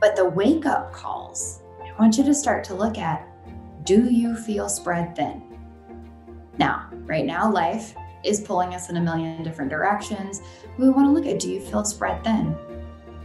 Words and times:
But 0.00 0.16
the 0.16 0.24
wake 0.24 0.64
up 0.64 0.92
calls, 0.94 1.60
I 1.82 1.92
want 2.00 2.16
you 2.16 2.24
to 2.24 2.34
start 2.34 2.64
to 2.64 2.74
look 2.74 2.96
at 2.96 3.26
do 3.84 4.10
you 4.10 4.34
feel 4.34 4.68
spread 4.68 5.14
thin? 5.14 5.42
Now, 6.58 6.88
right 7.04 7.24
now, 7.24 7.50
life 7.50 7.94
is 8.24 8.40
pulling 8.40 8.74
us 8.74 8.88
in 8.88 8.96
a 8.96 9.00
million 9.00 9.42
different 9.42 9.70
directions. 9.70 10.40
We 10.78 10.88
want 10.88 11.06
to 11.06 11.12
look 11.12 11.26
at 11.26 11.40
do 11.40 11.50
you 11.50 11.60
feel 11.60 11.84
spread 11.84 12.22
thin? 12.24 12.56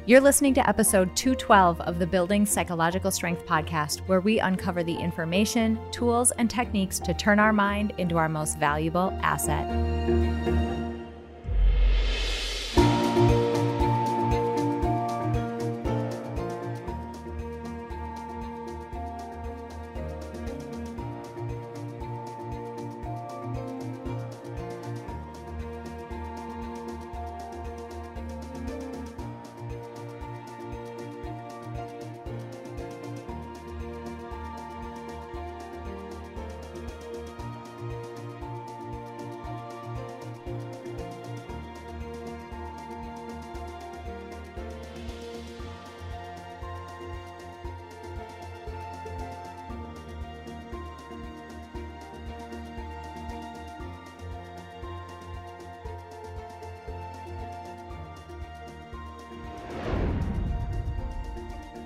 You're 0.06 0.22
listening 0.22 0.54
to 0.56 0.70
episode 0.70 1.16
212 1.16 1.82
of 1.82 1.98
the 1.98 2.06
Building 2.06 2.46
Psychological 2.46 3.10
Strength 3.10 3.46
podcast, 3.46 4.00
where 4.08 4.22
we 4.22 4.40
uncover 4.40 4.84
the 4.84 4.96
information, 4.96 5.80
tools, 5.92 6.32
and 6.32 6.50
techniques 6.50 7.00
to 7.00 7.14
turn 7.14 7.40
our 7.40 7.54
mind 7.54 7.94
into 7.98 8.18
our 8.18 8.30
most 8.30 8.60
valuable 8.60 9.18
asset. 9.24 9.66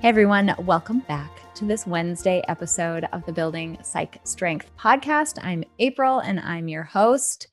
Everyone, 0.09 0.55
welcome 0.57 1.01
back 1.01 1.53
to 1.53 1.65
this 1.65 1.85
Wednesday 1.85 2.41
episode 2.47 3.05
of 3.13 3.23
the 3.27 3.31
Building 3.31 3.77
Psych 3.83 4.19
Strength 4.23 4.71
podcast. 4.75 5.37
I'm 5.43 5.63
April 5.77 6.17
and 6.17 6.39
I'm 6.39 6.67
your 6.67 6.81
host. 6.81 7.47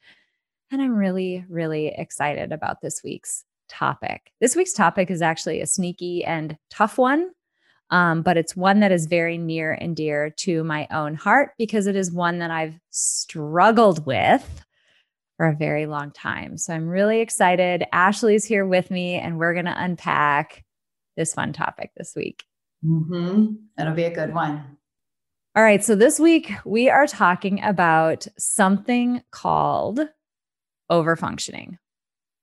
And 0.71 0.81
I'm 0.81 0.97
really, 0.97 1.45
really 1.51 1.89
excited 1.89 2.53
about 2.53 2.81
this 2.81 3.03
week's 3.05 3.45
topic. 3.69 4.33
This 4.41 4.57
week's 4.57 4.73
topic 4.73 5.11
is 5.11 5.21
actually 5.21 5.61
a 5.61 5.67
sneaky 5.67 6.25
and 6.25 6.57
tough 6.71 6.97
one, 6.97 7.29
um, 7.91 8.23
but 8.23 8.39
it's 8.39 8.57
one 8.57 8.81
that 8.81 8.91
is 8.91 9.05
very 9.05 9.37
near 9.37 9.73
and 9.73 9.95
dear 9.95 10.31
to 10.39 10.65
my 10.65 10.89
own 10.91 11.15
heart 11.15 11.51
because 11.59 11.87
it 11.87 11.95
is 11.95 12.11
one 12.11 12.39
that 12.39 12.51
I've 12.51 12.79
struggled 12.89 14.07
with 14.07 14.65
for 15.37 15.47
a 15.47 15.57
very 15.57 15.85
long 15.85 16.11
time. 16.11 16.57
So 16.57 16.73
I'm 16.73 16.89
really 16.89 17.21
excited. 17.21 17.85
Ashley's 17.93 18.47
here 18.47 18.65
with 18.65 18.91
me, 18.91 19.17
and 19.17 19.39
we're 19.39 19.53
going 19.53 19.67
to 19.67 19.77
unpack 19.77 20.65
this 21.17 21.35
fun 21.35 21.53
topic 21.53 21.91
this 21.97 22.15
week. 22.15 22.45
Mm-hmm. 22.85 23.55
That'll 23.77 23.95
be 23.95 24.05
a 24.05 24.15
good 24.15 24.35
one. 24.35 24.77
All 25.57 25.63
right. 25.63 25.83
So 25.83 25.95
this 25.95 26.21
week 26.21 26.53
we 26.65 26.91
are 26.91 27.07
talking 27.07 27.63
about 27.63 28.27
something 28.39 29.23
called 29.31 30.01
overfunctioning. 30.91 31.79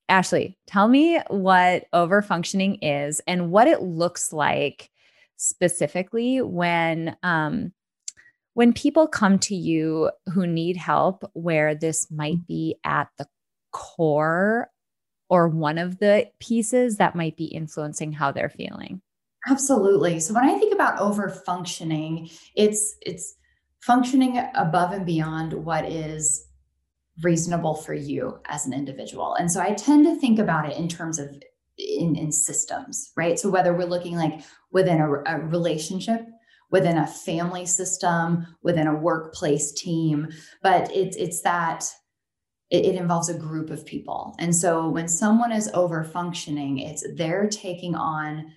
Ashley, 0.09 0.57
tell 0.67 0.87
me 0.87 1.19
what 1.27 1.85
overfunctioning 1.93 2.79
is 2.81 3.21
and 3.27 3.51
what 3.51 3.67
it 3.67 3.81
looks 3.81 4.33
like 4.33 4.89
specifically 5.37 6.41
when 6.41 7.15
um, 7.23 7.71
when 8.53 8.73
people 8.73 9.07
come 9.07 9.39
to 9.39 9.55
you 9.55 10.11
who 10.33 10.45
need 10.45 10.77
help 10.77 11.23
where 11.33 11.73
this 11.75 12.09
might 12.11 12.45
be 12.47 12.75
at 12.83 13.09
the 13.17 13.27
core 13.71 14.69
or 15.29 15.47
one 15.47 15.77
of 15.77 15.99
the 15.99 16.27
pieces 16.39 16.97
that 16.97 17.15
might 17.15 17.37
be 17.37 17.45
influencing 17.45 18.11
how 18.11 18.31
they're 18.31 18.49
feeling. 18.49 19.01
Absolutely. 19.49 20.19
So 20.19 20.33
when 20.33 20.45
I 20.45 20.57
think 20.57 20.73
about 20.73 20.99
over 20.99 21.29
functioning, 21.29 22.29
it's 22.55 22.95
it's 23.01 23.35
functioning 23.81 24.41
above 24.55 24.93
and 24.93 25.05
beyond 25.05 25.53
what 25.53 25.85
is 25.85 26.47
reasonable 27.21 27.75
for 27.75 27.93
you 27.93 28.39
as 28.45 28.65
an 28.65 28.73
individual. 28.73 29.35
And 29.35 29.51
so 29.51 29.59
I 29.59 29.73
tend 29.73 30.05
to 30.05 30.15
think 30.15 30.39
about 30.39 30.69
it 30.69 30.77
in 30.77 30.87
terms 30.87 31.19
of 31.19 31.29
in, 31.77 32.15
in 32.15 32.31
systems, 32.31 33.11
right? 33.17 33.37
So 33.37 33.49
whether 33.49 33.73
we're 33.73 33.85
looking 33.85 34.15
like 34.15 34.41
within 34.71 35.01
a, 35.01 35.11
a 35.25 35.39
relationship, 35.39 36.25
within 36.71 36.97
a 36.97 37.07
family 37.07 37.65
system, 37.65 38.47
within 38.63 38.87
a 38.87 38.95
workplace 38.95 39.71
team, 39.73 40.29
but 40.61 40.89
it's 40.95 41.17
it's 41.17 41.41
that 41.41 41.85
it, 42.73 42.85
it 42.85 42.95
involves 42.95 43.29
a 43.29 43.37
group 43.37 43.69
of 43.69 43.85
people. 43.85 44.35
And 44.39 44.53
so 44.53 44.89
when 44.89 45.07
someone 45.07 45.53
is 45.53 45.69
over 45.73 46.03
functioning, 46.03 46.79
it's 46.79 47.05
they're 47.15 47.47
taking 47.47 47.95
on 47.95 48.51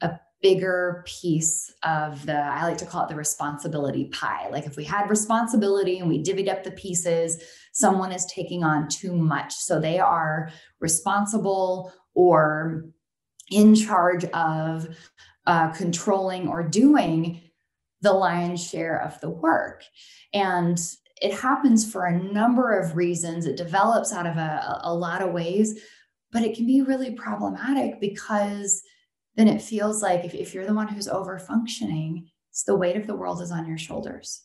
a 0.00 0.18
bigger 0.40 1.04
piece 1.06 1.70
of 1.82 2.24
the 2.24 2.38
i 2.38 2.66
like 2.66 2.78
to 2.78 2.86
call 2.86 3.04
it 3.04 3.08
the 3.10 3.16
responsibility 3.16 4.06
pie. 4.06 4.48
Like 4.50 4.66
if 4.66 4.76
we 4.76 4.84
had 4.84 5.10
responsibility 5.10 5.98
and 5.98 6.08
we 6.08 6.22
divvied 6.22 6.48
up 6.48 6.64
the 6.64 6.70
pieces 6.70 7.42
someone 7.72 8.12
is 8.12 8.26
taking 8.26 8.64
on 8.64 8.88
too 8.88 9.12
much. 9.12 9.52
So 9.52 9.80
they 9.80 9.98
are 9.98 10.50
responsible 10.80 11.92
or 12.14 12.86
in 13.50 13.74
charge 13.74 14.24
of 14.26 14.88
uh, 15.46 15.72
controlling 15.72 16.48
or 16.48 16.62
doing 16.62 17.42
the 18.00 18.12
lion's 18.12 18.66
share 18.66 19.00
of 19.02 19.20
the 19.20 19.30
work. 19.30 19.84
And 20.32 20.80
it 21.20 21.34
happens 21.34 21.90
for 21.90 22.06
a 22.06 22.18
number 22.18 22.78
of 22.78 22.96
reasons. 22.96 23.46
It 23.46 23.56
develops 23.56 24.12
out 24.12 24.26
of 24.26 24.36
a, 24.36 24.80
a 24.82 24.94
lot 24.94 25.22
of 25.22 25.32
ways, 25.32 25.80
but 26.32 26.42
it 26.42 26.56
can 26.56 26.66
be 26.66 26.82
really 26.82 27.12
problematic 27.12 28.00
because 28.00 28.82
then 29.36 29.46
it 29.46 29.62
feels 29.62 30.02
like 30.02 30.24
if, 30.24 30.34
if 30.34 30.54
you're 30.54 30.66
the 30.66 30.74
one 30.74 30.88
who's 30.88 31.08
over 31.08 31.38
functioning, 31.38 32.28
it's 32.50 32.64
the 32.64 32.76
weight 32.76 32.96
of 32.96 33.06
the 33.06 33.14
world 33.14 33.42
is 33.42 33.52
on 33.52 33.68
your 33.68 33.78
shoulders. 33.78 34.42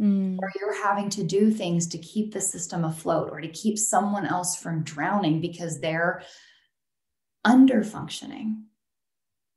Mm. 0.00 0.38
Or 0.40 0.50
you're 0.58 0.82
having 0.82 1.08
to 1.10 1.22
do 1.22 1.52
things 1.52 1.86
to 1.88 1.98
keep 1.98 2.32
the 2.32 2.40
system 2.40 2.84
afloat 2.84 3.28
or 3.30 3.40
to 3.40 3.48
keep 3.48 3.78
someone 3.78 4.26
else 4.26 4.56
from 4.56 4.82
drowning 4.82 5.40
because 5.40 5.80
they're 5.80 6.22
under 7.44 7.84
functioning 7.84 8.64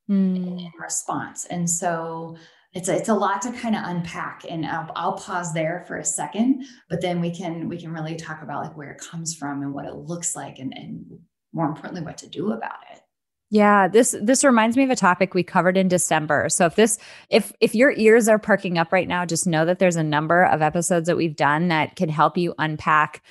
mm. 0.10 0.60
in 0.60 0.72
response. 0.80 1.46
And 1.46 1.68
so 1.68 2.38
it's 2.78 2.90
a, 2.90 2.96
it's 2.96 3.10
a 3.10 3.14
lot 3.14 3.42
to 3.42 3.52
kind 3.52 3.76
of 3.76 3.82
unpack 3.86 4.46
and 4.48 4.66
I'll, 4.66 4.92
I'll 4.96 5.18
pause 5.18 5.54
there 5.54 5.84
for 5.88 5.98
a 5.98 6.06
second 6.06 6.64
but 6.90 7.02
then 7.02 7.20
we 7.20 7.36
can 7.36 7.68
we 7.68 7.78
can 7.78 7.92
really 7.92 8.16
talk 8.16 8.44
about 8.44 8.64
like 8.64 8.78
where 8.78 8.92
it 8.92 9.02
comes 9.02 9.34
from 9.36 9.64
and 9.64 9.74
what 9.74 9.86
it 9.86 9.96
looks 9.96 10.36
like 10.36 10.60
and, 10.60 10.72
and 10.78 11.20
more 11.54 11.66
importantly 11.66 12.02
what 12.02 12.20
to 12.20 12.28
do 12.28 12.52
about 12.52 12.78
it 12.92 13.02
yeah, 13.50 13.88
this 13.88 14.14
this 14.22 14.44
reminds 14.44 14.76
me 14.76 14.84
of 14.84 14.90
a 14.90 14.96
topic 14.98 15.34
we 15.34 15.42
covered 15.42 15.78
in 15.78 15.88
December. 15.88 16.48
So 16.50 16.66
if 16.66 16.76
this 16.76 17.00
if 17.30 17.54
if 17.62 17.74
your 17.74 17.94
ears 17.96 18.28
are 18.28 18.40
perking 18.40 18.78
up 18.78 18.92
right 18.92 19.08
now, 19.08 19.26
just 19.26 19.48
know 19.48 19.64
that 19.64 19.80
there's 19.80 19.96
a 19.96 20.04
number 20.04 20.44
of 20.44 20.62
episodes 20.62 21.08
that 21.08 21.16
we've 21.16 21.36
done 21.36 21.70
that 21.70 21.96
can 21.96 22.10
help 22.10 22.38
you 22.38 22.54
unpack 22.60 23.24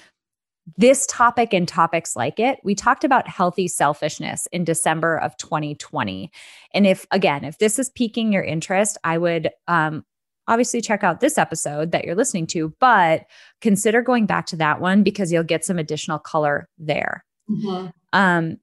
this 0.77 1.07
topic 1.07 1.55
and 1.55 1.69
topics 1.69 2.17
like 2.17 2.41
it, 2.41 2.59
we 2.65 2.75
talked 2.75 3.05
about 3.05 3.29
healthy 3.29 3.69
selfishness 3.69 4.49
in 4.53 4.65
December 4.65 5.17
of 5.19 5.37
2020. 5.37 6.31
And 6.75 6.87
if, 6.87 7.07
again, 7.11 7.45
if 7.45 7.59
this 7.59 7.79
is 7.79 7.91
piquing 7.91 8.33
your 8.33 8.43
interest, 8.43 8.99
I 9.05 9.19
would 9.19 9.51
um, 9.69 10.05
obviously 10.49 10.81
check 10.81 11.05
out 11.05 11.21
this 11.21 11.39
episode 11.39 11.93
that 11.93 12.05
you're 12.05 12.17
listening 12.17 12.47
to, 12.49 12.75
but 12.81 13.27
consider 13.61 14.03
going 14.03 14.27
back 14.27 14.47
to 14.47 14.57
that 14.57 14.81
one 14.81 15.03
because 15.03 15.33
you'll 15.33 15.45
get 15.45 15.65
some 15.65 15.79
additional 15.79 16.19
color 16.19 16.69
there. 16.79 17.25
Mm-hmm. 17.49 17.89
Um, 18.13 18.59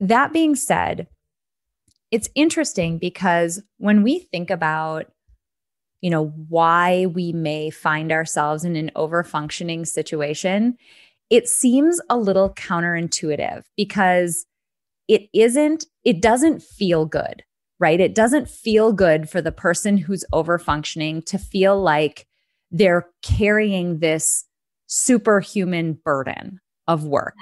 that 0.00 0.32
being 0.32 0.56
said, 0.56 1.06
it's 2.10 2.28
interesting 2.34 2.98
because 2.98 3.62
when 3.76 4.02
we 4.02 4.18
think 4.18 4.50
about 4.50 5.06
you 6.00 6.10
know 6.10 6.26
why 6.48 7.06
we 7.06 7.32
may 7.32 7.70
find 7.70 8.12
ourselves 8.12 8.64
in 8.64 8.76
an 8.76 8.88
over 8.94 9.24
functioning 9.24 9.84
situation 9.84 10.78
it 11.30 11.48
seems 11.48 12.00
a 12.08 12.16
little 12.16 12.54
counterintuitive 12.54 13.62
because 13.76 14.46
it 15.08 15.28
isn't, 15.32 15.86
it 16.04 16.20
doesn't 16.20 16.62
feel 16.62 17.06
good, 17.06 17.42
right? 17.78 18.00
It 18.00 18.14
doesn't 18.14 18.48
feel 18.48 18.92
good 18.92 19.28
for 19.28 19.40
the 19.40 19.52
person 19.52 19.96
who's 19.96 20.24
over 20.32 20.58
functioning 20.58 21.22
to 21.22 21.38
feel 21.38 21.80
like 21.80 22.26
they're 22.70 23.08
carrying 23.22 23.98
this 23.98 24.44
superhuman 24.86 25.94
burden 26.04 26.60
of 26.86 27.04
work. 27.04 27.36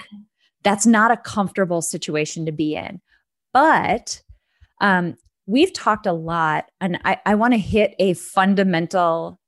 That's 0.63 0.85
not 0.85 1.11
a 1.11 1.17
comfortable 1.17 1.81
situation 1.81 2.45
to 2.45 2.51
be 2.51 2.75
in. 2.75 2.99
But 3.53 4.21
um, 4.81 5.15
we've 5.45 5.73
talked 5.73 6.05
a 6.05 6.13
lot, 6.13 6.65
and 6.81 6.99
I, 7.05 7.19
I 7.25 7.35
want 7.35 7.53
to 7.53 7.59
hit 7.59 7.95
a 7.99 8.13
fundamental 8.13 9.39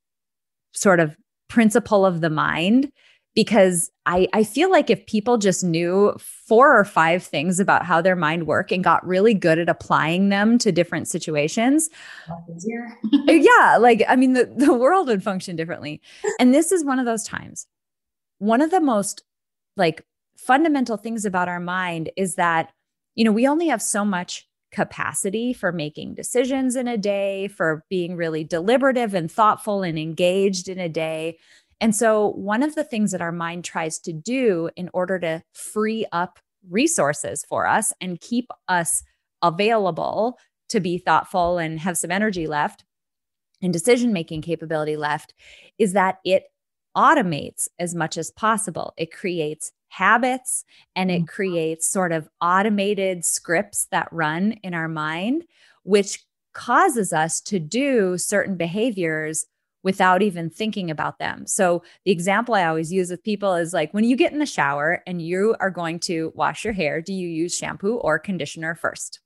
sort 0.72 1.00
of 1.00 1.18
principle 1.50 2.06
of 2.06 2.22
the 2.22 2.30
mind 2.30 2.92
because 3.40 3.90
I, 4.06 4.28
I 4.34 4.44
feel 4.44 4.70
like 4.70 4.90
if 4.90 5.06
people 5.06 5.38
just 5.38 5.64
knew 5.64 6.14
four 6.20 6.78
or 6.78 6.84
five 6.84 7.24
things 7.24 7.58
about 7.58 7.86
how 7.86 8.02
their 8.02 8.18
mind 8.18 8.48
work 8.48 8.70
and 8.70 8.84
got 8.84 9.08
really 9.08 9.34
good 9.34 9.60
at 9.60 9.70
applying 9.70 10.28
them 10.28 10.58
to 10.58 10.74
different 10.74 11.08
situations 11.08 11.90
uh, 12.30 12.36
yeah 13.28 13.78
like 13.80 14.04
i 14.10 14.18
mean 14.18 14.34
the, 14.34 14.46
the 14.58 14.74
world 14.74 15.08
would 15.08 15.24
function 15.24 15.56
differently. 15.56 16.02
And 16.40 16.54
this 16.54 16.72
is 16.72 16.84
one 16.84 17.00
of 17.00 17.06
those 17.06 17.24
times. 17.24 17.68
One 18.40 18.62
of 18.62 18.72
the 18.72 18.82
most 18.82 19.24
like 19.78 20.06
fundamental 20.38 20.98
things 20.98 21.26
about 21.26 21.48
our 21.48 21.60
mind 21.60 22.10
is 22.16 22.36
that 22.36 22.72
you 23.16 23.24
know 23.24 23.32
we 23.32 23.48
only 23.48 23.68
have 23.68 23.82
so 23.82 24.04
much 24.04 24.48
capacity 24.72 25.52
for 25.52 25.72
making 25.72 26.14
decisions 26.14 26.76
in 26.76 26.88
a 26.88 26.98
day 26.98 27.48
for 27.48 27.84
being 27.90 28.16
really 28.16 28.44
deliberative 28.44 29.14
and 29.14 29.32
thoughtful 29.32 29.82
and 29.82 29.98
engaged 29.98 30.70
in 30.70 30.78
a 30.78 30.88
day 30.88 31.38
and 31.82 31.96
so, 31.96 32.32
one 32.32 32.64
of 32.64 32.76
the 32.76 32.84
things 32.84 33.12
that 33.12 33.22
our 33.22 33.32
mind 33.32 33.64
tries 33.64 34.00
to 34.00 34.14
do 34.14 34.70
in 34.76 34.90
order 34.94 35.18
to 35.20 35.44
free 35.54 36.06
up 36.12 36.40
resources 36.70 37.46
for 37.48 37.66
us 37.66 37.94
and 38.02 38.20
keep 38.20 38.50
us 38.68 39.04
available 39.42 40.38
to 40.70 40.80
be 40.80 40.98
thoughtful 40.98 41.58
and 41.58 41.80
have 41.80 41.98
some 41.98 42.12
energy 42.12 42.48
left 42.48 42.84
and 43.62 43.74
decision 43.74 44.14
making 44.14 44.42
capability 44.42 44.98
left 44.98 45.34
is 45.78 45.94
that 45.94 46.18
it 46.26 46.44
automates 46.96 47.68
as 47.78 47.96
much 47.96 48.18
as 48.18 48.32
possible. 48.32 48.94
It 48.98 49.12
creates 49.12 49.72
habits 49.90 50.66
and 50.96 51.10
it 51.10 51.20
mm-hmm. 51.20 51.26
creates 51.26 51.90
sort 51.90 52.12
of 52.12 52.30
automated 52.42 53.26
scripts 53.26 53.88
that 53.92 54.08
run 54.12 54.54
in 54.64 54.74
our 54.74 54.88
mind, 54.88 55.46
which 55.84 56.26
causes 56.54 57.14
us 57.14 57.42
to 57.42 57.60
do 57.60 58.18
certain 58.18 58.58
behaviors 58.58 59.46
without 59.84 60.22
even 60.22 60.50
thinking 60.50 60.92
about 60.92 61.20
them. 61.20 61.48
So, 61.48 61.84
the 62.06 62.12
example 62.12 62.56
I 62.56 62.66
always 62.66 62.92
use 62.92 63.10
with 63.10 63.24
people 63.24 63.56
is 63.56 63.74
like 63.74 63.94
when 63.94 64.04
you 64.04 64.16
get 64.16 64.34
in 64.34 64.40
the 64.40 64.46
shower 64.46 65.02
and 65.08 65.22
you 65.22 65.56
are 65.60 65.70
going 65.70 66.00
to 66.02 66.32
wash 66.36 66.64
your 66.64 66.74
hair, 66.74 67.02
do 67.02 67.14
you 67.14 67.28
use 67.28 67.56
shampoo 67.56 67.96
or 67.96 68.20
conditioner 68.20 68.78
1st 68.82 69.20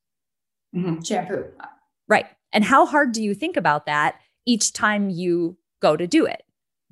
mm-hmm. 0.75 1.01
Shampoo. 1.01 1.45
Right. 2.07 2.27
And 2.51 2.63
how 2.63 2.85
hard 2.85 3.11
do 3.13 3.23
you 3.23 3.33
think 3.33 3.57
about 3.57 3.85
that 3.87 4.15
each 4.45 4.73
time 4.73 5.09
you 5.09 5.57
go 5.81 5.97
to 5.97 6.05
do 6.07 6.25
it? 6.25 6.43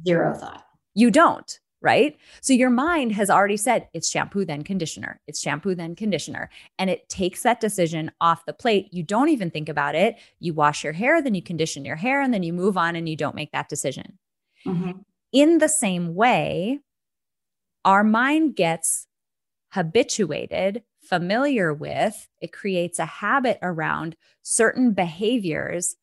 Zero 0.05 0.33
thought. 0.33 0.65
You 0.95 1.11
don't 1.11 1.59
right? 1.81 2.15
So 2.41 2.53
your 2.53 2.69
mind 2.69 3.11
has 3.13 3.29
already 3.29 3.57
said 3.57 3.87
it's 3.93 4.09
shampoo, 4.09 4.45
then 4.45 4.63
conditioner. 4.63 5.19
It's 5.27 5.41
shampoo, 5.41 5.75
then 5.75 5.95
conditioner. 5.95 6.49
And 6.77 6.89
it 6.89 7.09
takes 7.09 7.43
that 7.43 7.59
decision 7.59 8.11
off 8.21 8.45
the 8.45 8.53
plate. 8.53 8.89
You 8.91 9.03
don't 9.03 9.29
even 9.29 9.49
think 9.49 9.67
about 9.67 9.95
it. 9.95 10.17
You 10.39 10.53
wash 10.53 10.83
your 10.83 10.93
hair, 10.93 11.21
then 11.21 11.35
you 11.35 11.41
condition 11.41 11.83
your 11.83 11.95
hair, 11.95 12.21
and 12.21 12.33
then 12.33 12.43
you 12.43 12.53
move 12.53 12.77
on 12.77 12.95
and 12.95 13.09
you 13.09 13.15
don't 13.15 13.35
make 13.35 13.51
that 13.51 13.69
decision. 13.69 14.19
Mm-hmm. 14.65 14.91
In 15.31 15.57
the 15.57 15.69
same 15.69 16.13
way, 16.13 16.79
our 17.83 18.03
mind 18.03 18.55
gets 18.55 19.07
habituated, 19.71 20.83
familiar 21.01 21.73
with, 21.73 22.27
it 22.41 22.51
creates 22.51 22.99
a 22.99 23.05
habit 23.05 23.57
around 23.61 24.15
certain 24.43 24.91
behaviors, 24.93 25.95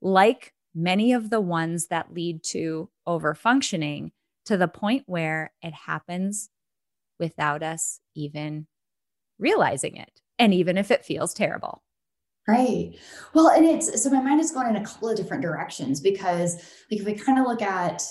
like 0.00 0.52
many 0.74 1.12
of 1.12 1.30
the 1.30 1.40
ones 1.40 1.88
that 1.88 2.12
lead 2.12 2.42
to 2.42 2.88
overfunctioning 3.06 4.10
to 4.46 4.56
the 4.56 4.68
point 4.68 5.04
where 5.06 5.52
it 5.62 5.74
happens 5.74 6.50
without 7.18 7.62
us 7.62 8.00
even 8.14 8.66
realizing 9.38 9.96
it. 9.96 10.20
And 10.38 10.52
even 10.52 10.76
if 10.76 10.90
it 10.90 11.04
feels 11.04 11.34
terrible. 11.34 11.82
Right. 12.48 12.98
Well, 13.34 13.48
and 13.48 13.64
it's 13.64 14.02
so 14.02 14.10
my 14.10 14.20
mind 14.20 14.40
is 14.40 14.50
going 14.50 14.68
in 14.68 14.76
a 14.76 14.84
couple 14.84 15.08
of 15.08 15.16
different 15.16 15.42
directions 15.42 16.00
because, 16.00 16.56
like, 16.90 17.00
if 17.00 17.06
we 17.06 17.14
kind 17.14 17.38
of 17.38 17.46
look 17.46 17.62
at, 17.62 18.02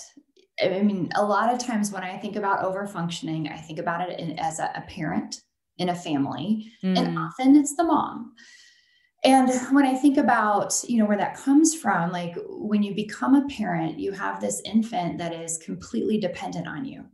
I 0.62 0.80
mean, 0.80 1.10
a 1.14 1.24
lot 1.24 1.52
of 1.52 1.58
times 1.58 1.92
when 1.92 2.02
I 2.02 2.16
think 2.16 2.36
about 2.36 2.64
over 2.64 2.86
functioning, 2.86 3.48
I 3.48 3.58
think 3.58 3.78
about 3.78 4.08
it 4.08 4.18
in, 4.18 4.38
as 4.38 4.58
a, 4.58 4.72
a, 4.74 4.82
parent 4.88 5.36
in 5.76 5.90
a 5.90 5.94
family, 5.94 6.72
mm. 6.82 6.98
and 6.98 7.18
often 7.18 7.56
it's 7.56 7.76
the 7.76 7.84
mom. 7.84 8.32
And 9.24 9.50
when 9.70 9.86
I 9.86 9.94
think 9.94 10.16
about, 10.16 10.74
you 10.88 10.98
know, 10.98 11.04
where 11.04 11.16
that 11.16 11.36
comes 11.36 11.76
from, 11.76 12.10
like 12.10 12.36
when 12.48 12.82
you 12.82 12.94
become 12.94 13.36
a 13.36 13.46
parent, 13.46 13.98
you 13.98 14.10
have 14.12 14.40
this 14.40 14.60
infant 14.64 15.18
that 15.18 15.32
is 15.32 15.58
completely 15.58 16.18
dependent 16.18 16.66
on 16.66 16.84
you. 16.84 17.04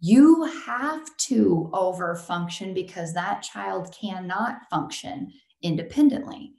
You 0.00 0.44
have 0.66 1.16
to 1.28 1.70
over 1.72 2.14
function 2.14 2.74
because 2.74 3.14
that 3.14 3.42
child 3.42 3.94
cannot 3.98 4.68
function 4.70 5.32
independently. 5.62 6.52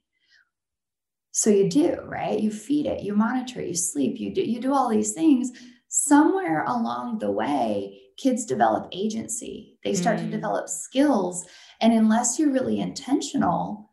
So 1.31 1.51
you 1.51 1.69
do, 1.69 1.99
right? 2.05 2.39
You 2.39 2.49
feed 2.49 2.87
it, 2.87 3.03
you 3.03 3.15
monitor, 3.15 3.61
you 3.61 3.75
sleep, 3.75 4.19
you 4.19 4.33
do 4.33 4.41
you 4.41 4.59
do 4.59 4.73
all 4.73 4.89
these 4.89 5.13
things. 5.13 5.51
Somewhere 5.87 6.63
along 6.65 7.19
the 7.19 7.29
way, 7.29 7.99
kids 8.17 8.43
develop 8.43 8.89
agency. 8.91 9.77
They 9.83 9.93
start 9.93 10.17
mm. 10.17 10.23
to 10.23 10.31
develop 10.31 10.67
skills, 10.67 11.45
and 11.79 11.93
unless 11.93 12.39
you're 12.39 12.51
really 12.51 12.79
intentional, 12.79 13.86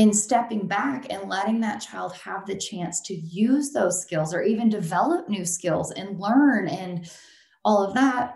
in 0.00 0.14
stepping 0.14 0.66
back 0.66 1.12
and 1.12 1.28
letting 1.28 1.60
that 1.60 1.76
child 1.78 2.14
have 2.14 2.46
the 2.46 2.56
chance 2.56 3.02
to 3.02 3.14
use 3.14 3.70
those 3.70 4.00
skills 4.00 4.32
or 4.32 4.40
even 4.40 4.70
develop 4.70 5.28
new 5.28 5.44
skills 5.44 5.92
and 5.92 6.18
learn 6.18 6.68
and 6.68 7.12
all 7.66 7.86
of 7.86 7.92
that, 7.92 8.32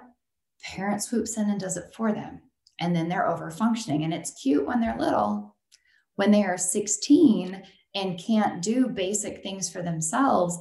parent 0.63 1.03
swoops 1.03 1.39
in 1.39 1.49
and 1.49 1.59
does 1.59 1.79
it 1.79 1.91
for 1.97 2.13
them. 2.13 2.43
And 2.81 2.95
then 2.95 3.09
they're 3.09 3.31
over 3.31 3.51
functioning. 3.51 4.05
And 4.05 4.13
it's 4.13 4.43
cute 4.43 4.67
when 4.67 4.79
they're 4.79 4.99
little. 4.99 5.57
When 6.17 6.31
they 6.31 6.45
are 6.45 6.59
16 6.59 7.63
and 7.95 8.19
can't 8.23 8.61
do 8.61 8.89
basic 8.89 9.43
things 9.43 9.73
for 9.73 9.81
themselves, 9.81 10.59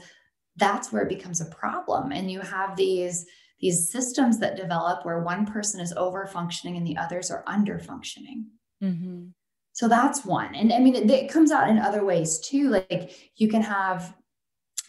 that's 0.56 0.94
where 0.94 1.02
it 1.04 1.10
becomes 1.10 1.42
a 1.42 1.54
problem. 1.54 2.14
And 2.14 2.32
you 2.32 2.40
have 2.40 2.78
these 2.78 3.26
these 3.60 3.92
systems 3.92 4.40
that 4.40 4.56
develop 4.56 5.06
where 5.06 5.22
one 5.22 5.46
person 5.46 5.82
is 5.82 5.94
over 5.98 6.26
functioning 6.28 6.78
and 6.78 6.88
the 6.88 6.98
others 6.98 7.30
are 7.30 7.44
under 7.46 7.78
functioning. 7.78 8.46
Mm-hmm. 8.82 9.28
So 9.74 9.88
that's 9.88 10.24
one. 10.24 10.56
And 10.56 10.72
I 10.72 10.80
mean, 10.80 10.96
it, 10.96 11.10
it 11.10 11.31
comes 11.31 11.52
out 11.52 11.70
in 11.70 11.80
other 11.80 12.06
ways 12.06 12.40
too. 12.40 12.70
Like 12.70 13.31
you 13.36 13.48
can 13.48 13.62
have 13.62 14.16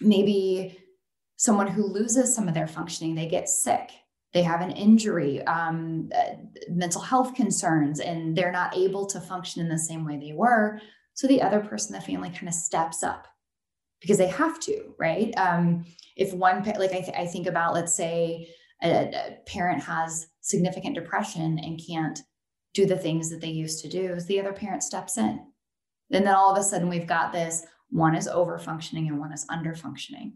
maybe 0.01 0.79
someone 1.37 1.67
who 1.67 1.87
loses 1.87 2.35
some 2.35 2.49
of 2.49 2.55
their 2.55 2.67
functioning, 2.67 3.15
they 3.15 3.27
get 3.27 3.49
sick, 3.49 3.91
they 4.33 4.43
have 4.43 4.61
an 4.61 4.73
injury, 4.73 5.43
um, 5.47 6.11
uh, 6.15 6.35
mental 6.69 7.01
health 7.01 7.35
concerns, 7.35 8.01
and 8.01 8.37
they're 8.37 8.53
not 8.53 8.77
able 8.77 9.07
to 9.07 9.21
function 9.21 9.63
in 9.63 9.69
the 9.69 9.79
same 9.79 10.05
way 10.05 10.17
they 10.17 10.33
were. 10.33 10.81
So 11.15 11.27
the 11.27 11.43
other 11.43 11.61
person 11.61 11.95
in 11.95 12.01
the 12.01 12.07
family 12.07 12.31
kind 12.31 12.49
of 12.49 12.55
steps 12.55 13.03
up 13.03 13.27
because 14.01 14.19
they 14.19 14.29
have 14.29 14.61
to, 14.61 14.95
right? 14.99 15.33
Um, 15.37 15.87
if 16.17 16.33
one, 16.35 16.63
like 16.63 16.93
I, 16.93 17.01
th- 17.01 17.17
I 17.17 17.27
think 17.27 17.47
about, 17.47 17.75
let's 17.75 17.95
say 17.95 18.49
a, 18.83 18.89
a 18.91 19.37
parent 19.47 19.83
has 19.83 20.27
significant 20.41 20.95
depression 20.95 21.59
and 21.59 21.81
can't 21.85 22.19
do 22.75 22.87
the 22.87 22.99
things 22.99 23.31
that 23.31 23.41
they 23.41 23.49
used 23.49 23.83
to 23.83 23.89
do 23.89 24.13
as 24.13 24.27
the 24.27 24.39
other 24.39 24.53
parent 24.53 24.83
steps 24.83 25.17
in. 25.17 25.41
And 26.11 26.27
then 26.27 26.35
all 26.35 26.53
of 26.53 26.59
a 26.59 26.63
sudden 26.63 26.89
we've 26.89 27.07
got 27.07 27.33
this 27.33 27.65
one 27.91 28.15
is 28.15 28.29
over 28.29 28.59
functioning 28.59 29.09
and 29.09 29.19
one 29.19 29.33
is 29.33 29.47
under 29.49 29.75
functioning. 29.75 30.35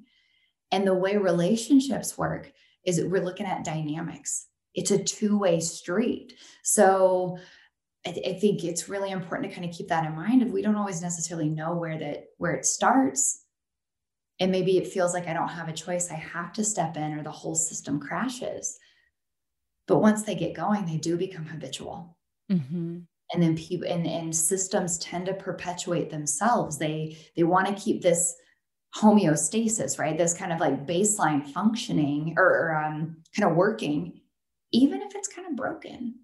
And 0.71 0.87
the 0.87 0.95
way 0.95 1.17
relationships 1.17 2.17
work 2.17 2.53
is 2.85 3.03
we're 3.05 3.25
looking 3.25 3.47
at 3.47 3.65
dynamics. 3.65 4.47
It's 4.75 4.91
a 4.91 5.03
two-way 5.03 5.61
street. 5.61 6.35
So 6.63 7.39
I, 8.07 8.13
th- 8.13 8.37
I 8.37 8.39
think 8.39 8.65
it's 8.65 8.89
really 8.89 9.11
important 9.11 9.51
to 9.51 9.55
kind 9.55 9.69
of 9.69 9.75
keep 9.75 9.89
that 9.89 10.07
in 10.07 10.15
mind. 10.15 10.43
If 10.43 10.51
we 10.51 10.63
don't 10.63 10.77
always 10.77 11.03
necessarily 11.03 11.49
know 11.49 11.75
where 11.75 11.99
that 11.99 12.27
where 12.37 12.53
it 12.53 12.65
starts, 12.65 13.45
and 14.41 14.53
maybe 14.53 14.79
it 14.79 14.87
feels 14.87 15.15
like 15.15 15.27
I 15.27 15.33
don't 15.33 15.49
have 15.49 15.69
a 15.69 15.73
choice, 15.73 16.11
I 16.11 16.15
have 16.15 16.53
to 16.55 16.65
step 16.65 16.97
in, 16.97 17.15
or 17.15 17.23
the 17.23 17.31
whole 17.31 17.57
system 17.57 17.99
crashes. 17.99 18.79
But 19.89 19.99
once 19.99 20.23
they 20.23 20.37
get 20.37 20.55
going, 20.55 20.87
they 20.87 20.99
do 20.99 21.17
become 21.17 21.47
habitual. 21.47 22.17
Mm-hmm. 22.51 22.99
And 23.35 23.43
then 23.43 23.57
people 23.57 23.87
and, 23.89 24.07
and 24.07 24.35
systems 24.35 24.99
tend 24.99 25.27
to 25.27 25.35
perpetuate 25.35 26.11
themselves. 26.11 26.79
They 26.79 27.19
they 27.37 27.43
want 27.43 27.67
to 27.67 27.75
keep 27.75 28.03
this 28.03 28.35
homeostasis, 28.97 29.99
right? 29.99 30.17
This 30.17 30.35
kind 30.35 30.53
of 30.53 30.61
like 30.61 30.87
baseline 30.87 31.47
functioning 31.47 32.35
or, 32.39 32.45
or 32.45 32.77
um, 32.77 33.19
kind 33.37 33.51
of 33.51 33.57
working, 33.57 34.21
even 34.73 35.03
if 35.03 35.15
it's 35.15 35.29
kind 35.29 35.47
of 35.47 35.57
broken 35.57 36.15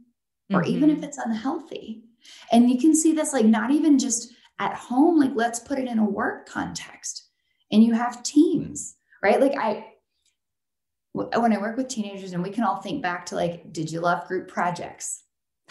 or 0.52 0.62
mm-hmm. 0.62 0.70
even 0.70 0.90
if 0.90 0.96
mm-hmm. 0.96 1.04
it's 1.04 1.18
unhealthy. 1.18 2.04
And 2.52 2.70
you 2.70 2.78
can 2.78 2.94
see 2.94 3.12
this 3.12 3.32
like 3.32 3.44
not 3.44 3.70
even 3.70 3.98
just 3.98 4.32
at 4.58 4.74
home, 4.74 5.18
like 5.18 5.32
let's 5.34 5.60
put 5.60 5.78
it 5.78 5.88
in 5.88 5.98
a 5.98 6.04
work 6.04 6.48
context. 6.48 7.28
And 7.70 7.82
you 7.82 7.92
have 7.92 8.22
teams, 8.22 8.96
right? 9.22 9.40
Like 9.40 9.56
I, 9.58 9.86
when 11.12 11.52
I 11.52 11.58
work 11.58 11.76
with 11.76 11.88
teenagers 11.88 12.32
and 12.32 12.42
we 12.42 12.50
can 12.50 12.64
all 12.64 12.80
think 12.80 13.02
back 13.02 13.26
to 13.26 13.36
like, 13.36 13.72
did 13.72 13.90
you 13.90 14.00
love 14.00 14.26
group 14.26 14.48
projects? 14.48 15.22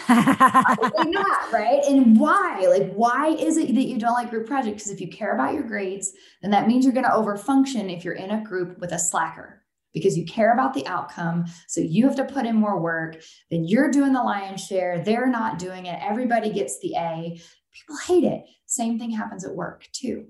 Not, 0.10 1.52
right? 1.52 1.82
And 1.88 2.20
why? 2.20 2.66
Like, 2.70 2.92
why 2.94 3.30
is 3.30 3.58
it 3.58 3.74
that 3.76 3.84
you 3.84 3.98
don't 4.00 4.14
like 4.14 4.30
group 4.30 4.48
projects? 4.48 4.84
Because 4.84 4.92
if 4.92 5.02
you 5.02 5.08
care 5.08 5.34
about 5.34 5.54
your 5.54 5.64
grades, 5.64 6.12
then 6.42 6.52
that 6.52 6.68
means 6.68 6.84
you're 6.84 6.94
going 6.94 7.06
to 7.06 7.12
overfunction 7.12 7.96
if 7.96 8.04
you're 8.04 8.16
in 8.16 8.32
a 8.32 8.44
group 8.44 8.80
with 8.80 8.92
a 8.92 9.00
slacker 9.00 9.64
because 9.94 10.18
you 10.18 10.26
care 10.26 10.54
about 10.54 10.74
the 10.74 10.86
outcome. 10.88 11.46
So 11.68 11.80
you 11.80 12.06
have 12.08 12.16
to 12.16 12.26
put 12.26 12.46
in 12.48 12.56
more 12.56 12.80
work. 12.80 13.22
Then 13.52 13.66
you're 13.66 13.92
doing 13.92 14.14
the 14.14 14.24
lion's 14.24 14.66
share. 14.66 15.04
They're 15.04 15.30
not 15.30 15.60
doing 15.60 15.86
it. 15.86 16.00
Everybody 16.02 16.52
gets 16.52 16.80
the 16.80 16.96
A. 16.96 17.40
People 17.72 17.98
hate 18.08 18.24
it. 18.24 18.44
Same 18.66 18.98
thing 18.98 19.12
happens 19.12 19.46
at 19.46 19.56
work 19.56 19.88
too. 19.92 20.26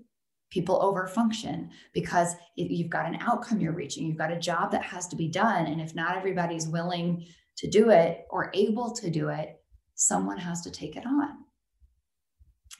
people 0.49 0.79
overfunction 0.79 1.69
because 1.93 2.35
you've 2.55 2.89
got 2.89 3.07
an 3.07 3.17
outcome 3.21 3.59
you're 3.59 3.73
reaching 3.73 4.05
you've 4.05 4.17
got 4.17 4.31
a 4.31 4.39
job 4.39 4.71
that 4.71 4.83
has 4.83 5.07
to 5.07 5.15
be 5.15 5.27
done 5.27 5.65
and 5.65 5.81
if 5.81 5.95
not 5.95 6.15
everybody's 6.15 6.67
willing 6.67 7.25
to 7.57 7.69
do 7.69 7.89
it 7.89 8.25
or 8.29 8.51
able 8.53 8.91
to 8.91 9.09
do 9.09 9.29
it 9.29 9.61
someone 9.95 10.37
has 10.37 10.61
to 10.61 10.71
take 10.71 10.95
it 10.95 11.05
on 11.05 11.37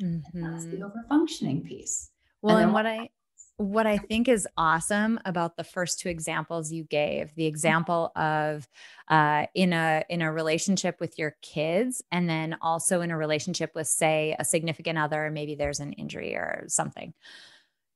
mm-hmm. 0.02 0.42
that's 0.42 0.66
the 0.66 0.78
mm-hmm. 0.78 1.14
overfunctioning 1.14 1.64
piece 1.66 2.12
well 2.42 2.58
and, 2.58 2.66
and 2.66 2.74
what 2.74 2.86
i 2.86 3.10
what 3.58 3.86
I 3.86 3.98
think 3.98 4.28
is 4.28 4.48
awesome 4.58 5.20
about 5.26 5.58
the 5.58 5.64
first 5.64 6.00
two 6.00 6.10
examples 6.10 6.72
you 6.72 6.84
gave, 6.84 7.34
the 7.36 7.46
example 7.46 8.12
of 8.16 8.68
uh, 9.10 9.46
in 9.54 9.74
a 9.74 10.04
in 10.10 10.22
a 10.22 10.32
relationship 10.32 11.00
with 11.00 11.20
your 11.20 11.36
kids, 11.42 12.04
and 12.12 12.28
then 12.28 12.58
also 12.62 13.02
in 13.02 13.12
a 13.12 13.18
relationship 13.18 13.72
with, 13.76 13.88
say, 13.88 14.36
a 14.40 14.46
significant 14.46 14.98
other, 14.98 15.30
maybe 15.30 15.56
there's 15.56 15.80
an 15.80 15.94
injury 15.94 16.36
or 16.36 16.66
something. 16.68 17.14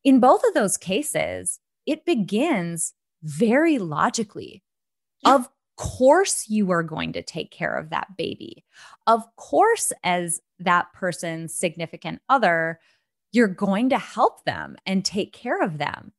In 0.04 0.20
both 0.20 0.44
of 0.48 0.54
those 0.54 0.78
cases, 0.78 1.60
it 1.86 2.06
begins 2.06 2.94
very 3.24 3.78
logically. 3.80 4.64
Of 5.26 5.50
course, 5.78 6.50
you 6.50 6.72
are 6.72 6.84
going 6.84 7.14
to 7.14 7.22
take 7.22 7.52
care 7.52 7.76
of 7.76 7.90
that 7.90 8.18
baby. 8.18 8.66
Of 9.06 9.24
course, 9.36 9.94
as 10.04 10.42
that 10.60 10.92
person's 10.94 11.54
significant 11.54 12.22
other, 12.30 12.80
you're 13.32 13.48
going 13.48 13.90
to 13.90 13.98
help 13.98 14.44
them 14.44 14.76
and 14.86 15.06
take 15.06 15.34
care 15.34 15.62
of 15.62 15.78
them. 15.78 16.12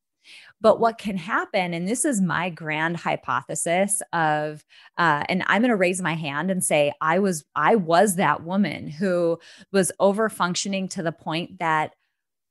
But 0.61 0.81
what 0.81 0.99
can 0.99 1.17
happen, 1.17 1.73
and 1.73 1.89
this 1.89 2.05
is 2.05 2.21
my 2.21 2.51
grand 2.51 2.97
hypothesis 2.97 4.03
of, 4.13 4.65
uh, 4.99 5.25
and 5.29 5.43
I'm 5.47 5.63
going 5.63 5.71
to 5.71 5.77
raise 5.77 6.03
my 6.03 6.15
hand 6.15 6.51
and 6.51 6.63
say 6.63 6.93
I 7.01 7.19
was 7.19 7.45
I 7.55 7.77
was 7.77 8.17
that 8.17 8.43
woman 8.43 8.89
who 8.89 9.39
was 9.73 9.93
over 10.01 10.29
functioning 10.29 10.89
to 10.89 11.03
the 11.03 11.13
point 11.13 11.61
that 11.61 11.93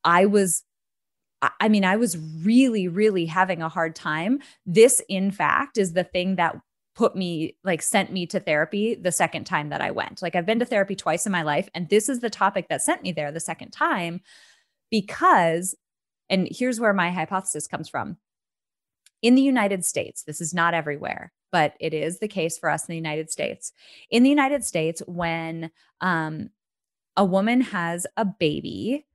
I 0.03 0.25
was 0.25 0.63
I 1.59 1.69
mean, 1.69 1.85
I 1.85 1.97
was 1.97 2.17
really, 2.17 2.87
really 2.87 3.27
having 3.27 3.61
a 3.61 3.69
hard 3.69 3.95
time. 3.95 4.39
This, 4.65 5.03
in 5.07 5.29
fact, 5.29 5.77
is 5.77 5.93
the 5.93 6.03
thing 6.03 6.37
that 6.37 6.55
put 6.97 7.15
me, 7.15 7.55
like, 7.63 7.83
sent 7.83 8.11
me 8.11 8.25
to 8.25 8.39
therapy 8.39 8.95
the 8.95 9.11
second 9.11 9.43
time 9.45 9.69
that 9.69 9.81
I 9.81 9.91
went. 9.91 10.23
Like, 10.23 10.35
I've 10.35 10.47
been 10.47 10.57
to 10.59 10.65
therapy 10.65 10.95
twice 10.95 11.27
in 11.27 11.31
my 11.31 11.43
life, 11.43 11.69
and 11.75 11.87
this 11.87 12.09
is 12.09 12.21
the 12.21 12.29
topic 12.29 12.69
that 12.69 12.81
sent 12.81 13.03
me 13.03 13.11
there 13.11 13.31
the 13.31 13.39
second 13.39 13.69
time 13.69 14.19
because, 14.89 15.75
and 16.27 16.47
here's 16.49 16.79
where 16.79 16.93
my 16.93 17.11
hypothesis 17.11 17.67
comes 17.67 17.87
from. 17.87 18.17
In 19.21 19.35
the 19.35 19.43
United 19.43 19.85
States, 19.85 20.23
this 20.23 20.41
is 20.41 20.55
not 20.55 20.73
everywhere, 20.73 21.31
but 21.51 21.75
it 21.79 21.93
is 21.93 22.17
the 22.17 22.27
case 22.27 22.57
for 22.57 22.67
us 22.67 22.87
in 22.87 22.93
the 22.93 22.97
United 22.97 23.29
States. 23.29 23.73
In 24.09 24.23
the 24.23 24.29
United 24.29 24.65
States, 24.65 25.03
when 25.05 25.69
um, 26.01 26.49
a 27.15 27.23
woman 27.23 27.61
has 27.61 28.07
a 28.17 28.25
baby, 28.25 29.05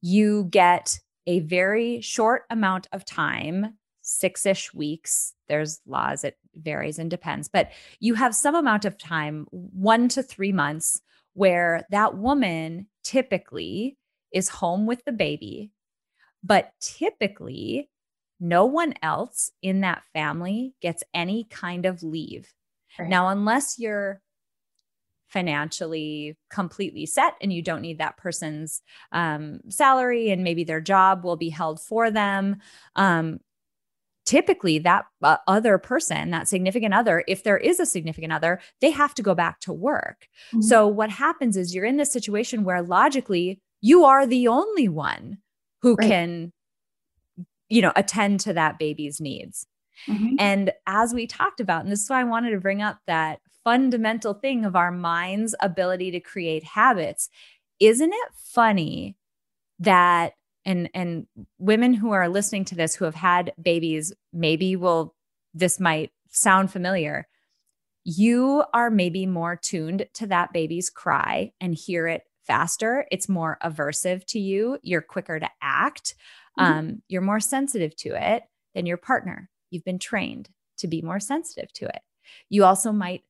you 0.00 0.48
get 0.50 0.98
a 1.28 1.40
very 1.40 2.00
short 2.00 2.42
amount 2.50 2.88
of 2.92 3.04
time, 3.04 3.78
six 4.02 4.44
ish 4.44 4.74
weeks. 4.74 5.32
There's 5.48 5.80
laws, 5.86 6.24
it 6.24 6.36
varies 6.56 6.98
and 6.98 7.10
depends, 7.10 7.48
but 7.48 7.70
you 8.00 8.14
have 8.14 8.34
some 8.34 8.54
amount 8.54 8.84
of 8.84 8.98
time, 8.98 9.46
one 9.50 10.08
to 10.08 10.22
three 10.22 10.52
months, 10.52 11.00
where 11.34 11.86
that 11.90 12.16
woman 12.16 12.86
typically 13.02 13.96
is 14.32 14.48
home 14.48 14.86
with 14.86 15.04
the 15.04 15.12
baby, 15.12 15.70
but 16.42 16.72
typically 16.80 17.90
no 18.40 18.64
one 18.66 18.94
else 19.02 19.50
in 19.62 19.80
that 19.82 20.04
family 20.12 20.74
gets 20.80 21.02
any 21.12 21.44
kind 21.44 21.86
of 21.86 22.02
leave. 22.02 22.52
Right. 22.98 23.08
Now, 23.08 23.28
unless 23.28 23.78
you're 23.78 24.20
financially 25.28 26.36
completely 26.50 27.06
set 27.06 27.34
and 27.40 27.52
you 27.52 27.60
don't 27.60 27.82
need 27.82 27.98
that 27.98 28.16
person's 28.16 28.82
um, 29.10 29.60
salary 29.68 30.30
and 30.30 30.44
maybe 30.44 30.62
their 30.62 30.80
job 30.80 31.24
will 31.24 31.36
be 31.36 31.48
held 31.48 31.80
for 31.80 32.10
them 32.10 32.56
um, 32.94 33.40
typically 34.24 34.78
that 34.78 35.04
uh, 35.22 35.36
other 35.46 35.78
person 35.78 36.30
that 36.30 36.48
significant 36.48 36.94
other 36.94 37.24
if 37.28 37.42
there 37.42 37.58
is 37.58 37.78
a 37.78 37.86
significant 37.86 38.32
other 38.32 38.60
they 38.80 38.90
have 38.90 39.14
to 39.14 39.22
go 39.22 39.34
back 39.34 39.60
to 39.60 39.72
work 39.72 40.28
mm-hmm. 40.48 40.62
so 40.62 40.86
what 40.86 41.10
happens 41.10 41.56
is 41.56 41.74
you're 41.74 41.84
in 41.84 41.96
this 41.96 42.12
situation 42.12 42.64
where 42.64 42.82
logically 42.82 43.60
you 43.80 44.04
are 44.04 44.26
the 44.26 44.48
only 44.48 44.88
one 44.88 45.38
who 45.82 45.94
right. 45.94 46.08
can 46.08 46.52
you 47.68 47.82
know 47.82 47.92
attend 47.96 48.40
to 48.40 48.52
that 48.52 48.78
baby's 48.78 49.20
needs 49.20 49.66
mm-hmm. 50.08 50.36
and 50.38 50.72
as 50.86 51.12
we 51.12 51.26
talked 51.26 51.60
about 51.60 51.82
and 51.82 51.92
this 51.92 52.02
is 52.02 52.10
why 52.10 52.20
i 52.20 52.24
wanted 52.24 52.50
to 52.50 52.60
bring 52.60 52.82
up 52.82 52.98
that 53.06 53.40
fundamental 53.62 54.34
thing 54.34 54.64
of 54.64 54.76
our 54.76 54.90
mind's 54.90 55.54
ability 55.60 56.10
to 56.10 56.20
create 56.20 56.64
habits 56.64 57.28
isn't 57.80 58.12
it 58.12 58.28
funny 58.34 59.16
that 59.78 60.34
and 60.64 60.88
and 60.94 61.26
women 61.58 61.94
who 61.94 62.12
are 62.12 62.28
listening 62.28 62.64
to 62.66 62.74
this 62.74 62.94
who 62.94 63.04
have 63.04 63.14
had 63.14 63.52
babies 63.60 64.12
maybe 64.32 64.76
will 64.76 65.14
this 65.52 65.78
might 65.78 66.10
sound 66.28 66.70
familiar 66.70 67.26
you 68.04 68.62
are 68.74 68.90
maybe 68.90 69.26
more 69.26 69.56
tuned 69.56 70.06
to 70.14 70.26
that 70.26 70.52
baby's 70.52 70.90
cry 70.90 71.52
and 71.60 71.74
hear 71.74 72.06
it 72.06 72.22
faster, 72.46 73.06
it's 73.10 73.28
more 73.28 73.58
aversive 73.64 74.24
to 74.26 74.38
you, 74.38 74.78
you're 74.82 75.00
quicker 75.00 75.40
to 75.40 75.48
act, 75.62 76.14
mm-hmm. 76.58 76.72
um, 76.72 77.02
you're 77.08 77.22
more 77.22 77.40
sensitive 77.40 77.96
to 77.96 78.10
it 78.14 78.42
than 78.74 78.84
your 78.84 78.98
partner. 78.98 79.48
You've 79.70 79.84
been 79.84 79.98
trained 79.98 80.50
to 80.78 80.86
be 80.86 81.00
more 81.00 81.20
sensitive 81.20 81.72
to 81.74 81.86
it. 81.86 82.00
You 82.50 82.64
also 82.64 82.92
might, 82.92 83.22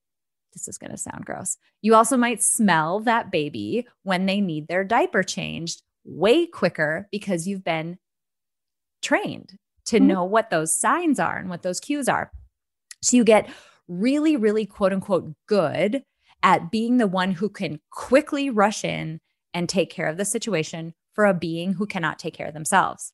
this 0.52 0.66
is 0.66 0.78
going 0.78 0.90
to 0.90 0.96
sound 0.96 1.24
gross, 1.24 1.56
you 1.80 1.94
also 1.94 2.16
might 2.16 2.42
smell 2.42 3.00
that 3.00 3.30
baby 3.30 3.86
when 4.02 4.26
they 4.26 4.40
need 4.40 4.66
their 4.66 4.84
diaper 4.84 5.22
changed 5.22 5.82
way 6.04 6.46
quicker 6.46 7.08
because 7.10 7.46
you've 7.46 7.64
been 7.64 7.98
trained 9.02 9.58
to 9.86 9.96
mm-hmm. 9.96 10.06
know 10.06 10.24
what 10.24 10.50
those 10.50 10.74
signs 10.74 11.18
are 11.18 11.36
and 11.36 11.50
what 11.50 11.62
those 11.62 11.80
cues 11.80 12.08
are. 12.08 12.30
So 13.02 13.16
you 13.16 13.24
get 13.24 13.50
really, 13.88 14.36
really 14.36 14.66
quote 14.66 14.92
unquote 14.92 15.34
good 15.46 16.02
at 16.42 16.70
being 16.70 16.98
the 16.98 17.06
one 17.06 17.32
who 17.32 17.48
can 17.48 17.80
quickly 17.90 18.50
rush 18.50 18.84
in 18.84 19.20
and 19.52 19.68
take 19.68 19.90
care 19.90 20.06
of 20.06 20.16
the 20.16 20.24
situation 20.24 20.94
for 21.12 21.24
a 21.24 21.34
being 21.34 21.74
who 21.74 21.86
cannot 21.86 22.18
take 22.18 22.34
care 22.34 22.48
of 22.48 22.54
themselves. 22.54 23.12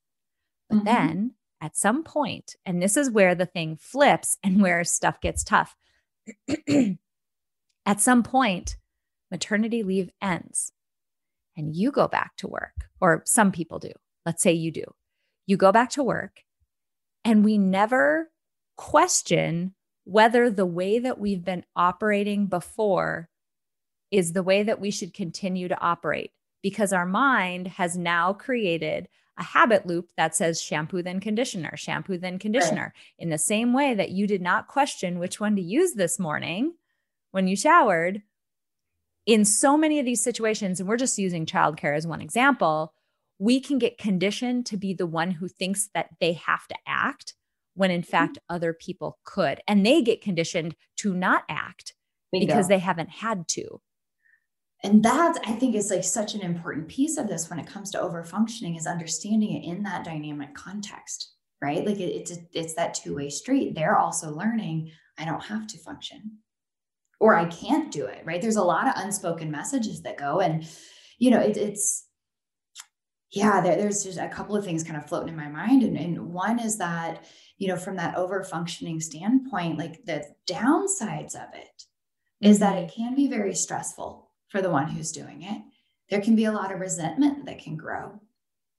But 0.69 0.77
mm-hmm. 0.77 0.85
then 0.85 1.35
at 1.61 1.77
some 1.77 2.03
point, 2.03 2.57
and 2.65 2.83
this 2.83 2.97
is 2.97 3.11
where 3.11 3.35
the 3.35 3.47
thing 3.47 3.77
flips 3.81 4.37
and 4.43 4.61
where 4.63 4.83
stuff 4.85 5.21
gets 5.21 5.45
tough. 5.45 5.77
at 7.87 8.01
some 8.01 8.23
point, 8.23 8.77
maternity 9.31 9.83
leave 9.83 10.11
ends 10.23 10.73
and 11.61 11.76
you 11.76 11.93
go 11.93 12.09
back 12.09 12.37
to 12.38 12.49
work, 12.49 12.88
or 13.00 13.23
some 13.26 13.52
people 13.52 13.79
do. 13.79 13.93
Let's 14.25 14.43
say 14.43 14.52
you 14.52 14.73
do. 14.73 14.85
You 15.47 15.57
go 15.57 15.73
back 15.73 15.90
to 15.90 16.02
work, 16.02 16.43
and 17.25 17.45
we 17.45 17.59
never 17.59 18.31
question 18.76 19.75
whether 20.05 20.50
the 20.50 20.67
way 20.67 20.99
that 20.99 21.19
we've 21.19 21.45
been 21.45 21.64
operating 21.76 22.47
before 22.47 23.29
is 24.11 24.33
the 24.33 24.43
way 24.43 24.62
that 24.62 24.81
we 24.81 24.90
should 24.90 25.14
continue 25.14 25.69
to 25.69 25.81
operate 25.81 26.33
because 26.62 26.93
our 26.93 27.07
mind 27.07 27.69
has 27.69 27.97
now 27.97 28.33
created 28.33 29.09
a 29.38 29.43
habit 29.43 29.87
loop 29.87 30.11
that 30.17 30.35
says 30.35 30.61
shampoo 30.61 31.02
then 31.02 31.21
conditioner, 31.21 31.76
shampoo 31.76 32.19
then 32.19 32.38
conditioner. 32.38 32.93
In 33.19 33.31
the 33.31 33.38
same 33.38 33.73
way 33.73 33.95
that 33.95 34.11
you 34.11 34.26
did 34.26 34.43
not 34.43 34.69
question 34.69 35.19
which 35.19 35.40
one 35.40 35.57
to 35.57 35.62
use 35.62 35.93
this 35.95 36.19
morning 36.19 36.75
when 37.31 37.47
you 37.47 37.57
showered, 37.57 38.23
in 39.27 39.45
so 39.45 39.77
many 39.77 39.99
of 39.99 40.05
these 40.05 40.23
situations, 40.23 40.81
and 40.81 40.89
we're 40.89 40.97
just 40.97 41.19
using 41.19 41.47
childcare 41.47 41.97
as 41.97 42.07
one 42.07 42.21
example, 42.21 42.95
we 43.39 43.61
can 43.61 43.79
get 43.79 43.99
conditioned 43.99 44.67
to 44.67 44.77
be 44.77 44.93
the 44.93 45.07
one 45.07 45.31
who 45.31 45.49
thinks 45.49 45.89
that 45.95 46.11
they 46.21 46.35
have 46.35 46.67
to 46.69 46.77
act 46.87 47.35
when 47.75 47.91
in 47.91 48.03
mm-hmm. 48.03 48.11
fact 48.11 48.39
other 48.49 48.73
people 48.73 49.19
could. 49.25 49.61
And 49.67 49.85
they 49.85 50.03
get 50.03 50.21
conditioned 50.21 50.77
to 50.99 51.15
not 51.15 51.45
act 51.49 51.95
Bingo. 52.33 52.47
because 52.47 52.69
they 52.69 52.79
haven't 52.79 53.11
had 53.11 53.49
to. 53.49 53.81
And 54.83 55.03
that 55.03 55.39
I 55.47 55.53
think 55.53 55.75
is 55.75 55.91
like 55.91 56.05
such 56.05 56.35
an 56.35 56.41
important 56.41 56.89
piece 56.89 57.19
of 57.19 57.29
this 57.29 57.50
when 57.50 57.59
it 57.59 57.67
comes 57.67 57.91
to 57.91 57.99
overfunctioning 57.99 58.79
is 58.79 58.87
understanding 58.87 59.53
it 59.53 59.67
in 59.67 59.83
that 59.83 60.05
dynamic 60.05 60.55
context, 60.55 61.35
right? 61.61 61.85
Like 61.87 61.99
it, 61.99 62.15
it's 62.15 62.33
it's 62.53 62.75
that 62.75 62.95
two 62.95 63.17
way 63.17 63.29
street. 63.29 63.75
They're 63.75 63.99
also 63.99 64.35
learning 64.35 64.91
I 65.19 65.27
don't 65.27 65.45
have 65.45 65.67
to 65.69 65.79
function, 65.79 66.39
or 67.21 67.37
I 67.37 67.45
can't 67.45 67.93
do 67.93 68.07
it, 68.07 68.23
right? 68.25 68.43
There's 68.43 68.57
a 68.57 68.62
lot 68.62 68.89
of 68.89 68.95
unspoken 68.97 69.50
messages 69.50 70.03
that 70.03 70.19
go, 70.19 70.41
and 70.41 70.67
you 71.19 71.31
know 71.31 71.41
it, 71.41 71.57
it's 71.57 72.07
yeah. 73.31 73.61
There, 73.61 73.77
there's 73.77 74.03
just 74.03 74.19
a 74.19 74.29
couple 74.29 74.57
of 74.57 74.65
things 74.65 74.83
kind 74.83 74.97
of 74.97 75.07
floating 75.07 75.29
in 75.29 75.37
my 75.37 75.49
mind, 75.49 75.85
and, 75.85 75.97
and 75.97 76.33
one 76.33 76.59
is 76.59 76.79
that 76.79 77.25
you 77.61 77.69
know, 77.69 77.77
from 77.77 77.97
that 77.97 78.17
over 78.17 78.43
functioning 78.43 79.00
standpoint, 79.00 79.79
like 79.79 80.03
the 80.07 80.25
downsides 80.49 81.35
of 81.35 81.55
it 81.55 81.85
is 82.41 82.59
that 82.59 82.77
it 82.77 82.87
mm-hmm. 82.89 83.03
can 83.03 83.15
be 83.15 83.29
very 83.29 83.55
stressful 83.55 84.31
for 84.49 84.62
the 84.62 84.71
one 84.71 84.89
who's 84.89 85.12
doing 85.12 85.43
it. 85.43 85.62
There 86.09 86.23
can 86.23 86.35
be 86.35 86.47
a 86.47 86.53
lot 86.53 86.73
of 86.73 86.81
resentment 86.81 87.45
that 87.45 87.62
can 87.62 87.77
grow. 87.77 88.19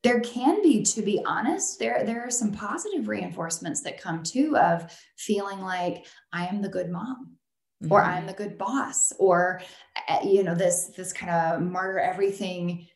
There 0.04 0.20
can 0.20 0.64
be, 0.64 0.82
to 0.82 1.04
be 1.04 1.22
honest, 1.24 1.78
there, 1.78 2.04
there 2.04 2.26
are 2.26 2.32
some 2.32 2.52
positive 2.52 3.08
reinforcements 3.08 3.84
that 3.84 4.02
come 4.02 4.24
too 4.24 4.58
of 4.58 4.92
feeling 5.16 5.62
like 5.62 6.08
I 6.34 6.48
am 6.48 6.64
the 6.64 6.68
good 6.68 6.90
mom. 6.90 7.38
Mm-hmm. 7.82 7.94
or 7.94 8.04
i'm 8.04 8.28
the 8.28 8.34
good 8.34 8.60
boss 8.60 9.12
or 9.18 9.62
eh, 10.08 10.24
you 10.24 10.44
know 10.44 10.54
this 10.54 10.92
this 10.96 11.12
kind 11.12 11.32
of 11.32 11.62
martyr 11.62 11.98
everything 12.00 12.88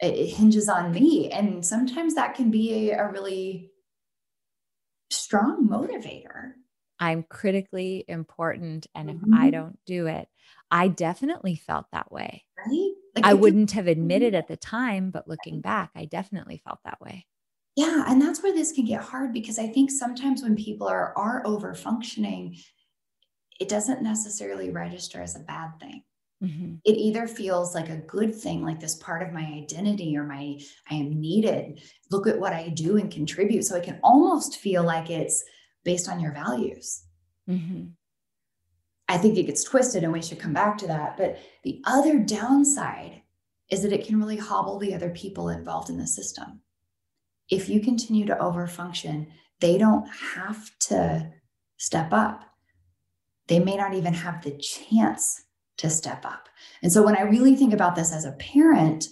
it 0.00 0.30
hinges 0.30 0.68
on 0.68 0.92
me. 0.92 1.30
And 1.30 1.64
sometimes 1.64 2.14
that 2.14 2.34
can 2.34 2.50
be 2.50 2.90
a, 2.90 2.98
a 2.98 3.10
really 3.10 3.70
strong 5.10 5.68
motivator. 5.68 6.52
I'm 6.98 7.22
critically 7.22 8.04
important. 8.08 8.86
And 8.94 9.10
mm-hmm. 9.10 9.32
if 9.32 9.38
I 9.38 9.44
mm-hmm. 9.44 9.50
don't 9.50 9.78
do 9.86 10.06
it, 10.06 10.28
I 10.70 10.88
definitely 10.88 11.56
felt 11.56 11.86
that 11.92 12.10
way. 12.10 12.44
Right? 12.58 12.92
Like 13.16 13.26
I, 13.26 13.30
I 13.30 13.34
wouldn't 13.34 13.72
have 13.72 13.86
admitted 13.86 14.34
at 14.34 14.48
the 14.48 14.56
time, 14.56 15.10
but 15.10 15.28
looking 15.28 15.60
back, 15.60 15.90
I 15.94 16.04
definitely 16.04 16.62
felt 16.64 16.78
that 16.84 17.00
way. 17.00 17.26
Yeah, 17.76 18.04
and 18.06 18.20
that's 18.20 18.42
where 18.42 18.52
this 18.52 18.72
can 18.72 18.84
get 18.84 19.02
hard 19.02 19.32
because 19.32 19.58
I 19.58 19.68
think 19.68 19.90
sometimes 19.90 20.42
when 20.42 20.56
people 20.56 20.86
are 20.86 21.16
are 21.16 21.42
over 21.46 21.74
functioning, 21.74 22.56
it 23.60 23.68
doesn't 23.68 24.02
necessarily 24.02 24.70
register 24.70 25.20
as 25.20 25.36
a 25.36 25.40
bad 25.40 25.78
thing. 25.78 26.02
Mm-hmm. 26.42 26.76
It 26.84 26.96
either 26.96 27.26
feels 27.26 27.74
like 27.74 27.90
a 27.90 27.98
good 27.98 28.34
thing, 28.34 28.64
like 28.64 28.80
this 28.80 28.96
part 28.96 29.22
of 29.22 29.32
my 29.32 29.44
identity 29.44 30.16
or 30.16 30.24
my 30.24 30.58
I 30.90 30.94
am 30.94 31.20
needed. 31.20 31.82
Look 32.10 32.26
at 32.26 32.40
what 32.40 32.54
I 32.54 32.70
do 32.70 32.96
and 32.96 33.10
contribute. 33.10 33.64
So 33.64 33.76
it 33.76 33.84
can 33.84 34.00
almost 34.02 34.58
feel 34.58 34.82
like 34.82 35.10
it's 35.10 35.44
based 35.84 36.08
on 36.08 36.18
your 36.18 36.32
values. 36.32 37.04
Mm-hmm. 37.48 37.88
I 39.08 39.18
think 39.18 39.36
it 39.36 39.42
gets 39.42 39.64
twisted 39.64 40.02
and 40.02 40.12
we 40.12 40.22
should 40.22 40.38
come 40.38 40.54
back 40.54 40.78
to 40.78 40.86
that. 40.86 41.18
But 41.18 41.38
the 41.62 41.82
other 41.84 42.18
downside 42.18 43.20
is 43.70 43.82
that 43.82 43.92
it 43.92 44.06
can 44.06 44.18
really 44.18 44.36
hobble 44.36 44.78
the 44.78 44.94
other 44.94 45.10
people 45.10 45.50
involved 45.50 45.90
in 45.90 45.98
the 45.98 46.06
system. 46.06 46.60
If 47.50 47.68
you 47.68 47.80
continue 47.80 48.24
to 48.26 48.36
overfunction, 48.36 49.26
they 49.60 49.76
don't 49.76 50.08
have 50.08 50.70
to 50.88 51.30
step 51.76 52.12
up. 52.12 52.44
They 53.50 53.58
may 53.58 53.76
not 53.76 53.94
even 53.94 54.14
have 54.14 54.42
the 54.42 54.56
chance 54.56 55.42
to 55.78 55.90
step 55.90 56.24
up. 56.24 56.48
And 56.82 56.92
so 56.92 57.02
when 57.02 57.16
I 57.16 57.22
really 57.22 57.56
think 57.56 57.74
about 57.74 57.96
this 57.96 58.12
as 58.12 58.24
a 58.24 58.32
parent, 58.32 59.06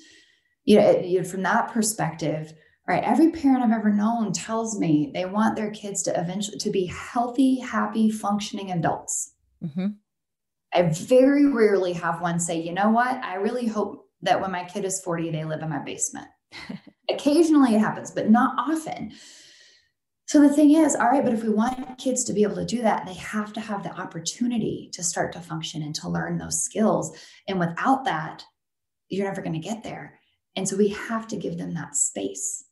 you 0.65 0.79
know, 0.79 1.01
you 1.01 1.19
know, 1.19 1.29
from 1.29 1.43
that 1.43 1.73
perspective, 1.73 2.53
right, 2.87 3.03
every 3.03 3.33
parent 3.33 3.65
I've 3.65 3.73
ever 3.73 3.93
known 3.93 4.33
tells 4.33 4.79
me 4.79 5.11
they 5.13 5.25
want 5.25 5.57
their 5.57 5.73
kids 5.73 6.05
to 6.05 6.19
eventually 6.19 6.57
to 6.59 6.71
be 6.71 6.87
healthy, 6.87 7.59
happy, 7.59 8.13
functioning 8.13 8.71
adults. 8.71 9.35
Mm-hmm. 9.63 9.87
I 10.73 10.83
very 10.83 11.47
rarely 11.47 11.95
have 11.95 12.21
one 12.21 12.39
say, 12.39 12.61
you 12.61 12.73
know 12.73 12.91
what, 12.91 13.17
I 13.25 13.35
really 13.35 13.67
hope 13.67 14.07
that 14.23 14.41
when 14.41 14.53
my 14.53 14.63
kid 14.63 14.85
is 14.85 15.01
40, 15.01 15.33
they 15.33 15.45
live 15.45 15.63
in 15.63 15.69
my 15.69 15.81
basement. 15.81 16.29
Occasionally 17.11 17.75
it 17.75 17.81
happens, 17.81 18.13
but 18.13 18.31
not 18.31 18.55
often. 18.57 19.13
So 20.29 20.43
the 20.43 20.53
thing 20.53 20.73
is, 20.73 20.95
all 20.95 21.07
right, 21.09 21.25
but 21.25 21.33
if 21.33 21.43
we 21.43 21.49
want 21.49 21.97
kids 21.97 22.23
to 22.25 22.35
be 22.35 22.43
able 22.43 22.57
to 22.57 22.65
do 22.67 22.83
that, 22.83 23.07
they 23.07 23.15
have 23.15 23.51
to 23.55 23.61
have 23.61 23.83
the 23.83 23.99
opportunity 23.99 24.91
to 24.93 25.03
start 25.03 25.33
to 25.33 25.41
function 25.41 25.81
and 25.81 25.95
to 25.95 26.09
learn 26.11 26.37
those 26.37 26.63
skills. 26.63 27.17
And 27.49 27.59
without 27.59 28.05
that, 28.05 28.45
you're 29.09 29.27
never 29.27 29.41
going 29.41 29.55
to 29.55 29.59
get 29.59 29.83
there. 29.83 30.21
And 30.55 30.69
so 30.69 30.77
we 30.77 30.89
have 30.89 31.29
to 31.29 31.37
give 31.39 31.57
them 31.57 31.73
that 31.75 31.97
space. 31.97 32.67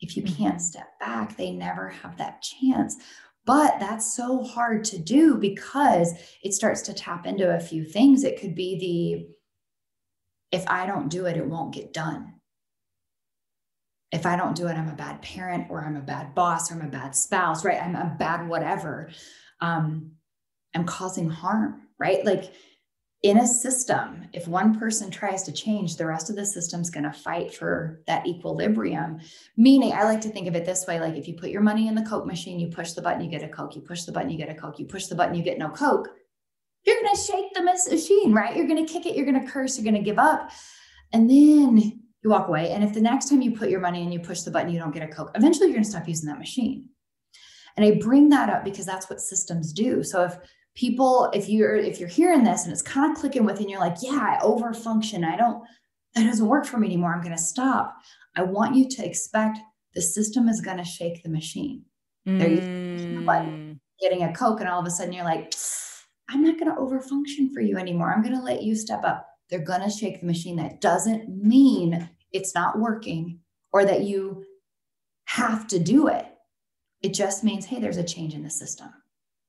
If 0.00 0.16
you 0.16 0.22
can't 0.22 0.54
mm-hmm. 0.54 0.58
step 0.58 0.86
back, 1.00 1.36
they 1.36 1.50
never 1.50 1.88
have 1.88 2.16
that 2.18 2.42
chance. 2.42 2.94
But 3.44 3.80
that's 3.80 4.14
so 4.14 4.44
hard 4.44 4.84
to 4.84 4.98
do 4.98 5.36
because 5.36 6.12
it 6.44 6.54
starts 6.54 6.82
to 6.82 6.94
tap 6.94 7.26
into 7.26 7.52
a 7.52 7.58
few 7.58 7.84
things. 7.84 8.22
It 8.22 8.40
could 8.40 8.54
be 8.54 9.26
the 10.52 10.56
if 10.56 10.64
I 10.68 10.86
don't 10.86 11.08
do 11.08 11.26
it, 11.26 11.36
it 11.36 11.46
won't 11.46 11.74
get 11.74 11.92
done 11.92 12.39
if 14.12 14.26
I 14.26 14.36
don't 14.36 14.56
do 14.56 14.66
it, 14.66 14.74
I'm 14.74 14.88
a 14.88 14.94
bad 14.94 15.22
parent 15.22 15.68
or 15.70 15.84
I'm 15.84 15.96
a 15.96 16.00
bad 16.00 16.34
boss 16.34 16.70
or 16.70 16.74
I'm 16.74 16.86
a 16.86 16.90
bad 16.90 17.14
spouse, 17.14 17.64
right? 17.64 17.80
I'm 17.80 17.94
a 17.94 18.16
bad 18.18 18.48
whatever. 18.48 19.10
Um, 19.60 20.12
I'm 20.74 20.84
causing 20.84 21.28
harm, 21.28 21.82
right? 21.98 22.24
Like 22.24 22.52
in 23.22 23.38
a 23.38 23.46
system, 23.46 24.28
if 24.32 24.48
one 24.48 24.78
person 24.78 25.10
tries 25.10 25.42
to 25.44 25.52
change, 25.52 25.96
the 25.96 26.06
rest 26.06 26.30
of 26.30 26.36
the 26.36 26.46
system's 26.46 26.90
going 26.90 27.04
to 27.04 27.12
fight 27.12 27.54
for 27.54 28.00
that 28.06 28.26
equilibrium. 28.26 29.20
Meaning, 29.56 29.92
I 29.92 30.04
like 30.04 30.22
to 30.22 30.30
think 30.30 30.48
of 30.48 30.56
it 30.56 30.64
this 30.64 30.86
way 30.86 30.98
like 30.98 31.14
if 31.14 31.28
you 31.28 31.34
put 31.34 31.50
your 31.50 31.60
money 31.60 31.86
in 31.86 31.94
the 31.94 32.02
Coke 32.02 32.26
machine, 32.26 32.58
you 32.58 32.68
push 32.68 32.92
the 32.92 33.02
button, 33.02 33.22
you 33.22 33.30
get 33.30 33.42
a 33.42 33.48
Coke, 33.48 33.76
you 33.76 33.82
push 33.82 34.04
the 34.04 34.12
button, 34.12 34.30
you 34.30 34.38
get 34.38 34.48
a 34.48 34.54
Coke, 34.54 34.78
you 34.78 34.86
push 34.86 35.06
the 35.06 35.14
button, 35.14 35.34
you 35.34 35.42
get 35.42 35.58
no 35.58 35.68
Coke. 35.68 36.08
You're 36.84 36.96
going 36.96 37.14
to 37.14 37.20
shake 37.20 37.52
the 37.52 37.62
machine, 37.62 38.32
right? 38.32 38.56
You're 38.56 38.66
going 38.66 38.84
to 38.84 38.90
kick 38.90 39.04
it, 39.04 39.14
you're 39.14 39.26
going 39.30 39.44
to 39.44 39.52
curse, 39.52 39.76
you're 39.76 39.84
going 39.84 40.02
to 40.02 40.10
give 40.10 40.18
up. 40.18 40.50
And 41.12 41.28
then 41.28 41.99
you 42.22 42.30
walk 42.30 42.48
away. 42.48 42.70
And 42.70 42.84
if 42.84 42.92
the 42.92 43.00
next 43.00 43.28
time 43.28 43.42
you 43.42 43.52
put 43.52 43.70
your 43.70 43.80
money 43.80 44.02
and 44.02 44.12
you 44.12 44.20
push 44.20 44.42
the 44.42 44.50
button, 44.50 44.70
you 44.70 44.78
don't 44.78 44.92
get 44.92 45.02
a 45.02 45.08
Coke, 45.08 45.30
eventually 45.34 45.66
you're 45.66 45.74
going 45.74 45.84
to 45.84 45.90
stop 45.90 46.08
using 46.08 46.28
that 46.28 46.38
machine. 46.38 46.88
And 47.76 47.86
I 47.86 47.98
bring 47.98 48.28
that 48.30 48.50
up 48.50 48.64
because 48.64 48.84
that's 48.84 49.08
what 49.08 49.20
systems 49.20 49.72
do. 49.72 50.02
So 50.02 50.24
if 50.24 50.36
people, 50.74 51.30
if 51.32 51.48
you're 51.48 51.76
if 51.76 51.98
you're 51.98 52.08
hearing 52.08 52.44
this 52.44 52.64
and 52.64 52.72
it's 52.72 52.82
kind 52.82 53.10
of 53.10 53.18
clicking 53.18 53.44
with 53.44 53.60
and 53.60 53.70
you're 53.70 53.80
like, 53.80 53.96
yeah, 54.02 54.36
I 54.38 54.44
overfunction. 54.44 55.24
I 55.24 55.36
don't, 55.36 55.62
that 56.14 56.24
doesn't 56.24 56.46
work 56.46 56.66
for 56.66 56.78
me 56.78 56.88
anymore. 56.88 57.14
I'm 57.14 57.22
going 57.22 57.36
to 57.36 57.42
stop. 57.42 57.96
I 58.36 58.42
want 58.42 58.74
you 58.74 58.88
to 58.88 59.06
expect 59.06 59.58
the 59.94 60.02
system 60.02 60.48
is 60.48 60.60
going 60.60 60.76
to 60.76 60.84
shake 60.84 61.22
the 61.22 61.28
machine. 61.28 61.84
Mm. 62.28 62.38
They're 62.38 62.48
using 62.48 63.14
the 63.20 63.22
button, 63.22 63.50
mm. 63.50 63.78
getting 64.00 64.24
a 64.24 64.32
Coke, 64.32 64.60
and 64.60 64.68
all 64.68 64.80
of 64.80 64.86
a 64.86 64.90
sudden 64.90 65.12
you're 65.12 65.24
like, 65.24 65.54
I'm 66.28 66.42
not 66.42 66.58
going 66.58 66.72
to 66.72 66.80
overfunction 66.80 67.52
for 67.52 67.60
you 67.60 67.76
anymore. 67.76 68.12
I'm 68.12 68.22
going 68.22 68.36
to 68.36 68.42
let 68.42 68.62
you 68.62 68.74
step 68.74 69.04
up 69.04 69.29
they're 69.50 69.60
going 69.60 69.82
to 69.82 69.90
shake 69.90 70.20
the 70.20 70.26
machine. 70.26 70.56
That 70.56 70.80
doesn't 70.80 71.28
mean 71.28 72.08
it's 72.32 72.54
not 72.54 72.78
working 72.78 73.40
or 73.72 73.84
that 73.84 74.02
you 74.02 74.44
have 75.24 75.66
to 75.68 75.78
do 75.78 76.08
it. 76.08 76.26
It 77.02 77.14
just 77.14 77.44
means, 77.44 77.64
hey, 77.64 77.80
there's 77.80 77.96
a 77.96 78.04
change 78.04 78.34
in 78.34 78.42
the 78.42 78.50
system. 78.50 78.88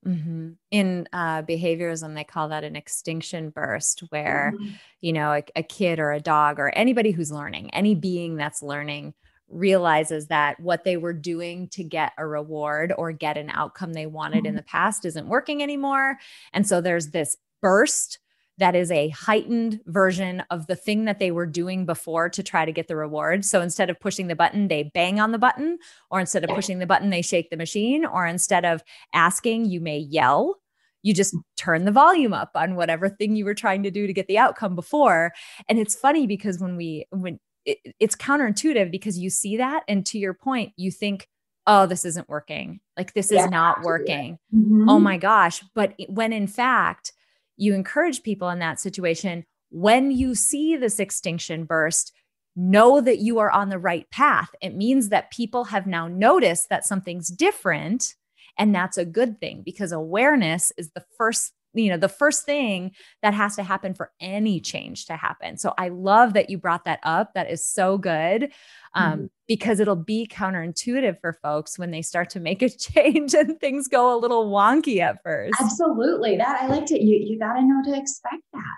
Mm-hmm. 0.05 0.51
In 0.71 1.07
uh, 1.13 1.43
behaviorism, 1.43 2.15
they 2.15 2.23
call 2.23 2.49
that 2.49 2.63
an 2.63 2.75
extinction 2.75 3.51
burst, 3.51 3.99
where, 4.09 4.53
mm-hmm. 4.55 4.69
you 5.01 5.13
know, 5.13 5.31
a, 5.33 5.43
a 5.55 5.63
kid 5.63 5.99
or 5.99 6.11
a 6.11 6.19
dog 6.19 6.59
or 6.59 6.69
anybody 6.69 7.11
who's 7.11 7.31
learning, 7.31 7.71
any 7.73 7.93
being 7.93 8.35
that's 8.35 8.63
learning, 8.63 9.13
realizes 9.47 10.27
that 10.27 10.59
what 10.59 10.85
they 10.85 10.97
were 10.97 11.13
doing 11.13 11.67
to 11.69 11.83
get 11.83 12.13
a 12.17 12.25
reward 12.25 12.93
or 12.97 13.11
get 13.11 13.37
an 13.37 13.51
outcome 13.51 13.93
they 13.93 14.07
wanted 14.07 14.39
mm-hmm. 14.39 14.47
in 14.47 14.55
the 14.55 14.63
past 14.63 15.05
isn't 15.05 15.27
working 15.27 15.61
anymore. 15.61 16.17
And 16.53 16.65
so 16.65 16.81
there's 16.81 17.09
this 17.09 17.37
burst 17.61 18.17
that 18.57 18.75
is 18.75 18.91
a 18.91 19.09
heightened 19.09 19.79
version 19.87 20.43
of 20.51 20.67
the 20.67 20.75
thing 20.75 21.05
that 21.05 21.19
they 21.19 21.31
were 21.31 21.45
doing 21.45 21.85
before 21.85 22.29
to 22.29 22.43
try 22.43 22.65
to 22.65 22.71
get 22.71 22.87
the 22.87 22.95
reward. 22.95 23.43
So 23.43 23.61
instead 23.61 23.89
of 23.89 23.99
pushing 23.99 24.27
the 24.27 24.35
button, 24.35 24.67
they 24.67 24.91
bang 24.93 25.19
on 25.19 25.31
the 25.31 25.39
button, 25.39 25.79
or 26.11 26.19
instead 26.19 26.43
of 26.43 26.49
pushing 26.51 26.79
the 26.79 26.85
button, 26.85 27.09
they 27.09 27.21
shake 27.21 27.49
the 27.49 27.57
machine, 27.57 28.05
or 28.05 28.27
instead 28.27 28.65
of 28.65 28.83
asking, 29.13 29.65
you 29.65 29.79
may 29.79 29.97
yell. 29.97 30.57
You 31.03 31.15
just 31.15 31.35
turn 31.57 31.85
the 31.85 31.91
volume 31.91 32.33
up 32.33 32.51
on 32.53 32.75
whatever 32.75 33.09
thing 33.09 33.35
you 33.35 33.45
were 33.45 33.55
trying 33.55 33.81
to 33.83 33.89
do 33.89 34.05
to 34.05 34.13
get 34.13 34.27
the 34.27 34.37
outcome 34.37 34.75
before. 34.75 35.31
And 35.67 35.79
it's 35.79 35.95
funny 35.95 36.27
because 36.27 36.59
when 36.59 36.77
we, 36.77 37.07
when 37.09 37.39
it, 37.65 37.79
it's 37.99 38.15
counterintuitive 38.15 38.91
because 38.91 39.17
you 39.17 39.31
see 39.31 39.57
that. 39.57 39.83
And 39.87 40.05
to 40.05 40.19
your 40.19 40.35
point, 40.35 40.73
you 40.75 40.91
think, 40.91 41.27
oh, 41.65 41.87
this 41.87 42.05
isn't 42.05 42.29
working. 42.29 42.81
Like 42.97 43.13
this 43.13 43.31
yeah, 43.31 43.45
is 43.45 43.49
not 43.49 43.81
working. 43.81 44.37
Mm-hmm. 44.53 44.89
Oh 44.89 44.99
my 44.99 45.17
gosh. 45.17 45.63
But 45.73 45.95
when 46.07 46.33
in 46.33 46.45
fact, 46.45 47.13
you 47.61 47.75
encourage 47.75 48.23
people 48.23 48.49
in 48.49 48.59
that 48.59 48.79
situation 48.79 49.45
when 49.69 50.11
you 50.11 50.35
see 50.35 50.75
this 50.75 50.99
extinction 50.99 51.63
burst, 51.63 52.11
know 52.55 52.99
that 52.99 53.19
you 53.19 53.39
are 53.39 53.51
on 53.51 53.69
the 53.69 53.79
right 53.79 54.09
path. 54.11 54.49
It 54.61 54.75
means 54.75 55.09
that 55.09 55.31
people 55.31 55.65
have 55.65 55.87
now 55.87 56.07
noticed 56.07 56.69
that 56.69 56.85
something's 56.85 57.29
different. 57.29 58.15
And 58.57 58.75
that's 58.75 58.97
a 58.97 59.05
good 59.05 59.39
thing 59.39 59.61
because 59.63 59.91
awareness 59.91 60.73
is 60.77 60.91
the 60.91 61.05
first 61.17 61.53
you 61.73 61.89
know 61.89 61.97
the 61.97 62.09
first 62.09 62.45
thing 62.45 62.91
that 63.21 63.33
has 63.33 63.55
to 63.55 63.63
happen 63.63 63.93
for 63.93 64.11
any 64.19 64.59
change 64.59 65.05
to 65.05 65.15
happen. 65.15 65.57
So 65.57 65.73
i 65.77 65.89
love 65.89 66.33
that 66.33 66.49
you 66.49 66.57
brought 66.57 66.85
that 66.85 66.99
up. 67.03 67.33
That 67.33 67.49
is 67.49 67.65
so 67.65 67.97
good 67.97 68.51
um, 68.93 69.13
mm-hmm. 69.13 69.25
because 69.47 69.79
it'll 69.79 69.95
be 69.95 70.27
counterintuitive 70.31 71.19
for 71.21 71.33
folks 71.33 71.79
when 71.79 71.91
they 71.91 72.01
start 72.01 72.29
to 72.31 72.39
make 72.39 72.61
a 72.61 72.69
change 72.77 73.33
and 73.33 73.59
things 73.59 73.87
go 73.87 74.15
a 74.15 74.19
little 74.19 74.51
wonky 74.51 74.99
at 74.99 75.21
first. 75.23 75.53
Absolutely. 75.59 76.37
That 76.37 76.61
i 76.61 76.67
liked 76.67 76.91
it. 76.91 77.01
You, 77.01 77.17
you 77.17 77.39
got 77.39 77.53
to 77.53 77.61
know 77.61 77.81
to 77.85 77.97
expect 77.97 78.43
that. 78.53 78.77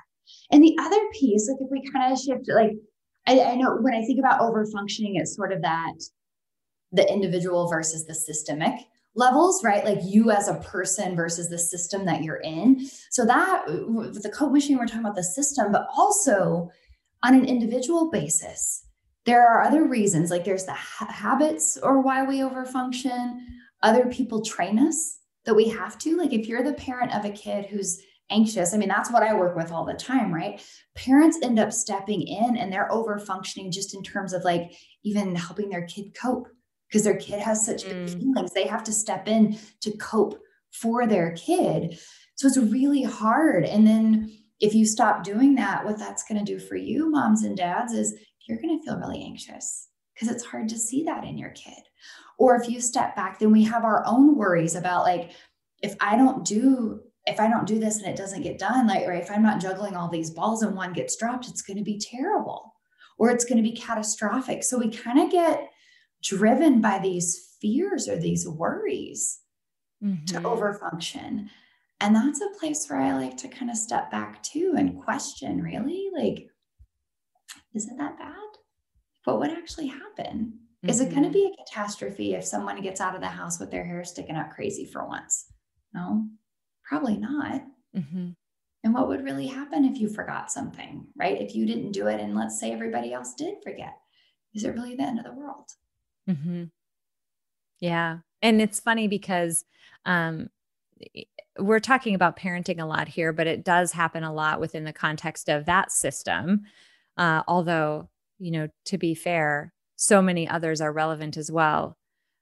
And 0.51 0.63
the 0.63 0.75
other 0.79 0.99
piece 1.19 1.49
like 1.49 1.62
if 1.62 1.69
we 1.71 1.84
kind 1.91 2.12
of 2.12 2.19
shift 2.19 2.47
like 2.47 2.71
I, 3.27 3.39
I 3.39 3.56
know 3.56 3.77
when 3.82 3.93
i 3.93 4.01
think 4.01 4.19
about 4.19 4.41
over 4.41 4.65
functioning 4.65 5.15
it's 5.15 5.36
sort 5.36 5.51
of 5.51 5.62
that 5.62 5.93
the 6.91 7.12
individual 7.12 7.67
versus 7.69 8.06
the 8.06 8.13
systemic 8.13 8.73
levels, 9.15 9.63
right? 9.63 9.86
Like 9.86 9.99
you 10.04 10.32
as 10.32 10.47
a 10.47 10.56
person 10.56 11.15
versus 11.15 11.49
the 11.49 11.58
system 11.58 12.06
that 12.06 12.23
you're 12.23 12.38
in. 12.38 12.88
So 13.12 13.26
that 13.26 13.65
with 13.67 14.23
the 14.23 14.30
Coke 14.30 14.52
machine, 14.52 14.78
we're 14.78 14.86
talking 14.86 15.02
about 15.02 15.15
the 15.15 15.23
system, 15.23 15.71
but 15.71 15.88
also 15.95 16.69
on 17.23 17.36
an 17.36 17.45
individual 17.45 18.10
basis, 18.10 18.86
there 19.26 19.47
are 19.47 19.63
other 19.63 19.86
reasons. 19.86 20.32
Like 20.32 20.43
there's 20.43 20.65
the 20.65 20.73
ha- 20.73 21.12
habits 21.12 21.78
or 21.82 22.02
why 22.02 22.23
we 22.23 22.39
overfunction. 22.39 23.39
Other 23.82 24.08
people 24.08 24.41
train 24.41 24.80
us 24.80 25.19
that 25.45 25.56
we 25.56 25.69
have 25.69 25.97
to. 25.99 26.17
Like 26.17 26.34
if 26.34 26.47
you're 26.47 26.63
the 26.63 26.73
parent 26.73 27.15
of 27.15 27.26
a 27.26 27.30
kid 27.30 27.65
who's 27.65 28.02
anxious, 28.30 28.73
I 28.73 28.78
mean, 28.78 28.89
that's 28.89 29.12
what 29.12 29.23
I 29.23 29.34
work 29.34 29.56
with 29.56 29.71
all 29.71 29.86
the 29.86 29.93
time, 29.93 30.34
right? 30.34 30.62
Parents 30.95 31.38
end 31.41 31.60
up 31.60 31.71
stepping 31.71 32.21
in 32.21 32.58
and 32.58 32.71
they're 32.71 32.91
over 32.91 33.19
functioning 33.19 33.71
just 33.71 33.93
in 33.93 34.04
terms 34.04 34.34
of 34.34 34.43
like 34.43 34.73
even 35.04 35.36
helping 35.36 35.69
their 35.69 35.86
kid 35.86 36.15
cope 36.19 36.47
because 36.93 37.06
their 37.06 37.17
kid 37.17 37.39
has 37.39 37.65
such 37.65 37.86
mm. 37.86 38.08
feelings. 38.08 38.53
They 38.53 38.67
have 38.67 38.84
to 38.84 38.91
step 38.93 39.27
in 39.27 39.58
to 39.82 39.97
cope 39.97 40.39
for 40.71 41.08
their 41.08 41.32
kid. 41.32 41.97
So 42.36 42.47
it's 42.47 42.58
really 42.58 43.01
hard. 43.01 43.65
And 43.65 43.88
then 43.88 44.32
if 44.60 44.75
you 44.75 44.86
stop 44.86 45.23
doing 45.23 45.56
that, 45.56 45.84
what 45.84 45.97
that's 45.97 46.23
going 46.23 46.45
to 46.45 46.53
do 46.53 46.60
for 46.60 46.75
you, 46.75 47.10
moms 47.10 47.43
and 47.43 47.58
dads, 47.58 47.93
is 47.93 48.13
you're 48.47 48.62
going 48.62 48.79
to 48.79 48.86
feel 48.86 48.99
really 48.99 49.23
anxious 49.23 49.89
because 50.13 50.27
it's 50.27 50.45
hard 50.45 50.69
to 50.69 50.77
see 50.77 51.03
that 51.06 51.23
in 51.23 51.36
your 51.36 51.49
kid. 51.49 51.82
Or 52.38 52.56
if 52.56 52.69
you 52.69 52.79
step 52.79 53.15
back, 53.15 53.39
then 53.39 53.51
we 53.51 53.63
have 53.63 53.84
our 53.84 54.03
own 54.06 54.36
worries 54.36 54.75
about 54.75 55.03
like, 55.03 55.32
if 55.82 55.95
I 55.99 56.15
don't 56.15 56.45
do 56.45 57.01
if 57.25 57.39
I 57.39 57.49
don't 57.49 57.65
do 57.65 57.79
this 57.79 57.99
and 57.99 58.08
it 58.08 58.17
doesn't 58.17 58.41
get 58.41 58.60
done, 58.60 58.86
like, 58.86 59.08
or 59.08 59.13
if 59.13 59.32
I'm 59.32 59.41
not 59.41 59.62
juggling 59.62 59.95
all 59.95 60.10
these 60.10 60.29
balls 60.29 60.62
and 60.62 60.75
one 60.75 60.91
gets 60.91 61.15
dropped, 61.15 61.47
it's 61.47 61.62
going 61.62 61.77
to 61.77 61.84
be 61.84 61.97
terrible 61.97 62.75
or 63.17 63.29
it's 63.29 63.45
going 63.45 63.63
to 63.63 63.63
be 63.63 63.71
catastrophic. 63.77 64.62
So 64.62 64.77
we 64.77 64.89
kind 64.89 65.19
of 65.19 65.32
get 65.32 65.69
driven 66.23 66.81
by 66.81 66.99
these 66.99 67.57
fears 67.62 68.07
or 68.07 68.17
these 68.17 68.47
worries 68.47 69.41
mm-hmm. 70.03 70.25
to 70.25 70.41
overfunction. 70.41 71.49
And 71.99 72.15
that's 72.15 72.41
a 72.41 72.59
place 72.59 72.88
where 72.89 72.99
I 72.99 73.13
like 73.13 73.38
to 73.38 73.47
kind 73.47 73.69
of 73.69 73.77
step 73.77 74.12
back 74.12 74.41
too 74.43 74.75
and 74.77 75.01
question 75.01 75.62
really 75.62 76.09
like, 76.15 76.47
is 77.73 77.88
it 77.88 77.97
that 77.97 78.17
bad? 78.17 78.33
What 79.25 79.39
would 79.39 79.51
actually 79.51 79.88
happen? 79.88 80.59
Mm-hmm. 80.83 80.89
Is 80.89 80.99
it 80.99 81.12
going 81.12 81.23
to 81.23 81.29
mm-hmm. 81.29 81.33
be 81.33 81.53
a 81.53 81.63
catastrophe 81.63 82.33
if 82.33 82.43
someone 82.43 82.81
gets 82.81 82.99
out 82.99 83.15
of 83.15 83.21
the 83.21 83.27
house 83.27 83.59
with 83.59 83.71
their 83.71 83.86
hair 83.86 84.03
sticking 84.03 84.36
out 84.36 84.51
crazy 84.51 84.86
for 84.86 85.07
once? 85.07 85.45
No, 85.93 86.27
probably 86.83 87.17
not. 87.17 87.62
Mm-hmm. 87.95 88.29
And 88.83 88.93
what 88.93 89.07
would 89.07 89.23
really 89.23 89.47
happen 89.47 89.86
if 89.86 89.97
you 89.97 90.09
forgot 90.09 90.51
something, 90.51 91.07
right? 91.15 91.41
If 91.41 91.55
you 91.55 91.65
didn't 91.65 91.93
do 91.93 92.07
it, 92.07 92.19
and 92.19 92.36
let's 92.36 92.59
say 92.59 92.73
everybody 92.73 93.13
else 93.13 93.33
did 93.33 93.55
forget, 93.63 93.93
is 94.53 94.65
it 94.65 94.73
really 94.73 94.95
the 94.95 95.03
end 95.03 95.19
of 95.19 95.25
the 95.25 95.33
world? 95.33 95.69
Mm-hmm. 96.29 96.65
Yeah. 97.79 98.19
And 98.41 98.62
it's 98.62 98.79
funny 98.79 99.07
because 99.07 99.65
um, 100.05 100.49
we're 101.57 101.79
talking 101.79 102.15
about 102.15 102.38
parenting 102.38 102.81
a 102.81 102.86
lot 102.86 103.07
here, 103.07 103.33
but 103.33 103.47
it 103.47 103.63
does 103.63 103.91
happen 103.91 104.23
a 104.23 104.33
lot 104.33 104.59
within 104.59 104.83
the 104.83 104.93
context 104.93 105.49
of 105.49 105.65
that 105.65 105.91
system. 105.91 106.62
Uh, 107.17 107.43
although, 107.47 108.09
you 108.39 108.51
know, 108.51 108.67
to 108.86 108.97
be 108.97 109.13
fair, 109.13 109.73
so 109.95 110.21
many 110.21 110.47
others 110.47 110.81
are 110.81 110.91
relevant 110.91 111.38
as 111.38 111.51
well. 111.51 111.97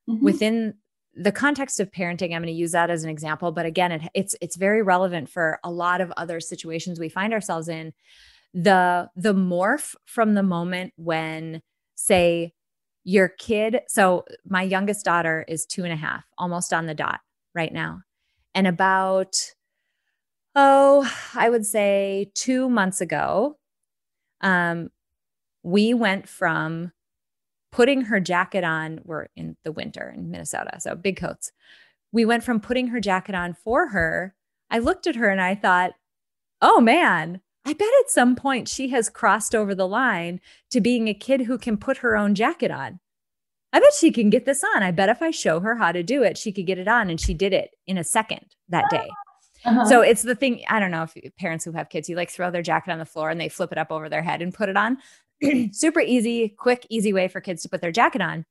Mm-hmm. 0.09 0.23
Within 0.23 0.73
the 1.13 1.31
context 1.31 1.79
of 1.79 1.91
parenting, 1.91 2.33
I'm 2.33 2.41
going 2.41 2.45
to 2.45 2.51
use 2.53 2.71
that 2.71 2.89
as 2.89 3.03
an 3.03 3.09
example, 3.09 3.51
but 3.51 3.65
again, 3.65 3.91
it, 3.91 4.01
it's 4.13 4.35
it's 4.39 4.55
very 4.55 4.81
relevant 4.81 5.29
for 5.29 5.59
a 5.63 5.69
lot 5.69 5.99
of 5.99 6.11
other 6.15 6.39
situations 6.39 6.99
we 6.99 7.09
find 7.09 7.33
ourselves 7.33 7.67
in. 7.67 7.93
The 8.53 9.09
the 9.15 9.33
morph 9.33 9.95
from 10.05 10.33
the 10.33 10.43
moment 10.43 10.93
when, 10.95 11.61
say, 11.95 12.53
your 13.03 13.29
kid. 13.29 13.81
So 13.87 14.25
my 14.47 14.63
youngest 14.63 15.05
daughter 15.05 15.45
is 15.47 15.65
two 15.65 15.83
and 15.83 15.93
a 15.93 15.97
half, 15.97 16.23
almost 16.37 16.73
on 16.73 16.85
the 16.85 16.93
dot 16.93 17.19
right 17.53 17.73
now, 17.73 18.01
and 18.55 18.67
about 18.67 19.53
oh, 20.55 21.09
I 21.33 21.49
would 21.49 21.65
say 21.65 22.31
two 22.35 22.69
months 22.69 22.99
ago, 22.99 23.57
um, 24.41 24.89
we 25.63 25.93
went 25.93 26.27
from 26.27 26.91
putting 27.71 28.01
her 28.01 28.19
jacket 28.19 28.63
on. 28.63 28.99
We're 29.05 29.27
in 29.35 29.55
the 29.63 29.71
winter 29.71 30.13
in 30.15 30.29
Minnesota, 30.29 30.79
so 30.79 30.95
big 30.95 31.17
coats. 31.17 31.51
We 32.11 32.25
went 32.25 32.43
from 32.43 32.59
putting 32.59 32.87
her 32.87 32.99
jacket 32.99 33.35
on 33.35 33.53
for 33.53 33.87
her. 33.89 34.35
I 34.69 34.79
looked 34.79 35.07
at 35.07 35.15
her 35.15 35.29
and 35.29 35.41
I 35.41 35.55
thought, 35.55 35.93
oh 36.61 36.81
man, 36.81 37.41
I 37.65 37.73
bet 37.73 37.87
at 37.99 38.09
some 38.09 38.35
point 38.35 38.67
she 38.67 38.89
has 38.89 39.09
crossed 39.09 39.53
over 39.53 39.75
the 39.75 39.87
line 39.87 40.41
to 40.71 40.81
being 40.81 41.07
a 41.07 41.13
kid 41.13 41.41
who 41.41 41.57
can 41.57 41.77
put 41.77 41.97
her 41.97 42.17
own 42.17 42.33
jacket 42.33 42.71
on. 42.71 42.99
I 43.73 43.79
bet 43.79 43.93
she 43.93 44.11
can 44.11 44.29
get 44.29 44.45
this 44.45 44.63
on. 44.75 44.83
I 44.83 44.91
bet 44.91 45.09
if 45.09 45.21
I 45.21 45.31
show 45.31 45.59
her 45.59 45.75
how 45.75 45.91
to 45.91 46.03
do 46.03 46.23
it, 46.23 46.37
she 46.37 46.51
could 46.51 46.65
get 46.65 46.79
it 46.79 46.87
on. 46.87 47.09
And 47.09 47.21
she 47.21 47.33
did 47.33 47.53
it 47.53 47.71
in 47.87 47.97
a 47.97 48.03
second 48.03 48.45
that 48.69 48.89
day. 48.89 49.09
Uh-huh. 49.63 49.85
So 49.85 50.01
it's 50.01 50.23
the 50.23 50.35
thing. 50.35 50.63
I 50.67 50.79
don't 50.79 50.91
know 50.91 51.03
if 51.03 51.35
parents 51.37 51.63
who 51.63 51.71
have 51.73 51.89
kids, 51.89 52.09
you 52.09 52.15
like 52.15 52.31
throw 52.31 52.51
their 52.51 52.63
jacket 52.63 52.91
on 52.91 52.99
the 52.99 53.05
floor 53.05 53.29
and 53.29 53.39
they 53.39 53.47
flip 53.47 53.71
it 53.71 53.77
up 53.77 53.91
over 53.91 54.09
their 54.09 54.23
head 54.23 54.41
and 54.41 54.53
put 54.53 54.69
it 54.69 54.77
on. 54.77 54.97
super 55.71 56.01
easy, 56.01 56.49
quick, 56.49 56.85
easy 56.89 57.13
way 57.13 57.27
for 57.27 57.41
kids 57.41 57.61
to 57.61 57.69
put 57.69 57.81
their 57.81 57.91
jacket 57.91 58.21
on. 58.21 58.45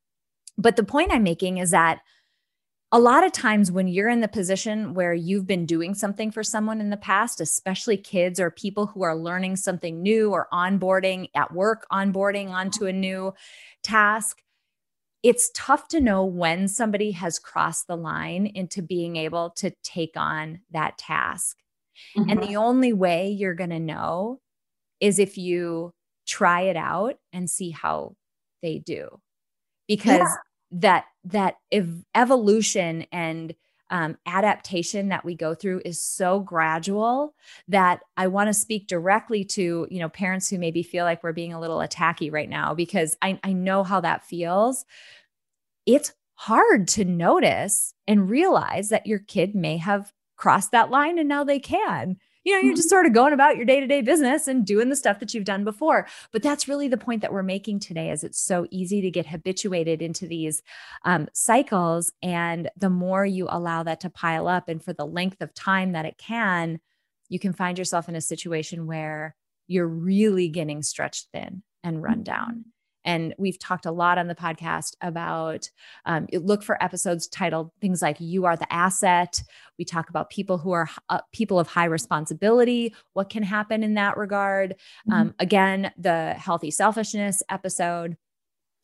But 0.57 0.77
the 0.77 0.85
point 0.85 1.13
I'm 1.13 1.23
making 1.23 1.59
is 1.59 1.73
that 1.73 2.01
a 2.93 2.99
lot 2.99 3.25
of 3.25 3.33
times 3.33 3.71
when 3.71 3.87
you're 3.87 4.09
in 4.09 4.21
the 4.21 4.29
position 4.29 4.95
where 4.95 5.15
you've 5.15 5.47
been 5.47 5.65
doing 5.65 5.95
something 5.95 6.31
for 6.31 6.43
someone 6.43 6.81
in 6.81 6.91
the 6.91 6.97
past, 6.97 7.41
especially 7.41 7.97
kids 7.97 8.41
or 8.41 8.51
people 8.51 8.87
who 8.87 9.03
are 9.03 9.17
learning 9.17 9.57
something 9.57 10.03
new 10.03 10.33
or 10.33 10.49
onboarding 10.53 11.29
at 11.35 11.53
work, 11.53 11.87
onboarding 11.93 12.51
onto 12.51 12.87
a 12.87 12.93
new 12.93 13.33
task, 13.85 14.43
it's 15.23 15.51
tough 15.55 15.87
to 15.89 16.01
know 16.01 16.25
when 16.25 16.67
somebody 16.67 17.13
has 17.13 17.39
crossed 17.39 17.87
the 17.87 17.97
line 17.97 18.47
into 18.47 18.83
being 18.83 19.17
able 19.17 19.51
to 19.51 19.71
take 19.85 20.17
on 20.17 20.61
that 20.73 20.99
task. 20.99 21.59
Mm-hmm. 22.17 22.31
And 22.31 22.43
the 22.43 22.57
only 22.57 22.93
way 22.93 23.29
you're 23.29 23.55
going 23.55 23.71
to 23.71 23.79
know 23.79 24.41
is 24.99 25.19
if 25.19 25.39
you 25.39 25.93
try 26.27 26.63
it 26.63 26.77
out 26.77 27.17
and 27.33 27.49
see 27.49 27.71
how 27.71 28.17
they 28.63 28.79
do 28.79 29.21
because 29.87 30.21
yeah. 30.21 30.35
That 30.73 31.07
that 31.25 31.57
ev- 31.73 32.05
evolution 32.15 33.07
and 33.13 33.55
um, 33.91 34.17
adaptation 34.25 35.09
that 35.09 35.25
we 35.25 35.35
go 35.35 35.53
through 35.53 35.83
is 35.85 36.01
so 36.01 36.39
gradual 36.39 37.35
that 37.67 38.01
I 38.17 38.29
want 38.29 38.49
to 38.49 38.55
speak 38.55 38.87
directly 38.87 39.45
to 39.47 39.87
you 39.91 39.99
know 39.99 40.09
parents 40.09 40.49
who 40.49 40.59
maybe 40.59 40.83
feel 40.83 41.05
like 41.05 41.23
we're 41.23 41.33
being 41.33 41.53
a 41.53 41.61
little 41.61 41.79
attacky 41.79 42.33
right 42.33 42.49
now 42.49 42.75
because 42.75 43.17
I, 43.21 43.39
I 43.43 43.53
know 43.53 43.83
how 43.83 44.01
that 44.01 44.25
feels. 44.25 44.85
It's 45.87 46.13
hard 46.35 46.89
to 46.89 47.05
notice 47.05 47.95
and 48.07 48.31
realize 48.31 48.89
that 48.91 49.07
your 49.07 49.19
kid 49.19 49.55
may 49.55 49.77
have 49.77 50.13
crossed 50.37 50.71
that 50.71 50.91
line 50.91 51.19
and 51.19 51.29
now 51.29 51.45
they 51.45 51.59
can 51.59 52.17
you 52.45 52.55
know, 52.55 52.61
you're 52.61 52.75
just 52.75 52.89
mm-hmm. 52.89 52.95
sort 52.95 53.07
of 53.07 53.13
going 53.13 53.33
about 53.33 53.57
your 53.57 53.67
day-to-day 53.67 54.03
business 54.03 54.49
and 54.49 54.67
doing 54.67 54.89
the 54.89 54.97
stuff 54.97 55.21
that 55.21 55.35
you've 55.35 55.45
done 55.45 55.65
before. 55.65 56.07
But 56.33 56.43
that's 56.43 56.69
really 56.69 56.89
the 56.89 56.97
point 56.97 57.23
that 57.23 57.33
we're 57.33 57.43
making 57.43 57.81
today 57.81 58.11
is 58.11 58.25
it's 58.25 58.41
so 58.41 58.67
easy 58.71 59.01
to 59.03 59.11
get 59.11 59.27
habituated 59.27 60.01
into 60.01 60.27
these 60.27 60.63
um, 61.05 61.29
cycles. 61.33 62.13
And 62.23 62.71
the 62.77 62.91
more 62.91 63.27
you 63.27 63.47
allow 63.51 63.83
that 63.83 64.01
to 64.01 64.11
pile 64.11 64.49
up 64.49 64.69
and 64.69 64.83
for 64.83 64.93
the 64.93 65.07
length 65.07 65.43
of 65.43 65.53
time 65.55 65.93
that 65.93 66.07
it 66.07 66.17
can, 66.19 66.81
you 67.29 67.39
can 67.39 67.53
find 67.53 67.79
yourself 67.79 68.09
in 68.09 68.17
a 68.17 68.21
situation 68.21 68.87
where 68.87 69.37
you're 69.67 69.87
really 69.87 70.49
getting 70.49 70.83
stretched 70.83 71.29
thin 71.33 71.63
and 71.85 72.03
run 72.03 72.23
down. 72.23 72.65
And 73.05 73.35
we've 73.39 73.59
talked 73.59 73.87
a 73.87 73.93
lot 73.93 74.19
on 74.19 74.29
the 74.29 74.35
podcast 74.35 74.97
about 75.01 75.71
um, 76.05 76.27
look 76.33 76.63
for 76.63 76.83
episodes 76.83 77.27
titled 77.29 77.71
things 77.81 78.03
like 78.03 78.21
"You 78.21 78.45
Are 78.47 78.57
the 78.57 78.73
Asset." 78.73 79.43
We 79.79 79.85
talk 79.85 80.11
about 80.11 80.31
people 80.31 80.59
who 80.59 80.73
are 80.73 80.89
uh, 81.09 81.21
people 81.33 81.59
of 81.59 81.69
high 81.69 81.87
responsibility. 81.87 82.95
What 83.15 83.31
can 83.31 83.43
happen 83.43 83.83
in 83.83 83.95
that 83.95 84.17
regard? 84.17 84.73
Mm-hmm. 85.09 85.13
Um, 85.13 85.35
again, 85.39 85.93
the 85.97 86.35
healthy 86.35 86.71
selfishness 86.71 87.43
episode. 87.49 88.17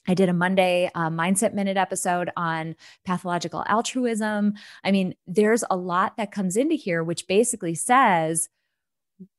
I 0.09 0.15
did 0.15 0.29
a 0.29 0.33
Monday 0.33 0.91
uh, 0.95 1.11
Mindset 1.11 1.53
Minute 1.53 1.77
episode 1.77 2.31
on 2.37 2.77
pathological 3.05 3.65
altruism. 3.69 4.55
I 4.85 4.93
mean, 4.93 5.15
there's 5.27 5.65
a 5.69 5.77
lot 5.77 6.17
that 6.17 6.31
comes 6.31 6.57
into 6.57 6.77
here, 6.77 7.03
which 7.03 7.27
basically 7.27 7.75
says 7.75 8.49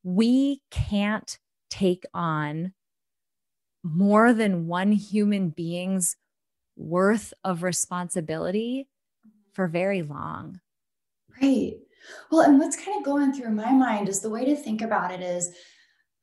we 0.04 0.62
can't 0.72 1.38
take 1.70 2.04
on 2.14 2.74
more 3.94 4.34
than 4.34 4.68
one 4.68 4.92
human 4.92 5.50
being's 5.50 6.16
worth 6.76 7.34
of 7.44 7.64
responsibility 7.64 8.88
for 9.54 9.68
very 9.68 10.02
long. 10.02 10.60
Right. 11.42 11.74
Well, 12.32 12.42
and 12.42 12.60
what's 12.60 12.84
kind 12.84 12.98
of 12.98 13.04
going 13.04 13.34
through 13.34 13.52
my 13.52 13.72
mind 13.72 14.10
is 14.10 14.22
the 14.22 14.30
way 14.30 14.46
to 14.46 14.56
think 14.56 14.82
about 14.82 15.12
it 15.12 15.22
is 15.22 15.52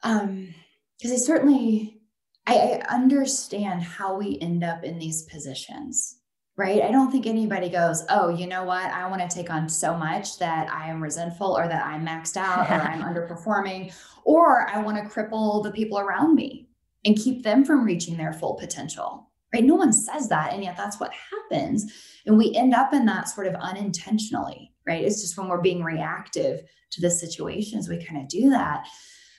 um 0.03 0.55
because 0.99 1.13
I 1.13 1.25
certainly 1.25 2.01
I, 2.47 2.55
I 2.55 2.95
understand 2.95 3.83
how 3.83 4.17
we 4.17 4.39
end 4.41 4.63
up 4.63 4.85
in 4.85 4.99
these 4.99 5.23
positions 5.25 6.17
right? 6.57 6.83
I 6.83 6.91
don't 6.91 7.11
think 7.11 7.27
anybody 7.27 7.69
goes, 7.69 8.05
oh, 8.09 8.29
you 8.29 8.47
know 8.47 8.65
what? 8.65 8.85
I 8.93 9.09
want 9.09 9.29
to 9.29 9.37
take 9.37 9.51
on 9.51 9.69
so 9.69 9.97
much 9.97 10.39
that 10.39 10.71
I 10.71 10.89
am 10.89 11.03
resentful 11.03 11.57
or 11.57 11.67
that 11.67 11.85
I'm 11.85 12.07
maxed 12.07 12.37
out 12.37 12.71
or 12.71 12.75
I'm 12.81 13.03
underperforming 13.03 13.93
or 14.25 14.69
I 14.71 14.81
want 14.81 14.97
to 14.97 15.03
cripple 15.03 15.63
the 15.63 15.73
people 15.73 15.99
around 15.99 16.35
me 16.35 16.69
and 17.05 17.17
keep 17.17 17.43
them 17.43 17.65
from 17.65 17.85
reaching 17.85 18.17
their 18.17 18.33
full 18.33 18.55
potential 18.55 19.31
right? 19.53 19.65
No 19.65 19.77
one 19.77 19.93
says 19.93 20.29
that 20.31 20.53
and 20.53 20.65
yet 20.65 20.77
that's 20.77 20.99
what 20.99 21.13
happens. 21.13 21.93
And 22.27 22.37
we 22.37 22.57
end 22.57 22.75
up 22.75 22.93
in 22.93 23.07
that 23.07 23.29
sort 23.29 23.47
of 23.47 23.55
unintentionally 23.55 24.73
right? 24.87 25.05
It's 25.05 25.23
just 25.23 25.39
when 25.39 25.49
we're 25.49 25.63
being 25.63 25.83
reactive 25.83 26.61
to 26.91 27.01
the 27.01 27.11
situations 27.11 27.89
we 27.89 28.05
kind 28.05 28.21
of 28.21 28.29
do 28.29 28.51
that. 28.51 28.87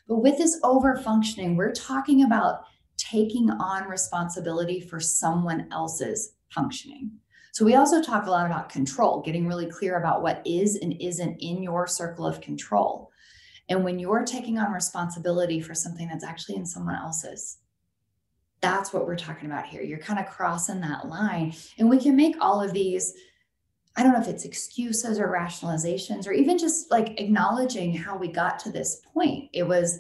But 0.08 0.18
with 0.18 0.38
this 0.38 0.60
over 0.64 0.96
functioning 0.98 1.56
we're 1.56 1.74
talking 1.74 2.24
about 2.24 2.62
taking 2.98 3.50
on 3.52 3.90
responsibility 3.90 4.80
for 4.80 5.00
someone 5.00 5.68
else's 5.72 6.34
functioning. 6.50 7.12
So 7.52 7.64
we 7.64 7.76
also 7.76 8.02
talk 8.02 8.26
a 8.26 8.32
lot 8.32 8.46
about 8.46 8.70
control 8.70 9.22
getting 9.22 9.48
really 9.48 9.70
clear 9.70 9.98
about 9.98 10.22
what 10.22 10.42
is 10.46 10.76
and 10.76 10.94
isn't 11.02 11.38
in 11.40 11.64
your 11.64 11.88
circle 11.88 12.26
of 12.26 12.42
control 12.42 13.12
and 13.70 13.84
when 13.84 14.00
you're 14.00 14.24
taking 14.24 14.58
on 14.58 14.72
responsibility 14.72 15.60
for 15.60 15.74
something 15.74 16.08
that's 16.08 16.24
actually 16.24 16.56
in 16.56 16.66
someone 16.66 16.96
else's, 16.96 17.58
that's 18.62 18.94
what 18.94 19.06
we're 19.06 19.16
talking 19.16 19.50
about 19.50 19.66
here. 19.66 19.82
You're 19.82 20.00
kind 20.00 20.20
of 20.20 20.28
crossing 20.28 20.82
that 20.82 21.08
line. 21.08 21.54
And 21.78 21.90
we 21.90 22.00
can 22.00 22.16
make 22.16 22.36
all 22.40 22.62
of 22.62 22.74
these, 22.74 23.14
I 23.96 24.04
don't 24.04 24.14
know 24.14 24.22
if 24.22 24.28
it's 24.28 24.46
excuses 24.46 25.20
or 25.20 25.28
rationalizations 25.28 26.28
or 26.28 26.32
even 26.32 26.58
just 26.58 26.92
like 26.92 27.20
acknowledging 27.20 27.96
how 27.96 28.18
we 28.18 28.28
got 28.28 28.60
to 28.60 28.72
this 28.72 29.02
point. 29.14 29.50
It 29.54 29.64
was 29.64 30.00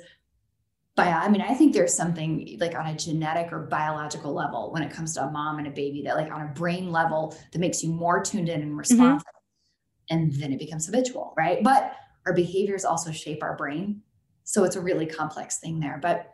by, 0.95 1.07
I 1.07 1.27
mean, 1.27 1.41
I 1.41 1.53
think 1.53 1.73
there's 1.73 1.93
something 1.93 2.57
like 2.59 2.75
on 2.75 2.87
a 2.87 2.95
genetic 2.95 3.51
or 3.51 3.67
biological 3.67 4.33
level 4.33 4.71
when 4.71 4.81
it 4.81 4.91
comes 4.91 5.13
to 5.15 5.23
a 5.23 5.31
mom 5.31 5.57
and 5.59 5.67
a 5.67 5.71
baby 5.71 6.03
that, 6.03 6.15
like, 6.15 6.31
on 6.31 6.41
a 6.41 6.53
brain 6.53 6.91
level, 6.91 7.37
that 7.51 7.59
makes 7.59 7.83
you 7.83 7.91
more 7.91 8.21
tuned 8.23 8.47
in 8.47 8.61
and 8.61 8.69
mm-hmm. 8.69 8.79
responsive. 8.79 9.27
Mm-hmm. 9.27 10.15
And 10.17 10.33
then 10.33 10.53
it 10.53 10.59
becomes 10.59 10.85
habitual, 10.85 11.33
right? 11.35 11.61
But 11.61 11.93
our 12.25 12.33
behaviors 12.33 12.85
also 12.85 13.11
shape 13.11 13.43
our 13.43 13.55
brain. 13.55 14.01
So 14.43 14.63
it's 14.63 14.75
a 14.75 14.81
really 14.81 15.05
complex 15.05 15.59
thing 15.59 15.79
there. 15.79 15.99
But 16.01 16.31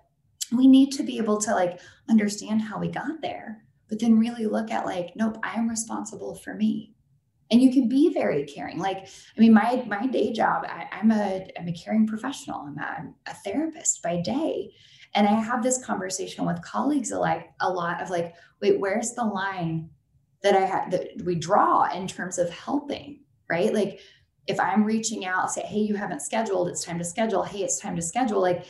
we 0.52 0.68
need 0.68 0.92
to 0.94 1.04
be 1.04 1.18
able 1.18 1.40
to 1.42 1.54
like 1.54 1.80
understand 2.10 2.62
how 2.62 2.80
we 2.80 2.90
got 2.90 3.22
there, 3.22 3.64
but 3.90 4.00
then 4.00 4.20
really 4.20 4.46
look 4.46 4.72
at 4.72 4.86
like, 4.86 5.14
nope, 5.16 5.38
I 5.44 5.54
am 5.54 5.70
responsible 5.70 6.36
for 6.36 6.54
me 6.54 6.94
and 7.52 7.62
you 7.62 7.72
can 7.72 7.88
be 7.88 8.12
very 8.14 8.44
caring 8.46 8.80
like 8.80 9.08
i 9.38 9.40
mean 9.40 9.54
my 9.54 9.84
my 9.88 10.08
day 10.08 10.32
job 10.32 10.66
I, 10.68 10.88
am 10.92 11.12
a 11.12 11.48
i'm 11.60 11.68
a 11.68 11.74
caring 11.74 12.08
professional 12.08 12.62
i'm 12.62 12.78
a, 12.78 13.14
a, 13.30 13.34
therapist 13.36 14.02
by 14.02 14.22
day 14.22 14.72
and 15.14 15.28
i 15.28 15.34
have 15.34 15.62
this 15.62 15.84
conversation 15.84 16.46
with 16.46 16.62
colleagues 16.62 17.12
like 17.12 17.52
a 17.60 17.70
lot 17.70 18.02
of 18.02 18.10
like 18.10 18.34
wait 18.62 18.80
where's 18.80 19.12
the 19.14 19.26
line 19.26 19.90
that 20.42 20.56
i 20.56 20.66
had 20.66 20.92
that 20.92 21.22
we 21.24 21.36
draw 21.36 21.92
in 21.92 22.08
terms 22.08 22.40
of 22.40 22.50
helping 22.50 23.20
right 23.50 23.74
like 23.74 24.00
if 24.48 24.60
i'm 24.60 24.84
reaching 24.84 25.26
out 25.26 25.52
say 25.52 25.62
hey 25.62 25.80
you 25.80 25.96
haven't 25.96 26.22
scheduled 26.22 26.68
it's 26.68 26.84
time 26.84 26.98
to 26.98 27.04
schedule 27.04 27.44
hey 27.44 27.60
it's 27.60 27.80
time 27.80 27.96
to 27.96 28.02
schedule 28.02 28.42
like 28.42 28.66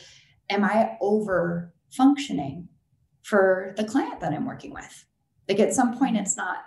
am 0.50 0.64
i 0.64 0.96
over 1.00 1.72
functioning 1.90 2.68
for 3.22 3.74
the 3.76 3.84
client 3.84 4.20
that 4.20 4.32
i'm 4.32 4.46
working 4.46 4.72
with 4.72 5.04
like 5.48 5.60
at 5.60 5.74
some 5.74 5.96
point 5.98 6.16
it's 6.16 6.36
not 6.36 6.58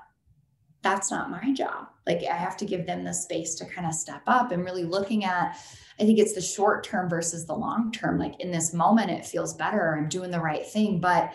that's 0.86 1.10
not 1.10 1.32
my 1.32 1.52
job. 1.52 1.88
Like 2.06 2.24
I 2.24 2.36
have 2.36 2.56
to 2.58 2.66
give 2.66 2.86
them 2.86 3.04
the 3.04 3.12
space 3.12 3.56
to 3.56 3.66
kind 3.66 3.88
of 3.88 3.96
step 3.96 4.22
up 4.28 4.52
and 4.52 4.64
really 4.64 4.84
looking 4.84 5.26
at 5.26 5.58
I 6.00 6.04
think 6.04 6.20
it's 6.20 6.34
the 6.34 6.42
short 6.42 6.84
term 6.84 7.10
versus 7.10 7.48
the 7.48 7.56
long 7.56 7.92
term. 7.92 8.20
Like 8.20 8.40
in 8.40 8.52
this 8.52 8.72
moment 8.72 9.10
it 9.10 9.26
feels 9.26 9.56
better, 9.56 9.98
I'm 9.98 10.08
doing 10.08 10.30
the 10.30 10.40
right 10.40 10.64
thing, 10.66 11.00
but 11.00 11.34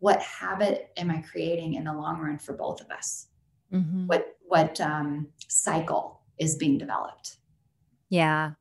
what 0.00 0.20
habit 0.20 0.90
am 0.98 1.10
I 1.10 1.22
creating 1.22 1.74
in 1.74 1.84
the 1.84 1.94
long 1.94 2.20
run 2.20 2.38
for 2.38 2.52
both 2.52 2.82
of 2.82 2.90
us? 2.90 3.28
Mm-hmm. 3.72 4.06
What 4.06 4.36
what 4.46 4.78
um, 4.82 5.28
cycle 5.48 6.20
is 6.38 6.56
being 6.56 6.78
developed? 6.78 7.36
Yeah. 8.08 8.52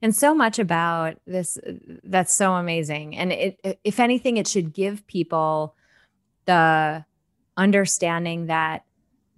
And 0.00 0.14
so 0.14 0.34
much 0.34 0.58
about 0.58 1.20
this 1.26 1.58
that's 2.04 2.32
so 2.32 2.54
amazing. 2.54 3.16
And 3.16 3.32
it 3.32 3.80
if 3.84 4.00
anything 4.00 4.36
it 4.36 4.46
should 4.46 4.72
give 4.72 5.06
people 5.06 5.74
the 6.46 7.04
understanding 7.56 8.46
that 8.46 8.84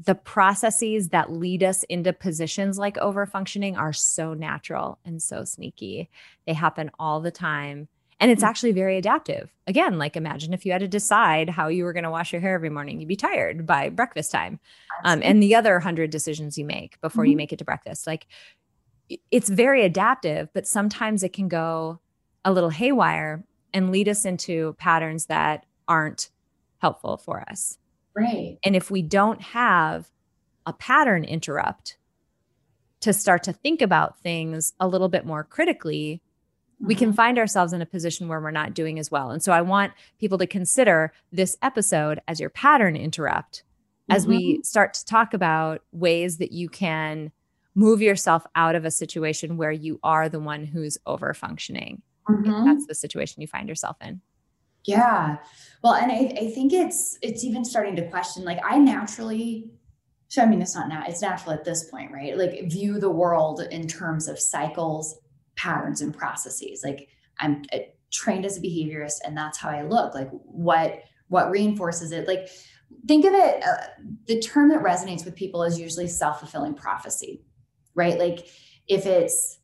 the 0.04 0.14
processes 0.14 1.08
that 1.08 1.32
lead 1.32 1.62
us 1.62 1.82
into 1.84 2.12
positions 2.12 2.78
like 2.78 2.96
overfunctioning 2.96 3.76
are 3.76 3.92
so 3.92 4.32
natural 4.32 4.98
and 5.04 5.20
so 5.20 5.44
sneaky. 5.44 6.08
They 6.46 6.52
happen 6.52 6.90
all 6.98 7.20
the 7.20 7.32
time. 7.32 7.88
And 8.20 8.30
it's 8.30 8.42
mm. 8.42 8.48
actually 8.48 8.72
very 8.72 8.96
adaptive. 8.96 9.50
Again, 9.66 9.98
like 9.98 10.16
imagine 10.16 10.52
if 10.52 10.66
you 10.66 10.72
had 10.72 10.80
to 10.80 10.88
decide 10.88 11.48
how 11.48 11.68
you 11.68 11.84
were 11.84 11.92
going 11.92 12.04
to 12.04 12.10
wash 12.10 12.32
your 12.32 12.40
hair 12.40 12.54
every 12.54 12.70
morning, 12.70 13.00
you'd 13.00 13.08
be 13.08 13.16
tired 13.16 13.66
by 13.66 13.88
breakfast 13.88 14.32
time. 14.32 14.58
Um, 15.04 15.20
and 15.22 15.42
the 15.42 15.54
other 15.54 15.78
hundred 15.80 16.10
decisions 16.10 16.58
you 16.58 16.64
make 16.64 17.00
before 17.00 17.24
mm-hmm. 17.24 17.30
you 17.30 17.36
make 17.36 17.52
it 17.52 17.58
to 17.60 17.64
breakfast. 17.64 18.06
Like 18.06 18.26
it's 19.30 19.48
very 19.48 19.84
adaptive, 19.84 20.48
but 20.52 20.66
sometimes 20.66 21.22
it 21.22 21.32
can 21.32 21.48
go 21.48 22.00
a 22.44 22.52
little 22.52 22.70
haywire 22.70 23.44
and 23.72 23.90
lead 23.90 24.08
us 24.08 24.24
into 24.24 24.74
patterns 24.78 25.26
that 25.26 25.66
aren't 25.86 26.30
helpful 26.78 27.16
for 27.16 27.48
us. 27.48 27.78
Right. 28.14 28.58
And 28.64 28.74
if 28.74 28.90
we 28.90 29.02
don't 29.02 29.40
have 29.40 30.10
a 30.66 30.72
pattern 30.72 31.24
interrupt 31.24 31.98
to 33.00 33.12
start 33.12 33.42
to 33.44 33.52
think 33.52 33.80
about 33.80 34.18
things 34.20 34.72
a 34.80 34.88
little 34.88 35.08
bit 35.08 35.24
more 35.24 35.44
critically. 35.44 36.20
We 36.80 36.94
can 36.94 37.08
mm-hmm. 37.08 37.16
find 37.16 37.38
ourselves 37.38 37.72
in 37.72 37.82
a 37.82 37.86
position 37.86 38.28
where 38.28 38.40
we're 38.40 38.50
not 38.50 38.74
doing 38.74 38.98
as 38.98 39.10
well. 39.10 39.30
And 39.30 39.42
so 39.42 39.52
I 39.52 39.60
want 39.60 39.92
people 40.18 40.38
to 40.38 40.46
consider 40.46 41.12
this 41.32 41.56
episode 41.62 42.20
as 42.28 42.38
your 42.38 42.50
pattern 42.50 42.96
interrupt 42.96 43.62
mm-hmm. 44.08 44.16
as 44.16 44.26
we 44.26 44.54
mm-hmm. 44.54 44.62
start 44.62 44.94
to 44.94 45.04
talk 45.04 45.34
about 45.34 45.82
ways 45.92 46.38
that 46.38 46.52
you 46.52 46.68
can 46.68 47.32
move 47.74 48.02
yourself 48.02 48.44
out 48.54 48.74
of 48.74 48.84
a 48.84 48.90
situation 48.90 49.56
where 49.56 49.72
you 49.72 50.00
are 50.02 50.28
the 50.28 50.40
one 50.40 50.64
who's 50.64 50.98
over 51.06 51.32
functioning. 51.34 52.02
Mm-hmm. 52.28 52.64
That's 52.64 52.86
the 52.86 52.94
situation 52.94 53.40
you 53.40 53.46
find 53.46 53.68
yourself 53.68 53.96
in. 54.00 54.20
Yeah. 54.84 55.36
Well, 55.82 55.94
and 55.94 56.10
I, 56.10 56.32
I 56.38 56.50
think 56.50 56.72
it's 56.72 57.18
it's 57.22 57.44
even 57.44 57.64
starting 57.64 57.96
to 57.96 58.08
question 58.08 58.44
like 58.44 58.58
I 58.64 58.78
naturally 58.78 59.70
so 60.28 60.42
I 60.42 60.46
mean 60.46 60.62
it's 60.62 60.74
not 60.74 60.88
now 60.88 61.04
it's 61.06 61.22
natural 61.22 61.52
at 61.52 61.64
this 61.64 61.84
point, 61.90 62.12
right? 62.12 62.36
Like 62.36 62.70
view 62.70 62.98
the 62.98 63.10
world 63.10 63.60
in 63.70 63.86
terms 63.86 64.28
of 64.28 64.38
cycles, 64.38 65.16
patterns, 65.58 66.00
and 66.00 66.16
processes. 66.16 66.82
Like 66.82 67.08
I'm 67.40 67.64
uh, 67.72 67.78
trained 68.10 68.46
as 68.46 68.56
a 68.56 68.60
behaviorist 68.60 69.16
and 69.24 69.36
that's 69.36 69.58
how 69.58 69.68
I 69.68 69.82
look. 69.82 70.14
Like 70.14 70.30
what 70.30 71.02
what 71.26 71.50
reinforces 71.50 72.12
it? 72.12 72.26
Like 72.26 72.48
think 73.06 73.26
of 73.26 73.34
it 73.34 73.62
uh, 73.62 74.04
the 74.26 74.40
term 74.40 74.70
that 74.70 74.82
resonates 74.82 75.24
with 75.24 75.34
people 75.34 75.62
is 75.64 75.78
usually 75.78 76.08
self-fulfilling 76.08 76.74
prophecy, 76.74 77.42
right? 77.94 78.18
Like 78.18 78.48
if 78.86 79.04
it's 79.04 79.58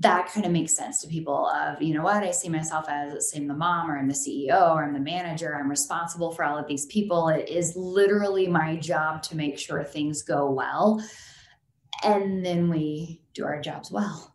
that 0.00 0.26
kind 0.26 0.44
of 0.44 0.50
makes 0.50 0.76
sense 0.76 1.00
to 1.00 1.08
people 1.08 1.46
of 1.50 1.80
you 1.80 1.94
know 1.94 2.02
what 2.02 2.24
i 2.24 2.30
see 2.32 2.48
myself 2.48 2.84
as 2.88 3.30
same 3.30 3.46
the 3.46 3.54
mom 3.54 3.88
or 3.88 3.96
i'm 3.96 4.08
the 4.08 4.12
ceo 4.12 4.74
or 4.74 4.82
i'm 4.82 4.92
the 4.92 4.98
manager 4.98 5.56
i'm 5.56 5.70
responsible 5.70 6.32
for 6.32 6.44
all 6.44 6.58
of 6.58 6.66
these 6.66 6.86
people 6.86 7.28
it 7.28 7.48
is 7.48 7.76
literally 7.76 8.48
my 8.48 8.74
job 8.74 9.22
to 9.22 9.36
make 9.36 9.56
sure 9.56 9.84
things 9.84 10.22
go 10.22 10.50
well 10.50 11.00
and 12.02 12.44
then 12.44 12.68
we 12.68 13.22
do 13.34 13.44
our 13.44 13.60
jobs 13.60 13.92
well 13.92 14.33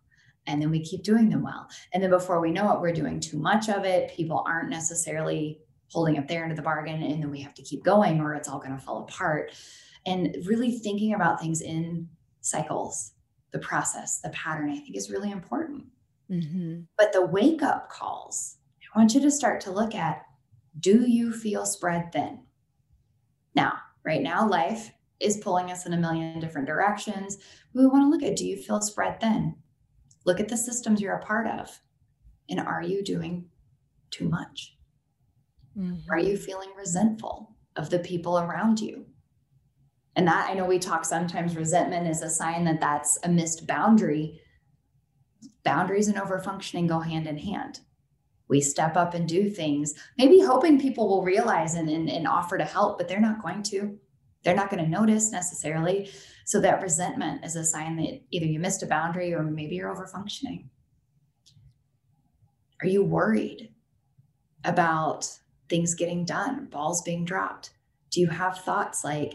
and 0.50 0.62
then 0.62 0.70
we 0.70 0.84
keep 0.84 1.04
doing 1.04 1.30
them 1.30 1.44
well 1.44 1.68
and 1.94 2.04
then 2.04 2.10
before 2.10 2.42
we 2.42 2.52
know 2.52 2.74
it 2.74 2.82
we're 2.82 2.92
doing 2.92 3.20
too 3.20 3.38
much 3.38 3.70
of 3.70 3.86
it 3.86 4.12
people 4.16 4.44
aren't 4.46 4.70
necessarily 4.70 5.60
holding 5.92 6.18
up 6.18 6.28
their 6.28 6.44
end 6.44 6.52
of 6.52 6.58
the 6.58 6.62
bargain 6.62 7.02
and 7.02 7.24
then 7.24 7.32
we 7.32 7.42
have 7.42 7.54
to 7.54 7.64
keep 7.64 7.84
going 7.84 8.20
or 8.20 8.34
it's 8.34 8.48
all 8.48 8.60
going 8.60 8.76
to 8.76 8.84
fall 8.84 9.04
apart 9.04 9.52
and 10.06 10.36
really 10.46 10.72
thinking 10.72 11.14
about 11.14 11.40
things 11.40 11.62
in 11.62 12.08
cycles 12.42 13.14
the 13.52 13.60
process, 13.60 14.20
the 14.22 14.30
pattern, 14.30 14.70
I 14.70 14.78
think 14.78 14.96
is 14.96 15.10
really 15.10 15.32
important. 15.32 15.86
Mm-hmm. 16.30 16.82
But 16.98 17.14
the 17.14 17.26
wake 17.26 17.64
up 17.64 17.90
calls, 17.90 18.58
I 18.84 19.00
want 19.00 19.14
you 19.14 19.22
to 19.22 19.32
start 19.32 19.62
to 19.62 19.72
look 19.72 19.96
at 19.96 20.24
do 20.80 21.10
you 21.10 21.34
feel 21.34 21.66
spread 21.66 22.12
thin? 22.12 22.40
Now, 23.56 23.74
right 24.06 24.22
now, 24.22 24.48
life 24.48 24.92
is 25.20 25.38
pulling 25.38 25.72
us 25.72 25.86
in 25.86 25.94
a 25.94 25.98
million 25.98 26.40
different 26.40 26.68
directions. 26.68 27.38
We 27.74 27.88
want 27.88 28.04
to 28.04 28.10
look 28.10 28.24
at 28.24 28.38
do 28.38 28.48
you 28.48 28.56
feel 28.56 28.80
spread 28.82 29.20
thin? 29.20 29.56
Look 30.26 30.40
at 30.40 30.50
the 30.50 30.58
systems 30.58 31.02
you're 31.02 31.16
a 31.16 31.26
part 31.26 31.48
of. 31.48 31.82
And 32.50 32.60
are 32.60 32.82
you 32.82 33.04
doing 33.04 33.46
too 34.12 34.28
much? 34.28 34.76
Mm-hmm. 35.78 36.12
Are 36.12 36.20
you 36.20 36.38
feeling 36.38 36.70
resentful 36.78 37.56
of 37.76 37.90
the 37.90 38.00
people 38.00 38.40
around 38.40 38.80
you? 38.80 39.06
And 40.16 40.28
that 40.28 40.50
I 40.50 40.54
know 40.54 40.66
we 40.66 40.80
talk 40.80 41.06
sometimes 41.06 41.56
resentment 41.56 42.08
is 42.08 42.22
a 42.22 42.30
sign 42.30 42.66
that 42.66 42.82
that's 42.82 43.18
a 43.24 43.30
missed 43.30 43.68
boundary. 43.68 44.42
Boundaries 45.64 46.08
and 46.08 46.18
overfunctioning 46.18 46.88
go 46.88 47.00
hand 47.00 47.28
in 47.28 47.38
hand. 47.38 47.82
We 48.50 48.62
step 48.62 48.98
up 48.98 49.14
and 49.14 49.30
do 49.30 49.50
things, 49.50 49.94
maybe 50.18 50.40
hoping 50.40 50.80
people 50.80 51.08
will 51.08 51.24
realize 51.24 51.76
and, 51.76 51.88
and, 51.88 52.10
and 52.10 52.28
offer 52.28 52.58
to 52.58 52.66
help, 52.66 52.98
but 52.98 53.08
they're 53.08 53.20
not 53.20 53.44
going 53.44 53.62
to. 53.64 53.98
They're 54.44 54.56
not 54.56 54.72
going 54.72 54.84
to 54.84 54.90
notice 54.90 55.32
necessarily. 55.32 56.10
So 56.50 56.60
that 56.62 56.82
resentment 56.82 57.46
is 57.46 57.56
a 57.56 57.64
sign 57.64 57.96
that 57.98 58.24
either 58.32 58.48
you 58.48 58.58
missed 58.58 58.82
a 58.82 58.88
boundary 58.88 59.36
or 59.36 59.44
maybe 59.44 59.76
you're 59.76 59.96
overfunctioning. 59.96 60.66
Are 62.82 62.88
you 62.88 63.04
worried 63.04 63.70
about 64.64 65.30
things 65.70 65.94
getting 65.94 66.26
done, 66.26 66.66
balls 66.66 67.04
being 67.04 67.24
dropped? 67.24 67.70
Do 68.10 68.20
you 68.20 68.26
have 68.30 68.58
thoughts 68.62 69.04
like, 69.04 69.34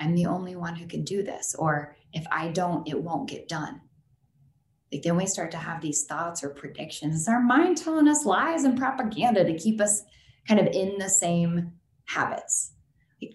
I'm 0.00 0.14
the 0.14 0.24
only 0.24 0.56
one 0.56 0.74
who 0.74 0.86
can 0.86 1.04
do 1.04 1.22
this, 1.22 1.54
or 1.54 1.96
if 2.14 2.24
I 2.32 2.48
don't, 2.48 2.88
it 2.88 2.98
won't 2.98 3.28
get 3.28 3.46
done. 3.46 3.82
Like 4.90 5.02
then 5.02 5.18
we 5.18 5.26
start 5.26 5.50
to 5.50 5.58
have 5.58 5.82
these 5.82 6.06
thoughts 6.06 6.42
or 6.42 6.48
predictions. 6.48 7.14
It's 7.14 7.28
our 7.28 7.42
mind 7.42 7.76
telling 7.76 8.08
us 8.08 8.24
lies 8.24 8.64
and 8.64 8.78
propaganda 8.78 9.44
to 9.44 9.58
keep 9.58 9.82
us 9.82 10.02
kind 10.48 10.58
of 10.58 10.68
in 10.68 10.96
the 10.96 11.10
same 11.10 11.72
habits. 12.06 12.73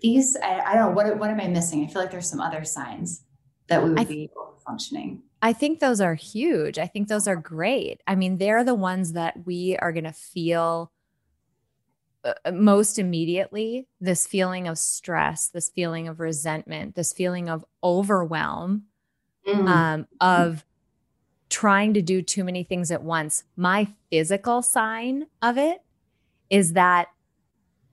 These, 0.02 0.38
I, 0.38 0.60
I 0.60 0.74
don't 0.76 0.86
know, 0.88 0.92
what, 0.92 1.18
what 1.18 1.30
am 1.30 1.40
I 1.40 1.48
missing? 1.48 1.84
I 1.84 1.88
feel 1.88 2.02
like 2.02 2.12
there's 2.12 2.30
some 2.30 2.42
other 2.42 2.64
signs 2.64 3.24
that 3.68 3.84
we 3.84 3.90
would 3.90 3.98
th- 3.98 4.08
be 4.08 4.30
functioning. 4.66 5.24
I 5.42 5.54
think 5.54 5.80
those 5.80 6.02
are 6.02 6.16
huge. 6.16 6.78
I 6.78 6.88
think 6.88 7.08
those 7.08 7.28
are 7.28 7.36
great. 7.36 8.02
I 8.06 8.16
mean, 8.16 8.38
they're 8.38 8.64
the 8.64 8.76
ones 8.76 9.14
that 9.14 9.46
we 9.46 9.78
are 9.78 9.92
going 9.92 10.04
to 10.04 10.12
feel 10.12 10.92
uh, 12.24 12.34
uh, 12.44 12.52
most 12.52 13.00
immediately 13.00 13.88
this 14.02 14.28
feeling 14.28 14.68
of 14.68 14.78
stress, 14.78 15.48
this 15.48 15.70
feeling 15.70 16.08
of 16.08 16.20
resentment, 16.20 16.96
this 16.96 17.14
feeling 17.14 17.50
of 17.50 17.64
overwhelm, 17.82 18.84
mm. 19.48 19.68
um, 19.68 20.08
of 20.20 20.66
trying 21.50 21.94
to 21.94 22.02
do 22.02 22.22
too 22.22 22.44
many 22.44 22.64
things 22.64 22.92
at 22.92 23.02
once. 23.02 23.44
My 23.56 23.88
physical 24.10 24.62
sign 24.62 25.28
of 25.42 25.58
it 25.58 25.82
is 26.50 26.74
that, 26.74 27.08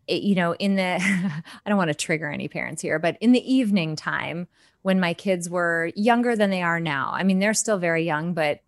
it, 0.06 0.22
you 0.22 0.34
know, 0.34 0.54
in 0.54 0.76
the, 0.76 0.98
I 1.00 1.68
don't 1.68 1.78
want 1.78 1.88
to 1.88 1.94
trigger 1.94 2.30
any 2.30 2.48
parents 2.48 2.82
here, 2.82 2.98
but 2.98 3.16
in 3.20 3.32
the 3.32 3.52
evening 3.52 3.96
time 3.96 4.48
when 4.82 5.00
my 5.00 5.14
kids 5.14 5.50
were 5.50 5.90
younger 5.96 6.36
than 6.36 6.50
they 6.50 6.62
are 6.62 6.80
now, 6.80 7.10
I 7.12 7.22
mean, 7.24 7.38
they're 7.38 7.54
still 7.54 7.78
very 7.78 8.04
young, 8.04 8.34
but 8.34 8.60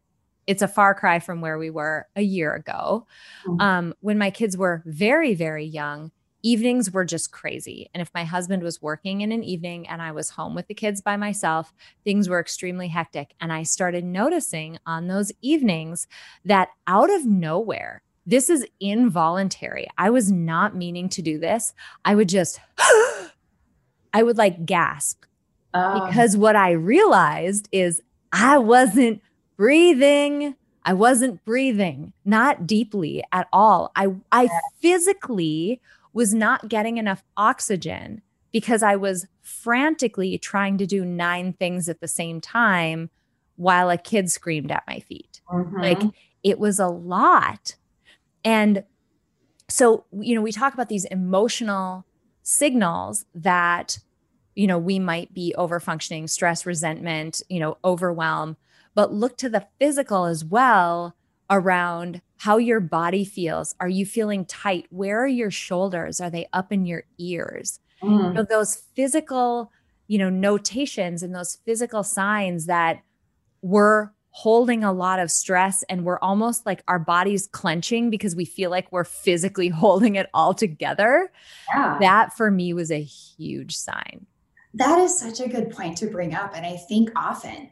it's 0.46 0.62
a 0.62 0.68
far 0.68 0.94
cry 0.94 1.18
from 1.18 1.40
where 1.40 1.59
we 1.59 1.70
were 1.70 2.09
a 2.16 2.22
year 2.22 2.55
ago. 2.55 3.07
Mm-hmm. 3.46 3.61
Um, 3.61 3.94
when 4.01 4.18
my 4.18 4.31
kids 4.31 4.57
were 4.57 4.83
very, 4.87 5.35
very 5.35 5.64
young, 5.64 6.11
evenings 6.42 6.90
were 6.90 7.05
just 7.05 7.33
crazy. 7.33 7.90
And 7.92 8.01
if 8.01 8.11
my 8.14 8.24
husband 8.24 8.62
was 8.62 8.81
working 8.81 9.20
in 9.20 9.33
an 9.33 9.42
evening 9.42 9.88
and 9.88 10.01
I 10.01 10.12
was 10.12 10.31
home 10.31 10.55
with 10.55 10.66
the 10.66 10.74
kids 10.74 11.01
by 11.01 11.16
myself, 11.16 11.74
things 12.05 12.29
were 12.29 12.40
extremely 12.40 12.88
hectic. 12.88 13.35
And 13.40 13.53
I 13.53 13.62
started 13.62 14.05
noticing 14.05 14.79
on 14.87 15.09
those 15.09 15.33
evenings 15.42 16.07
that 16.44 16.68
out 16.87 17.12
of 17.12 17.27
nowhere, 17.27 18.03
this 18.29 18.51
is 18.51 18.67
involuntary. 18.79 19.88
I 19.97 20.11
was 20.11 20.31
not 20.31 20.77
meaning 20.77 21.09
to 21.11 21.23
do 21.23 21.38
this. 21.38 21.73
I 22.05 22.14
would 22.14 22.29
just, 22.29 22.61
I 24.12 24.23
would 24.23 24.37
like 24.37 24.67
gasp 24.67 25.25
um, 25.73 26.07
because 26.07 26.37
what 26.37 26.55
I 26.55 26.73
realized 26.73 27.71
is 27.73 28.03
I 28.31 28.59
wasn't 28.59 29.23
breathing. 29.57 30.55
I 30.85 30.93
wasn't 30.93 31.43
breathing, 31.47 32.12
not 32.27 32.67
deeply 32.67 33.25
at 33.33 33.49
all. 33.51 33.93
I 33.97 34.09
I 34.31 34.49
physically 34.81 35.81
was 36.12 36.35
not 36.35 36.69
getting 36.69 36.99
enough 36.99 37.25
oxygen 37.37 38.21
because 38.53 38.83
I 38.83 38.97
was 38.97 39.27
frantically 39.41 40.37
trying 40.37 40.77
to 40.79 40.87
do 40.87 41.05
nine 41.05 41.55
things 41.55 41.88
at 41.88 42.01
the 42.01 42.09
same 42.09 42.41
time 42.43 43.09
while 43.57 43.88
a 43.88 43.97
kid 43.97 44.31
screamed 44.31 44.71
at 44.71 44.85
my 44.87 45.01
feet. 45.01 45.41
Mm-hmm. 45.51 45.81
Like 45.81 46.03
it 46.43 46.59
was 46.59 46.79
a 46.79 46.88
lot. 46.88 47.77
And 48.49 48.85
so, 49.69 50.05
you 50.13 50.35
know, 50.35 50.41
we 50.41 50.53
talk 50.53 50.75
about 50.75 50.89
these 50.89 51.05
emotional 51.07 52.07
signals 52.43 53.27
that, 53.35 53.99
you 54.55 54.67
know, 54.67 54.79
we 54.79 54.99
might 54.99 55.35
be 55.35 55.55
over 55.57 55.81
functioning, 55.81 56.27
stress, 56.27 56.65
resentment, 56.65 57.43
you 57.49 57.61
know, 57.61 57.77
overwhelm 57.85 58.57
but 58.99 59.13
look 59.13 59.37
to 59.39 59.49
the 59.49 59.65
physical 59.79 60.25
as 60.25 60.45
well 60.45 61.15
around 61.51 62.21
how 62.39 62.57
your 62.57 62.81
body 62.81 63.25
feels. 63.25 63.77
Are 63.79 63.89
you 63.89 64.05
feeling 64.05 64.45
tight? 64.45 64.87
Where 64.91 65.23
are 65.23 65.29
your 65.29 65.53
shoulders? 65.53 66.21
Are 66.21 66.31
they 66.31 66.49
up 66.53 66.73
in 66.73 66.85
your 66.85 67.05
ears? 67.17 67.79
Mm. 68.03 68.25
You 68.25 68.33
know, 68.33 68.43
those 68.43 68.75
physical, 68.97 69.71
you 70.09 70.19
know, 70.19 70.31
notations 70.31 71.23
and 71.23 71.33
those 71.33 71.59
physical 71.65 72.03
signs 72.03 72.67
that 72.67 73.03
we're 73.63 74.11
holding 74.31 74.85
a 74.85 74.93
lot 74.93 75.19
of 75.19 75.31
stress 75.31 75.83
and 75.88 76.05
we're 76.05 76.19
almost 76.21 76.64
like 76.67 76.83
our 76.87 76.99
body's 76.99 77.47
clenching 77.49 78.11
because 78.11 78.37
we 78.37 78.45
feel 78.45 78.71
like 78.71 78.91
we're 78.93 79.05
physically 79.05 79.69
holding 79.69 80.14
it 80.14 80.29
all 80.35 80.55
together. 80.55 81.33
Yeah. 81.75 81.97
That 82.01 82.37
for 82.37 82.51
me 82.51 82.73
was 82.73 82.91
a 82.91 83.03
huge 83.03 83.77
sign. 83.77 84.27
That 84.75 84.99
is 84.99 85.19
such 85.19 85.41
a 85.41 85.49
good 85.49 85.71
point 85.71 85.97
to 85.99 86.07
bring 86.07 86.35
up. 86.35 86.55
And 86.55 86.64
I 86.64 86.77
think 86.77 87.11
often 87.17 87.71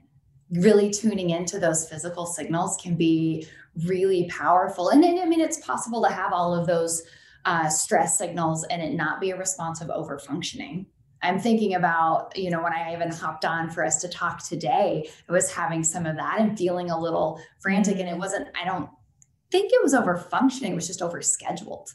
really 0.50 0.90
tuning 0.90 1.30
into 1.30 1.58
those 1.58 1.88
physical 1.88 2.24
signals 2.24 2.76
can 2.82 2.96
be 2.96 3.46
really 3.84 4.28
powerful. 4.30 4.88
And 4.88 5.04
I 5.04 5.24
mean, 5.26 5.40
it's 5.40 5.64
possible 5.64 6.02
to 6.02 6.08
have 6.08 6.32
all 6.32 6.54
of 6.54 6.66
those 6.66 7.02
uh, 7.44 7.68
stress 7.68 8.18
signals 8.18 8.64
and 8.64 8.82
it 8.82 8.94
not 8.94 9.20
be 9.20 9.30
a 9.30 9.36
response 9.36 9.80
of 9.80 9.90
over 9.90 10.18
functioning. 10.18 10.86
I'm 11.26 11.40
thinking 11.40 11.74
about, 11.74 12.36
you 12.36 12.50
know, 12.50 12.62
when 12.62 12.72
I 12.72 12.92
even 12.92 13.10
hopped 13.10 13.44
on 13.44 13.68
for 13.68 13.84
us 13.84 14.00
to 14.02 14.08
talk 14.08 14.46
today, 14.46 15.08
I 15.28 15.32
was 15.32 15.50
having 15.52 15.82
some 15.82 16.06
of 16.06 16.16
that 16.16 16.40
and 16.40 16.56
feeling 16.56 16.90
a 16.90 17.00
little 17.00 17.40
frantic. 17.60 17.98
And 17.98 18.08
it 18.08 18.16
wasn't, 18.16 18.48
I 18.60 18.64
don't 18.64 18.88
think 19.50 19.72
it 19.72 19.82
was 19.82 19.92
over 19.92 20.16
functioning, 20.16 20.72
it 20.72 20.76
was 20.76 20.86
just 20.86 21.02
over 21.02 21.20
scheduled. 21.22 21.90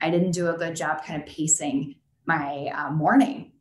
I 0.00 0.10
didn't 0.10 0.32
do 0.32 0.48
a 0.48 0.58
good 0.58 0.76
job 0.76 1.04
kind 1.04 1.22
of 1.22 1.28
pacing 1.28 1.94
my 2.26 2.66
uh, 2.74 2.90
morning 2.90 3.52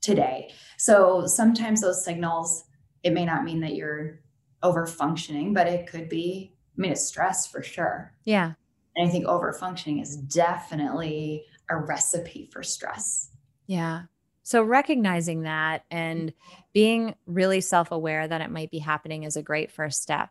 today. 0.00 0.52
So 0.78 1.26
sometimes 1.26 1.80
those 1.80 2.04
signals 2.04 2.64
it 3.02 3.12
may 3.12 3.24
not 3.24 3.44
mean 3.44 3.60
that 3.60 3.74
you're 3.74 4.20
over 4.62 4.86
functioning, 4.86 5.52
but 5.52 5.66
it 5.66 5.86
could 5.86 6.08
be, 6.08 6.54
I 6.78 6.80
mean, 6.80 6.92
it's 6.92 7.04
stress 7.04 7.46
for 7.46 7.62
sure. 7.62 8.14
Yeah. 8.24 8.52
And 8.94 9.08
I 9.08 9.10
think 9.10 9.26
over 9.26 9.52
functioning 9.52 9.98
is 9.98 10.16
definitely 10.16 11.44
a 11.68 11.76
recipe 11.76 12.48
for 12.52 12.62
stress. 12.62 13.30
Yeah. 13.66 14.02
So 14.42 14.62
recognizing 14.62 15.42
that 15.42 15.84
and 15.90 16.32
being 16.72 17.14
really 17.26 17.60
self 17.60 17.90
aware 17.90 18.26
that 18.26 18.40
it 18.40 18.50
might 18.50 18.70
be 18.70 18.78
happening 18.78 19.24
is 19.24 19.36
a 19.36 19.42
great 19.42 19.70
first 19.70 20.02
step. 20.02 20.30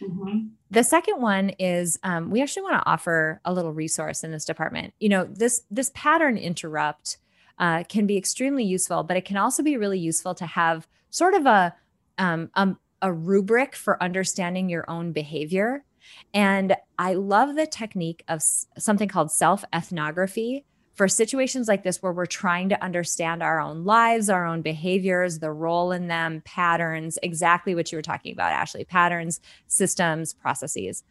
Mm-hmm. 0.00 0.48
The 0.70 0.84
second 0.84 1.20
one 1.20 1.50
is 1.58 1.98
um, 2.02 2.30
we 2.30 2.42
actually 2.42 2.62
want 2.62 2.82
to 2.82 2.90
offer 2.90 3.40
a 3.44 3.52
little 3.52 3.72
resource 3.72 4.24
in 4.24 4.32
this 4.32 4.44
department. 4.44 4.94
You 4.98 5.10
know, 5.10 5.24
this 5.24 5.62
this 5.70 5.90
pattern 5.94 6.36
interrupt 6.36 7.18
uh, 7.58 7.84
can 7.88 8.06
be 8.06 8.16
extremely 8.16 8.64
useful, 8.64 9.02
but 9.02 9.16
it 9.16 9.24
can 9.24 9.36
also 9.36 9.62
be 9.62 9.76
really 9.76 9.98
useful 9.98 10.34
to 10.36 10.46
have 10.46 10.88
sort 11.10 11.34
of 11.34 11.46
a 11.46 11.74
um, 12.18 12.50
um, 12.54 12.78
a 13.02 13.12
rubric 13.12 13.74
for 13.74 14.02
understanding 14.02 14.68
your 14.68 14.88
own 14.88 15.12
behavior. 15.12 15.84
And 16.32 16.76
I 16.98 17.14
love 17.14 17.54
the 17.54 17.66
technique 17.66 18.24
of 18.28 18.42
something 18.42 19.08
called 19.08 19.30
self 19.30 19.64
ethnography 19.72 20.64
for 20.94 21.08
situations 21.08 21.68
like 21.68 21.84
this 21.84 22.02
where 22.02 22.12
we're 22.12 22.26
trying 22.26 22.68
to 22.68 22.82
understand 22.82 23.42
our 23.42 23.60
own 23.60 23.84
lives, 23.84 24.28
our 24.28 24.44
own 24.44 24.62
behaviors, 24.62 25.38
the 25.38 25.50
role 25.50 25.92
in 25.92 26.08
them, 26.08 26.42
patterns, 26.44 27.18
exactly 27.22 27.74
what 27.74 27.90
you 27.90 27.96
were 27.96 28.02
talking 28.02 28.32
about, 28.32 28.52
Ashley 28.52 28.84
patterns, 28.84 29.40
systems, 29.68 30.32
processes. 30.34 31.02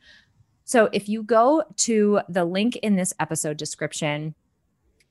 So 0.63 0.89
if 0.93 1.09
you 1.09 1.23
go 1.23 1.63
to 1.77 2.21
the 2.29 2.45
link 2.45 2.75
in 2.77 2.95
this 2.95 3.13
episode 3.19 3.57
description, 3.57 4.35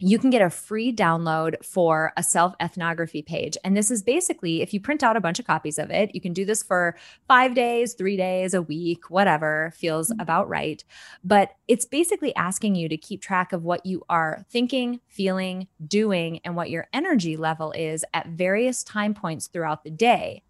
you 0.00 0.18
can 0.18 0.30
get 0.30 0.42
a 0.42 0.48
free 0.48 0.92
download 0.92 1.62
for 1.64 2.12
a 2.16 2.22
self 2.22 2.54
ethnography 2.60 3.22
page. 3.22 3.56
And 3.62 3.76
this 3.76 3.90
is 3.90 4.02
basically 4.02 4.62
if 4.62 4.72
you 4.72 4.80
print 4.80 5.02
out 5.02 5.16
a 5.16 5.20
bunch 5.20 5.38
of 5.38 5.46
copies 5.46 5.78
of 5.78 5.90
it, 5.90 6.14
you 6.14 6.20
can 6.20 6.32
do 6.32 6.44
this 6.44 6.62
for 6.62 6.96
five 7.28 7.54
days, 7.54 7.94
three 7.94 8.16
days, 8.16 8.54
a 8.54 8.62
week, 8.62 9.10
whatever 9.10 9.72
feels 9.76 10.10
mm-hmm. 10.10 10.20
about 10.20 10.48
right. 10.48 10.82
But 11.22 11.50
it's 11.68 11.84
basically 11.84 12.34
asking 12.34 12.74
you 12.74 12.88
to 12.88 12.96
keep 12.96 13.20
track 13.20 13.52
of 13.52 13.62
what 13.62 13.84
you 13.84 14.02
are 14.08 14.44
thinking, 14.50 15.00
feeling, 15.08 15.68
doing, 15.86 16.40
and 16.44 16.56
what 16.56 16.70
your 16.70 16.88
energy 16.92 17.36
level 17.36 17.72
is 17.72 18.04
at 18.14 18.28
various 18.28 18.82
time 18.82 19.14
points 19.14 19.48
throughout 19.48 19.84
the 19.84 19.90
day. 19.90 20.42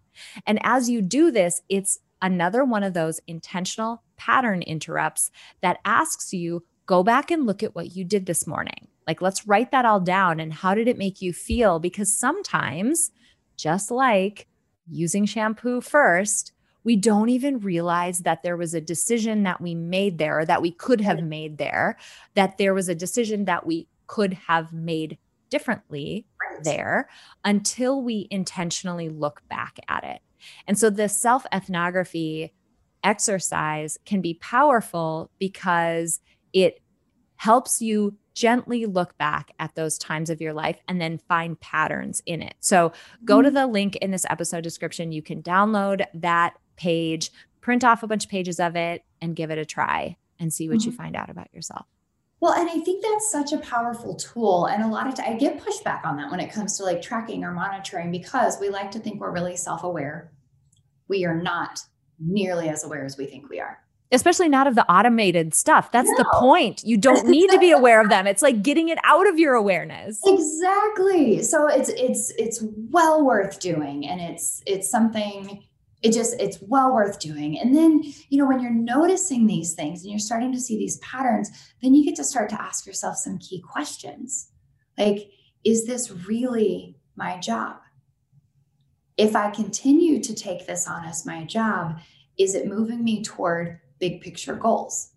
And 0.47 0.59
as 0.63 0.89
you 0.89 1.03
do 1.03 1.31
this, 1.31 1.63
it's 1.69 1.99
another 2.23 2.65
one 2.65 2.83
of 2.83 2.95
those 2.95 3.21
intentional 3.27 4.03
pattern 4.17 4.63
interrupts 4.63 5.31
that 5.61 5.79
asks 5.85 6.33
you 6.33 6.65
go 6.87 7.03
back 7.03 7.31
and 7.31 7.47
look 7.47 7.63
at 7.63 7.75
what 7.75 7.97
you 7.97 8.05
did 8.05 8.27
this 8.27 8.47
morning. 8.47 8.89
Like, 9.11 9.21
let's 9.21 9.45
write 9.45 9.73
that 9.73 9.85
all 9.85 9.99
down. 9.99 10.39
And 10.39 10.53
how 10.53 10.73
did 10.73 10.87
it 10.87 10.97
make 10.97 11.21
you 11.21 11.33
feel? 11.33 11.81
Because 11.81 12.17
sometimes, 12.17 13.11
just 13.57 13.91
like 13.91 14.47
using 14.89 15.27
shampoo 15.27 15.81
first, 15.81 16.53
we 16.85 16.95
don't 16.95 17.29
even 17.29 17.59
realize 17.59 18.21
that 18.21 18.45
there 18.45 18.57
was 18.57 18.73
a 18.73 18.81
decision 18.81 19.43
that 19.43 19.61
we 19.61 19.75
made 19.75 20.19
there, 20.19 20.39
or 20.39 20.45
that 20.45 20.63
we 20.63 20.71
could 20.71 21.01
have 21.01 21.25
made 21.25 21.59
there, 21.59 21.99
that 22.35 22.57
there 22.57 22.73
was 22.73 22.89
a 22.89 22.95
decision 22.95 23.47
that 23.47 23.67
we 23.67 23.89
could 24.07 24.33
have 24.33 24.73
made 24.73 25.19
differently 25.49 26.25
right. 26.41 26.63
there 26.63 27.09
until 27.45 28.03
we 28.03 28.29
intentionally 28.31 29.09
look 29.09 29.43
back 29.49 29.81
at 29.89 30.05
it. 30.05 30.21
And 30.69 30.79
so 30.79 30.89
the 30.89 31.09
self 31.09 31.45
ethnography 31.53 32.55
exercise 33.03 33.99
can 34.07 34.21
be 34.21 34.35
powerful 34.35 35.33
because 35.41 36.21
it 36.53 36.81
helps 37.35 37.83
you 37.83 38.15
gently 38.35 38.87
look 38.87 39.17
back 39.19 39.53
at 39.59 39.75
those 39.75 39.99
times 39.99 40.31
of 40.31 40.41
your 40.41 40.53
life 40.53 40.79
and 40.89 41.01
then 41.01 41.19
find 41.19 41.59
patterns 41.61 42.23
in 42.27 42.43
it. 42.43 42.55
So 42.61 42.93
go 43.25 43.37
mm-hmm. 43.37 43.45
to 43.45 43.51
the 43.51 43.67
link 43.67 43.97
in 43.97 44.11
this 44.11 44.27
episode 44.29 44.63
description. 44.63 45.13
You 45.13 45.23
can 45.23 45.43
download 45.43 46.05
that 46.15 46.55
page, 46.77 47.31
print 47.61 47.85
off 47.85 48.03
a 48.03 48.07
bunch 48.07 48.25
of 48.25 48.31
pages 48.31 48.61
of 48.61 48.77
it, 48.77 49.05
and 49.21 49.37
give 49.37 49.51
it 49.51 49.59
a 49.59 49.65
try 49.65 50.17
and 50.39 50.53
see 50.53 50.69
what 50.69 50.79
mm-hmm. 50.79 50.91
you 50.91 50.97
find 50.97 51.17
out 51.17 51.31
about 51.31 51.53
yourself. 51.53 51.87
Well, 52.41 52.55
and 52.55 52.71
I 52.71 52.79
think 52.79 53.05
that's 53.05 53.31
such 53.31 53.53
a 53.53 53.59
powerful 53.59 54.15
tool. 54.15 54.65
And 54.65 54.83
a 54.83 54.89
lot 54.89 55.07
of 55.07 55.15
I 55.21 55.35
get 55.35 55.63
pushback 55.63 56.07
on 56.07 56.17
that 56.17 56.31
when 56.31 56.41
it 56.41 56.51
comes 56.51 56.79
to 56.79 56.85
like 56.85 57.03
tracking 57.03 57.45
or 57.45 57.53
monitoring 57.53 58.11
because 58.11 58.59
we 58.59 58.71
like 58.71 58.91
to 58.93 58.99
think 58.99 59.21
we're 59.21 59.31
really 59.31 59.57
self 59.57 59.85
aware. 59.85 60.33
We 61.07 61.27
are 61.27 61.37
not 61.37 61.81
nearly 62.19 62.71
as 62.71 62.85
aware 62.85 63.05
as 63.05 63.19
we 63.19 63.27
think 63.27 63.51
we 63.51 63.61
are 63.61 63.79
especially 64.13 64.49
not 64.49 64.67
of 64.67 64.75
the 64.75 64.91
automated 64.91 65.55
stuff. 65.55 65.93
That's 65.93 66.11
no. 66.11 66.17
the 66.19 66.29
point. 66.35 66.83
You 66.85 66.97
don't 66.97 67.27
need 67.27 67.51
to 67.51 67.59
be 67.59 67.71
aware 67.79 68.01
of 68.01 68.09
them. 68.09 68.27
It's 68.27 68.43
like 68.43 68.63
getting 68.63 68.89
it 68.89 68.99
out 69.05 69.29
of 69.29 69.39
your 69.39 69.55
awareness. 69.55 70.21
Exactly. 70.25 71.43
So 71.43 71.69
it's 71.69 71.91
it's 71.91 72.31
it's 72.39 72.65
well 72.91 73.25
worth 73.25 73.61
doing 73.61 74.07
and 74.07 74.21
it's 74.21 74.63
it's 74.67 74.91
something 74.91 75.65
it 76.03 76.13
just 76.13 76.41
it's 76.41 76.59
well 76.63 76.95
worth 76.95 77.21
doing. 77.21 77.59
And 77.59 77.77
then, 77.77 78.03
you 78.31 78.39
know, 78.39 78.47
when 78.47 78.61
you're 78.61 78.71
noticing 78.71 79.47
these 79.47 79.75
things 79.75 80.03
and 80.03 80.11
you're 80.11 80.19
starting 80.19 80.53
to 80.53 80.61
see 80.61 80.79
these 80.79 80.97
patterns, 80.99 81.51
then 81.83 81.95
you 81.95 82.05
get 82.05 82.17
to 82.17 82.25
start 82.25 82.49
to 82.51 82.61
ask 82.61 82.87
yourself 82.87 83.17
some 83.17 83.39
key 83.39 83.61
questions. 83.61 84.51
Like 84.97 85.31
is 85.65 85.87
this 85.87 86.11
really 86.11 86.97
my 87.17 87.39
job? 87.39 87.77
If 89.17 89.37
I 89.37 89.51
continue 89.51 90.23
to 90.23 90.35
take 90.35 90.67
this 90.67 90.89
on 90.89 91.05
as 91.05 91.27
my 91.27 91.45
job, 91.45 91.99
is 92.39 92.55
it 92.55 92.67
moving 92.67 93.05
me 93.05 93.23
toward 93.23 93.81
big 94.01 94.21
picture 94.21 94.55
goals. 94.55 95.13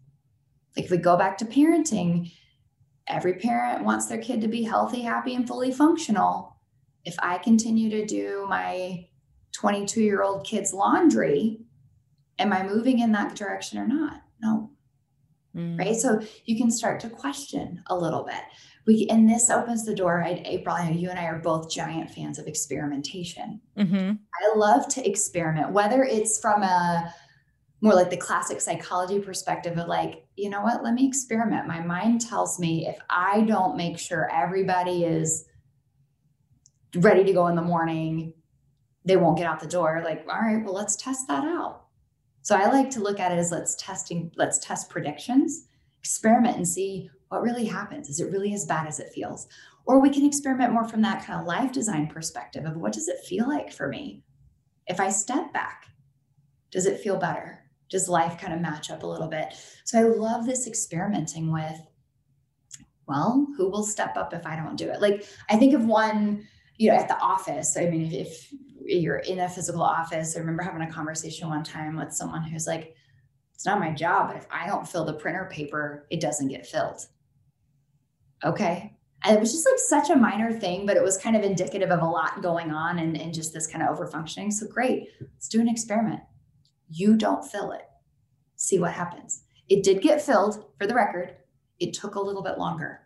Like 0.75 0.86
if 0.86 0.91
we 0.91 0.97
go 0.97 1.17
back 1.17 1.38
to 1.39 1.45
parenting, 1.45 2.31
every 3.07 3.36
parent 3.36 3.84
wants 3.84 4.07
their 4.07 4.17
kid 4.17 4.41
to 4.41 4.47
be 4.47 4.63
healthy, 4.63 5.01
happy, 5.01 5.36
and 5.36 5.47
fully 5.47 5.71
functional. 5.71 6.57
If 7.05 7.15
I 7.19 7.38
continue 7.38 7.89
to 7.89 8.05
do 8.05 8.45
my 8.49 9.07
22 9.53 10.01
year 10.01 10.23
old 10.23 10.45
kid's 10.45 10.73
laundry, 10.73 11.59
Am 12.39 12.51
I 12.51 12.63
moving 12.63 12.99
in 12.99 13.11
that 13.11 13.36
direction 13.36 13.77
or 13.77 13.88
not? 13.88 14.21
No. 14.41 14.71
Mm. 15.55 15.77
Right. 15.77 15.95
So 15.95 16.19
you 16.45 16.57
can 16.57 16.71
start 16.71 16.99
to 17.01 17.09
question 17.09 17.84
a 17.88 17.95
little 17.95 18.23
bit. 18.23 18.41
We 18.86 19.07
and 19.09 19.29
this 19.29 19.49
opens 19.49 19.86
the 19.86 19.93
door. 19.93 20.23
I, 20.23 20.41
April, 20.45 20.75
I 20.75 20.89
know 20.89 20.97
you 20.97 21.09
and 21.09 21.19
I 21.19 21.25
are 21.25 21.39
both 21.39 21.71
giant 21.71 22.09
fans 22.09 22.39
of 22.39 22.47
experimentation. 22.47 23.61
Mm-hmm. 23.77 24.11
I 24.11 24.57
love 24.57 24.88
to 24.89 25.07
experiment, 25.07 25.71
whether 25.71 26.03
it's 26.03 26.39
from 26.39 26.63
a 26.63 27.13
more 27.84 27.93
like 27.93 28.09
the 28.09 28.15
classic 28.15 28.61
psychology 28.61 29.19
perspective 29.19 29.77
of 29.77 29.89
like, 29.89 30.25
you 30.38 30.49
know 30.49 30.61
what, 30.61 30.86
let 30.86 30.93
me 30.93 31.05
experiment. 31.05 31.67
My 31.67 31.81
mind 31.81 32.21
tells 32.21 32.57
me 32.57 32.88
if 32.88 32.97
I 33.09 33.41
don't 33.41 33.75
make 33.75 33.99
sure 33.99 34.31
everybody 34.31 35.03
is 35.03 35.43
ready 36.95 37.25
to 37.25 37.34
go 37.34 37.47
in 37.47 37.57
the 37.57 37.61
morning, 37.61 38.34
they 39.03 39.17
won't 39.17 39.38
get 39.38 39.47
out 39.47 39.59
the 39.59 39.67
door. 39.67 40.01
Like, 40.01 40.25
all 40.29 40.39
right, 40.39 40.63
well, 40.63 40.73
let's 40.73 40.95
test 40.95 41.27
that 41.27 41.43
out. 41.43 41.88
So 42.41 42.55
I 42.55 42.71
like 42.71 42.89
to 42.91 43.01
look 43.01 43.19
at 43.19 43.34
it 43.34 43.38
as 43.38 43.51
let's 43.51 43.75
testing, 43.75 44.31
let's 44.38 44.59
test 44.59 44.89
predictions, 44.89 45.67
experiment 45.99 46.55
and 46.55 46.67
see 46.67 47.09
what 47.27 47.41
really 47.41 47.65
happens. 47.65 48.07
Is 48.07 48.21
it 48.21 48.31
really 48.31 48.53
as 48.53 48.65
bad 48.65 48.88
as 48.88 49.01
it 49.01 49.11
feels? 49.13 49.49
Or 49.86 49.99
we 49.99 50.09
can 50.09 50.25
experiment 50.25 50.71
more 50.71 50.88
from 50.88 51.01
that 51.01 51.25
kind 51.25 51.41
of 51.41 51.45
life 51.45 51.73
design 51.73 52.07
perspective 52.07 52.63
of 52.63 52.77
what 52.77 52.93
does 52.93 53.09
it 53.09 53.25
feel 53.25 53.45
like 53.45 53.73
for 53.73 53.89
me? 53.89 54.23
If 54.88 55.01
I 55.01 55.09
step 55.09 55.51
back, 55.51 55.88
does 56.71 56.86
it 56.86 57.01
feel 57.01 57.17
better? 57.17 57.62
Does 57.94 58.10
life 58.10 58.41
kind 58.41 58.54
of 58.54 58.60
match 58.60 58.89
up 58.89 59.04
a 59.04 59.08
little 59.08 59.28
bit? 59.28 59.54
So 59.86 60.00
I 60.00 60.02
love 60.02 60.48
this 60.48 60.68
experimenting 60.68 61.52
with, 61.52 61.80
well, 63.08 63.48
who 63.56 63.70
will 63.70 63.84
step 63.84 64.18
up 64.18 64.34
if 64.34 64.48
I 64.48 64.56
don't 64.56 64.76
do 64.76 64.89
it? 64.89 65.00
Like 65.00 65.26
I 65.48 65.58
think 65.58 65.76
of 65.76 65.86
one, 65.86 66.46
you 66.78 66.89
know, 66.89 66.98
at 66.98 67.08
the 67.08 67.20
office. 67.20 67.78
I 67.78 67.86
mean, 67.86 68.12
if, 68.12 68.52
if 68.80 69.04
you're 69.04 69.18
in 69.18 69.41
a 69.41 69.48
physical 69.48 69.84
office, 69.84 70.36
I 70.36 70.39
remember 70.39 70.64
having 70.64 70.82
a 70.82 70.91
conversation 70.91 71.48
one 71.48 71.64
time 71.64 71.96
with 71.96 72.12
someone 72.12 72.41
who's 72.41 72.66
like, 72.66 72.96
it's 73.54 73.66
not 73.66 73.80
my 73.80 73.91
job, 73.91 74.30
but 74.30 74.38
if 74.38 74.48
I 74.50 74.66
don't 74.66 74.88
fill 74.88 75.06
the 75.06 75.14
printer 75.14 75.48
paper, 75.52 76.08
it 76.10 76.20
doesn't 76.20 76.48
get 76.48 76.66
filled. 76.66 77.00
Okay. 78.44 78.98
And 79.24 79.38
it 79.38 79.39
was 79.39 79.54
just 79.54 79.68
like 79.70 79.78
such 79.78 80.10
a 80.10 80.20
minor 80.20 80.52
thing, 80.52 80.88
but 80.88 80.98
it 80.98 81.04
was 81.04 81.18
kind 81.18 81.36
of 81.36 81.44
indicative 81.44 81.91
of 81.91 82.02
a 82.02 82.10
lot 82.10 82.41
going 82.41 82.72
on 82.72 82.98
and, 82.98 83.16
and 83.22 83.34
just 83.34 83.54
this 83.54 83.68
kind 83.68 83.88
of 83.88 83.96
overfunctioning. 83.96 84.52
So 84.52 84.68
great, 84.68 85.10
let's 85.22 85.48
do 85.48 85.62
an 85.62 85.70
experiment 85.70 86.22
you 86.94 87.18
don't 87.18 87.44
fill 87.46 87.72
it. 87.72 87.84
See 88.56 88.80
what 88.80 88.94
happens. 88.94 89.44
It 89.70 89.84
did 89.84 90.02
get 90.02 90.22
filled 90.22 90.66
for 90.78 90.86
the 90.88 90.94
record. 90.94 91.36
It 91.80 91.94
took 91.94 92.16
a 92.16 92.22
little 92.22 92.44
bit 92.44 92.58
longer. 92.58 93.02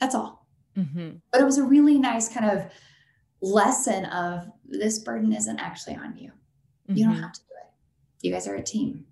That's 0.00 0.14
all. 0.14 0.46
Mm-hmm. 0.76 1.16
But 1.30 1.40
it 1.40 1.44
was 1.44 1.58
a 1.58 1.64
really 1.64 1.98
nice 1.98 2.32
kind 2.32 2.50
of 2.50 2.70
lesson 3.40 4.04
of 4.06 4.50
this 4.64 4.98
burden 4.98 5.32
isn't 5.32 5.58
actually 5.58 5.96
on 5.96 6.16
you. 6.16 6.30
Mm-hmm. 6.30 6.96
You 6.96 7.04
don't 7.04 7.14
mm-hmm. 7.14 7.22
have 7.22 7.32
to 7.32 7.40
do 7.40 7.54
it. 7.62 8.26
You 8.26 8.32
guys 8.32 8.46
are 8.48 8.56
a 8.56 8.62
team. 8.62 9.04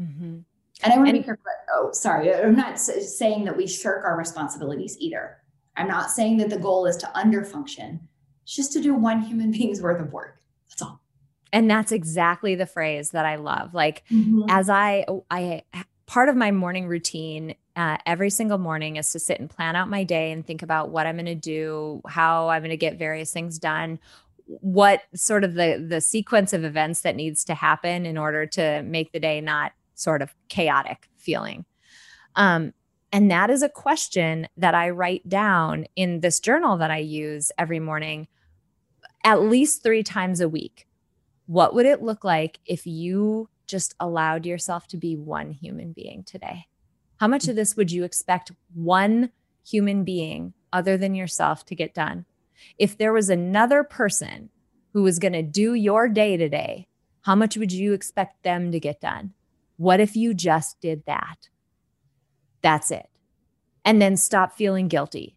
Mm-hmm. 0.00 0.38
And 0.82 0.92
I 0.92 0.96
want 0.96 1.08
to 1.08 1.12
be 1.14 1.22
careful. 1.22 1.44
Oh, 1.74 1.90
sorry. 1.92 2.34
I'm 2.34 2.56
not 2.56 2.80
saying 2.80 3.44
that 3.44 3.56
we 3.56 3.66
shirk 3.66 4.04
our 4.04 4.16
responsibilities 4.16 4.96
either. 4.98 5.36
I'm 5.76 5.88
not 5.88 6.10
saying 6.10 6.38
that 6.38 6.50
the 6.50 6.58
goal 6.58 6.86
is 6.86 6.96
to 6.98 7.06
underfunction. 7.14 8.00
It's 8.44 8.56
just 8.56 8.72
to 8.72 8.80
do 8.80 8.94
one 8.94 9.20
human 9.20 9.50
being's 9.50 9.82
worth 9.82 10.00
of 10.00 10.12
work. 10.12 10.40
That's 10.68 10.82
all. 10.82 10.99
And 11.52 11.70
that's 11.70 11.92
exactly 11.92 12.54
the 12.54 12.66
phrase 12.66 13.10
that 13.10 13.26
I 13.26 13.36
love. 13.36 13.74
Like 13.74 14.04
mm-hmm. 14.10 14.44
as 14.48 14.70
I 14.70 15.04
I 15.30 15.62
part 16.06 16.28
of 16.28 16.36
my 16.36 16.50
morning 16.50 16.88
routine 16.88 17.54
uh, 17.76 17.96
every 18.04 18.30
single 18.30 18.58
morning 18.58 18.96
is 18.96 19.10
to 19.12 19.18
sit 19.18 19.40
and 19.40 19.48
plan 19.48 19.76
out 19.76 19.88
my 19.88 20.04
day 20.04 20.32
and 20.32 20.44
think 20.44 20.62
about 20.62 20.90
what 20.90 21.06
I'm 21.06 21.16
going 21.16 21.26
to 21.26 21.34
do, 21.34 22.02
how 22.06 22.48
I'm 22.48 22.62
going 22.62 22.70
to 22.70 22.76
get 22.76 22.98
various 22.98 23.32
things 23.32 23.58
done, 23.58 23.98
what 24.46 25.02
sort 25.14 25.44
of 25.44 25.54
the 25.54 25.84
the 25.88 26.00
sequence 26.00 26.52
of 26.52 26.64
events 26.64 27.02
that 27.02 27.16
needs 27.16 27.44
to 27.44 27.54
happen 27.54 28.06
in 28.06 28.18
order 28.18 28.44
to 28.46 28.82
make 28.82 29.12
the 29.12 29.20
day 29.20 29.40
not 29.40 29.72
sort 29.94 30.22
of 30.22 30.34
chaotic 30.48 31.08
feeling. 31.16 31.64
Um, 32.34 32.72
and 33.12 33.30
that 33.30 33.50
is 33.50 33.62
a 33.62 33.68
question 33.68 34.48
that 34.56 34.74
I 34.74 34.90
write 34.90 35.28
down 35.28 35.86
in 35.96 36.20
this 36.20 36.40
journal 36.40 36.76
that 36.78 36.90
I 36.90 36.98
use 36.98 37.50
every 37.58 37.80
morning 37.80 38.28
at 39.24 39.42
least 39.42 39.82
three 39.82 40.02
times 40.02 40.40
a 40.40 40.48
week. 40.48 40.86
What 41.50 41.74
would 41.74 41.84
it 41.84 42.00
look 42.00 42.22
like 42.22 42.60
if 42.64 42.86
you 42.86 43.48
just 43.66 43.96
allowed 43.98 44.46
yourself 44.46 44.86
to 44.86 44.96
be 44.96 45.16
one 45.16 45.50
human 45.50 45.90
being 45.90 46.22
today? 46.22 46.68
How 47.16 47.26
much 47.26 47.48
of 47.48 47.56
this 47.56 47.76
would 47.76 47.90
you 47.90 48.04
expect 48.04 48.52
one 48.72 49.32
human 49.66 50.04
being 50.04 50.54
other 50.72 50.96
than 50.96 51.16
yourself 51.16 51.64
to 51.64 51.74
get 51.74 51.92
done? 51.92 52.24
If 52.78 52.96
there 52.96 53.12
was 53.12 53.28
another 53.28 53.82
person 53.82 54.50
who 54.92 55.02
was 55.02 55.18
going 55.18 55.32
to 55.32 55.42
do 55.42 55.74
your 55.74 56.08
day 56.08 56.36
today, 56.36 56.86
how 57.22 57.34
much 57.34 57.56
would 57.56 57.72
you 57.72 57.94
expect 57.94 58.44
them 58.44 58.70
to 58.70 58.78
get 58.78 59.00
done? 59.00 59.32
What 59.76 59.98
if 59.98 60.14
you 60.14 60.34
just 60.34 60.80
did 60.80 61.02
that? 61.06 61.48
That's 62.62 62.92
it. 62.92 63.08
And 63.84 64.00
then 64.00 64.16
stop 64.16 64.52
feeling 64.52 64.86
guilty 64.86 65.34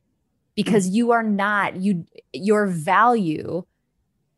because 0.54 0.88
mm. 0.88 0.94
you 0.94 1.12
are 1.12 1.24
not 1.24 1.78
you 1.78 2.06
your 2.34 2.68
value 2.68 3.64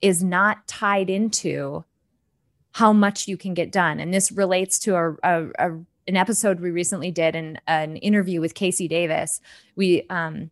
is 0.02 0.24
not 0.24 0.68
tied 0.68 1.10
into 1.10 1.84
how 2.74 2.92
much 2.92 3.28
you 3.28 3.38
can 3.38 3.54
get 3.54 3.72
done. 3.72 4.00
And 4.00 4.14
this 4.14 4.32
relates 4.32 4.80
to 4.80 4.96
a, 4.96 5.12
a, 5.24 5.48
a 5.60 5.80
an 6.08 6.16
episode 6.16 6.60
we 6.60 6.72
recently 6.72 7.12
did 7.12 7.36
in 7.36 7.60
an 7.68 7.98
interview 7.98 8.40
with 8.40 8.54
KC 8.54 8.88
Davis. 8.88 9.42
We 9.76 10.06
um, 10.10 10.52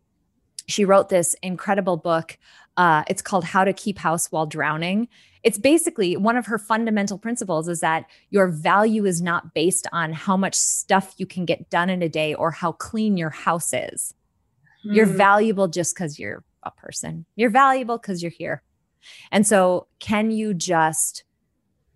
she 0.66 0.84
wrote 0.84 1.08
this 1.08 1.36
incredible 1.42 1.96
book. 1.96 2.38
Uh, 2.76 3.04
it's 3.08 3.22
called 3.22 3.44
How 3.44 3.64
to 3.64 3.72
Keep 3.72 3.98
House 3.98 4.32
While 4.32 4.46
Drowning. 4.46 5.08
It's 5.42 5.58
basically 5.58 6.16
one 6.16 6.36
of 6.36 6.46
her 6.46 6.58
fundamental 6.58 7.18
principles 7.18 7.68
is 7.68 7.80
that 7.80 8.06
your 8.30 8.48
value 8.48 9.04
is 9.04 9.20
not 9.20 9.52
based 9.52 9.86
on 9.92 10.12
how 10.12 10.36
much 10.36 10.54
stuff 10.54 11.14
you 11.18 11.26
can 11.26 11.44
get 11.44 11.68
done 11.68 11.90
in 11.90 12.02
a 12.02 12.08
day 12.08 12.34
or 12.34 12.50
how 12.50 12.72
clean 12.72 13.16
your 13.16 13.30
house 13.30 13.72
is. 13.74 14.14
Mm. 14.86 14.96
You're 14.96 15.06
hmm. 15.06 15.16
valuable 15.16 15.68
just 15.68 15.94
because 15.94 16.18
you're 16.18 16.42
a 16.62 16.70
person. 16.70 17.26
You're 17.36 17.50
valuable 17.50 17.98
because 17.98 18.22
you're 18.22 18.30
here. 18.30 18.62
And 19.30 19.46
so, 19.46 19.88
can 20.00 20.30
you 20.30 20.54
just 20.54 21.24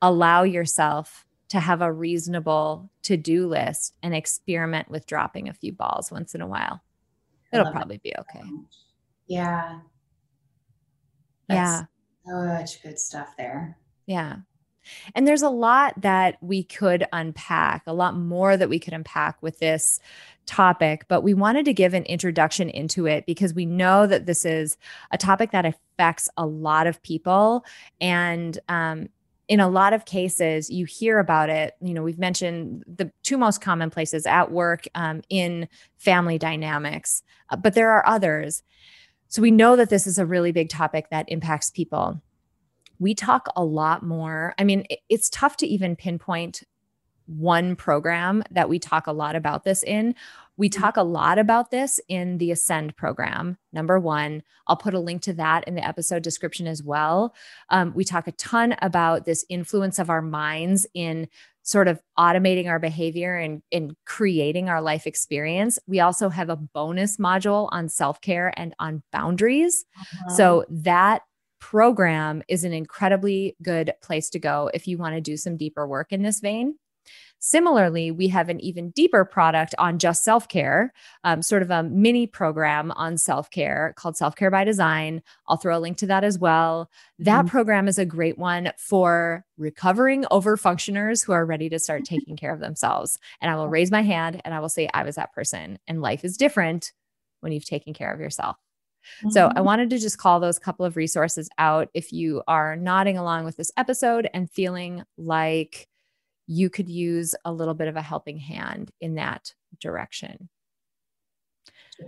allow 0.01 0.43
yourself 0.43 1.27
to 1.49 1.61
have 1.61 1.81
a 1.81 1.93
reasonable 1.93 2.91
to 3.03 3.17
do 3.17 3.47
list 3.47 3.95
and 4.03 4.15
experiment 4.15 4.91
with 4.91 5.07
dropping 5.07 5.49
a 5.49 5.55
few 5.55 5.73
balls 5.73 6.11
once 6.11 6.35
in 6.35 6.41
a 6.41 6.47
while? 6.47 6.83
It'll 7.53 7.73
probably 7.73 7.97
it. 7.97 8.03
be 8.03 8.15
okay. 8.19 8.45
Yeah. 9.27 9.81
That's 11.49 11.87
yeah. 12.27 12.59
Such 12.67 12.83
good 12.83 12.99
stuff 12.99 13.29
there. 13.39 13.79
Yeah. 14.07 14.37
And 15.15 15.27
there's 15.27 15.43
a 15.43 15.51
lot 15.51 16.01
that 16.01 16.37
we 16.41 16.63
could 16.63 17.07
unpack, 17.13 17.83
a 17.87 17.93
lot 17.93 18.17
more 18.17 18.57
that 18.57 18.69
we 18.69 18.79
could 18.79 18.93
unpack 18.93 19.43
with 19.43 19.59
this 19.59 20.01
topic, 20.47 21.05
but 21.09 21.23
we 21.23 21.35
wanted 21.35 21.65
to 21.67 21.75
give 21.75 21.95
an 21.95 22.05
introduction 22.05 22.71
into 22.71 23.07
it 23.07 23.27
because 23.27 23.55
we 23.55 23.67
know 23.67 24.07
that 24.07 24.27
this 24.27 24.45
is 24.45 24.77
a 25.11 25.19
topic 25.19 25.51
that 25.53 25.67
affects 25.67 26.29
a 26.37 26.47
lot 26.47 26.87
of 26.87 27.03
people. 27.03 27.65
And 28.01 28.59
um, 28.69 29.09
in 29.49 29.61
a 29.61 29.69
lot 29.69 29.93
of 29.93 30.05
cases, 30.05 30.71
you 30.71 30.85
hear 30.85 31.19
about 31.19 31.51
it. 31.51 31.75
You 31.81 31.95
know, 31.95 32.03
we've 32.03 32.19
mentioned 32.19 32.85
the 32.87 33.11
two 33.23 33.39
most 33.39 33.61
common 33.61 33.91
places 33.91 34.27
at 34.27 34.51
work, 34.51 34.85
um, 34.95 35.23
in 35.29 35.69
family 35.97 36.39
dynamics, 36.39 37.23
uh, 37.51 37.57
but 37.57 37.75
there 37.75 37.91
are 37.91 38.07
others. 38.07 38.63
So 39.29 39.43
we 39.43 39.51
know 39.51 39.77
that 39.77 39.91
this 39.91 40.07
is 40.07 40.19
a 40.19 40.27
really 40.27 40.53
big 40.53 40.71
topic 40.71 41.11
that 41.11 41.27
impacts 41.29 41.71
people 41.71 42.23
we 42.99 43.15
talk 43.15 43.49
a 43.57 43.65
lot 43.65 44.03
more. 44.03 44.55
I 44.59 44.65
mean, 44.65 44.85
it's 45.09 45.31
tough 45.31 45.57
to 45.59 45.67
even 45.67 45.97
pinpoint 45.97 46.63
one 47.27 47.77
program 47.77 48.43
that 48.51 48.69
we 48.69 48.79
talk 48.79 49.07
a 49.07 49.13
lot 49.13 49.37
about 49.37 49.63
this 49.65 49.83
in. 49.83 50.15
We 50.57 50.69
mm-hmm. 50.69 50.81
talk 50.81 50.97
a 50.97 51.03
lot 51.03 51.39
about 51.39 51.71
this 51.71 52.01
in 52.09 52.39
the 52.39 52.51
Ascend 52.51 52.97
program, 52.97 53.59
number 53.73 53.99
one. 54.01 54.43
I'll 54.67 54.77
put 54.77 54.95
a 54.95 54.99
link 54.99 55.23
to 55.23 55.35
that 55.35 55.65
in 55.69 55.75
the 55.75 55.87
episode 55.87 56.23
description 56.23 56.67
as 56.67 56.83
well. 56.83 57.35
Um, 57.69 57.93
we 57.95 58.05
talk 58.05 58.27
a 58.27 58.33
ton 58.33 58.77
about 58.81 59.27
this 59.27 59.45
influence 59.49 59.99
of 59.99 60.09
our 60.11 60.23
minds 60.23 60.87
in 60.95 61.29
sort 61.63 61.87
of 61.87 62.01
automating 62.19 62.67
our 62.67 62.79
behavior 62.79 63.37
and 63.37 63.63
in 63.71 63.95
creating 64.07 64.71
our 64.71 64.81
life 64.81 65.07
experience. 65.07 65.79
We 65.87 66.01
also 66.01 66.31
have 66.31 66.49
a 66.49 66.57
bonus 66.57 67.19
module 67.19 67.69
on 67.71 67.91
self 67.91 68.23
care 68.23 68.53
and 68.57 68.75
on 68.79 69.03
boundaries. 69.13 69.85
Uh-huh. 70.01 70.35
So 70.35 70.65
that 70.71 71.23
program 71.61 72.43
is 72.49 72.65
an 72.65 72.73
incredibly 72.73 73.57
good 73.63 73.93
place 74.03 74.31
to 74.31 74.39
go 74.39 74.71
if 74.75 74.87
you 74.87 74.99
want 74.99 75.15
to 75.15 75.21
do 75.21 75.37
some 75.37 75.57
deeper 75.57 75.87
work 75.87 76.13
in 76.13 76.23
this 76.23 76.41
vein. 76.41 76.77
Similarly, 77.41 78.11
we 78.11 78.29
have 78.29 78.49
an 78.49 78.59
even 78.61 78.91
deeper 78.91 79.25
product 79.25 79.75
on 79.79 79.99
just 79.99 80.25
self 80.25 80.49
care, 80.49 80.93
um, 81.23 81.41
sort 81.41 81.63
of 81.63 81.71
a 81.71 81.85
mini 81.85 82.27
program 82.27 82.91
on 82.93 83.17
self 83.17 83.51
care 83.51 83.95
called 83.97 84.17
Self 84.17 84.35
Care 84.35 84.51
by 84.51 84.65
Design. 84.65 85.23
I'll 85.47 85.57
throw 85.57 85.79
a 85.79 85.81
link 85.81 85.99
to 85.99 86.07
that 86.09 86.25
as 86.25 86.39
well. 86.39 86.91
That 87.21 87.45
mm-hmm. 87.45 87.49
program 87.49 87.87
is 87.87 87.99
a 87.99 88.05
great 88.05 88.39
one 88.39 88.73
for 88.77 89.45
recovering 89.57 90.25
over 90.31 90.57
functioners 90.57 91.23
who 91.23 91.33
are 91.33 91.47
ready 91.47 91.69
to 91.69 91.79
start 91.79 92.05
taking 92.07 92.37
care 92.37 92.53
of 92.53 92.61
themselves. 92.61 93.19
And 93.41 93.51
I 93.51 93.57
will 93.57 93.69
raise 93.69 93.91
my 93.91 94.03
hand 94.03 94.41
and 94.45 94.53
I 94.53 94.61
will 94.61 94.69
say, 94.69 94.89
I 94.93 95.05
was 95.05 95.15
that 95.15 95.33
person. 95.33 95.79
And 95.87 96.03
life 96.03 96.25
is 96.25 96.37
different 96.37 96.93
when 97.41 97.53
you've 97.53 97.65
taken 97.65 97.95
care 97.95 98.13
of 98.13 98.21
yourself. 98.21 98.57
Mm-hmm. 99.19 99.31
So 99.31 99.47
I 99.47 99.51
mm-hmm. 99.51 99.65
wanted 99.65 99.91
to 99.91 99.99
just 99.99 100.19
call 100.19 100.41
those 100.41 100.59
couple 100.59 100.85
of 100.87 100.97
resources 100.97 101.49
out 101.59 101.89
if 101.95 102.13
you 102.13 102.43
are 102.47 102.77
nodding 102.77 103.19
along 103.19 103.45
with 103.45 103.57
this 103.57 103.73
episode 103.77 104.29
and 104.33 104.51
feeling 104.51 105.03
like 105.17 105.89
you 106.47 106.71
could 106.71 106.89
use 106.89 107.35
a 107.45 107.53
little 107.53 107.75
bit 107.75 107.89
of 107.89 107.97
a 107.97 108.03
helping 108.03 108.39
hand 108.39 108.91
in 109.01 109.17
that 109.17 109.53
direction. 109.81 110.49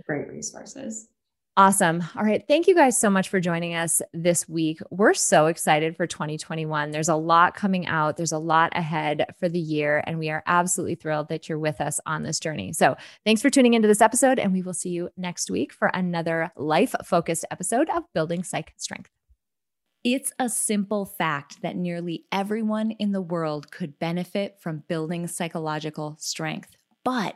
Great 0.05 0.29
resources. 0.29 1.09
Awesome. 1.57 2.01
All 2.15 2.23
right. 2.23 2.41
Thank 2.47 2.67
you 2.67 2.75
guys 2.75 2.97
so 2.97 3.09
much 3.09 3.27
for 3.27 3.41
joining 3.41 3.75
us 3.75 4.01
this 4.13 4.47
week. 4.47 4.79
We're 4.89 5.13
so 5.13 5.47
excited 5.47 5.97
for 5.97 6.07
2021. 6.07 6.91
There's 6.91 7.09
a 7.09 7.15
lot 7.15 7.55
coming 7.55 7.87
out, 7.87 8.15
there's 8.15 8.31
a 8.31 8.37
lot 8.37 8.71
ahead 8.73 9.25
for 9.37 9.49
the 9.49 9.59
year, 9.59 10.01
and 10.07 10.17
we 10.17 10.29
are 10.29 10.43
absolutely 10.47 10.95
thrilled 10.95 11.27
that 11.27 11.49
you're 11.49 11.59
with 11.59 11.81
us 11.81 11.99
on 12.05 12.23
this 12.23 12.39
journey. 12.39 12.71
So, 12.71 12.95
thanks 13.25 13.41
for 13.41 13.49
tuning 13.49 13.73
into 13.73 13.89
this 13.89 13.99
episode, 13.99 14.39
and 14.39 14.53
we 14.53 14.61
will 14.61 14.73
see 14.73 14.91
you 14.91 15.09
next 15.17 15.51
week 15.51 15.73
for 15.73 15.89
another 15.89 16.53
life 16.55 16.95
focused 17.03 17.43
episode 17.51 17.89
of 17.89 18.03
Building 18.13 18.43
Psych 18.43 18.73
Strength. 18.77 19.09
It's 20.05 20.31
a 20.39 20.47
simple 20.47 21.05
fact 21.05 21.61
that 21.63 21.75
nearly 21.75 22.23
everyone 22.31 22.91
in 22.91 23.11
the 23.11 23.21
world 23.21 23.71
could 23.71 23.99
benefit 23.99 24.55
from 24.61 24.83
building 24.87 25.27
psychological 25.27 26.15
strength. 26.17 26.77
But 27.03 27.35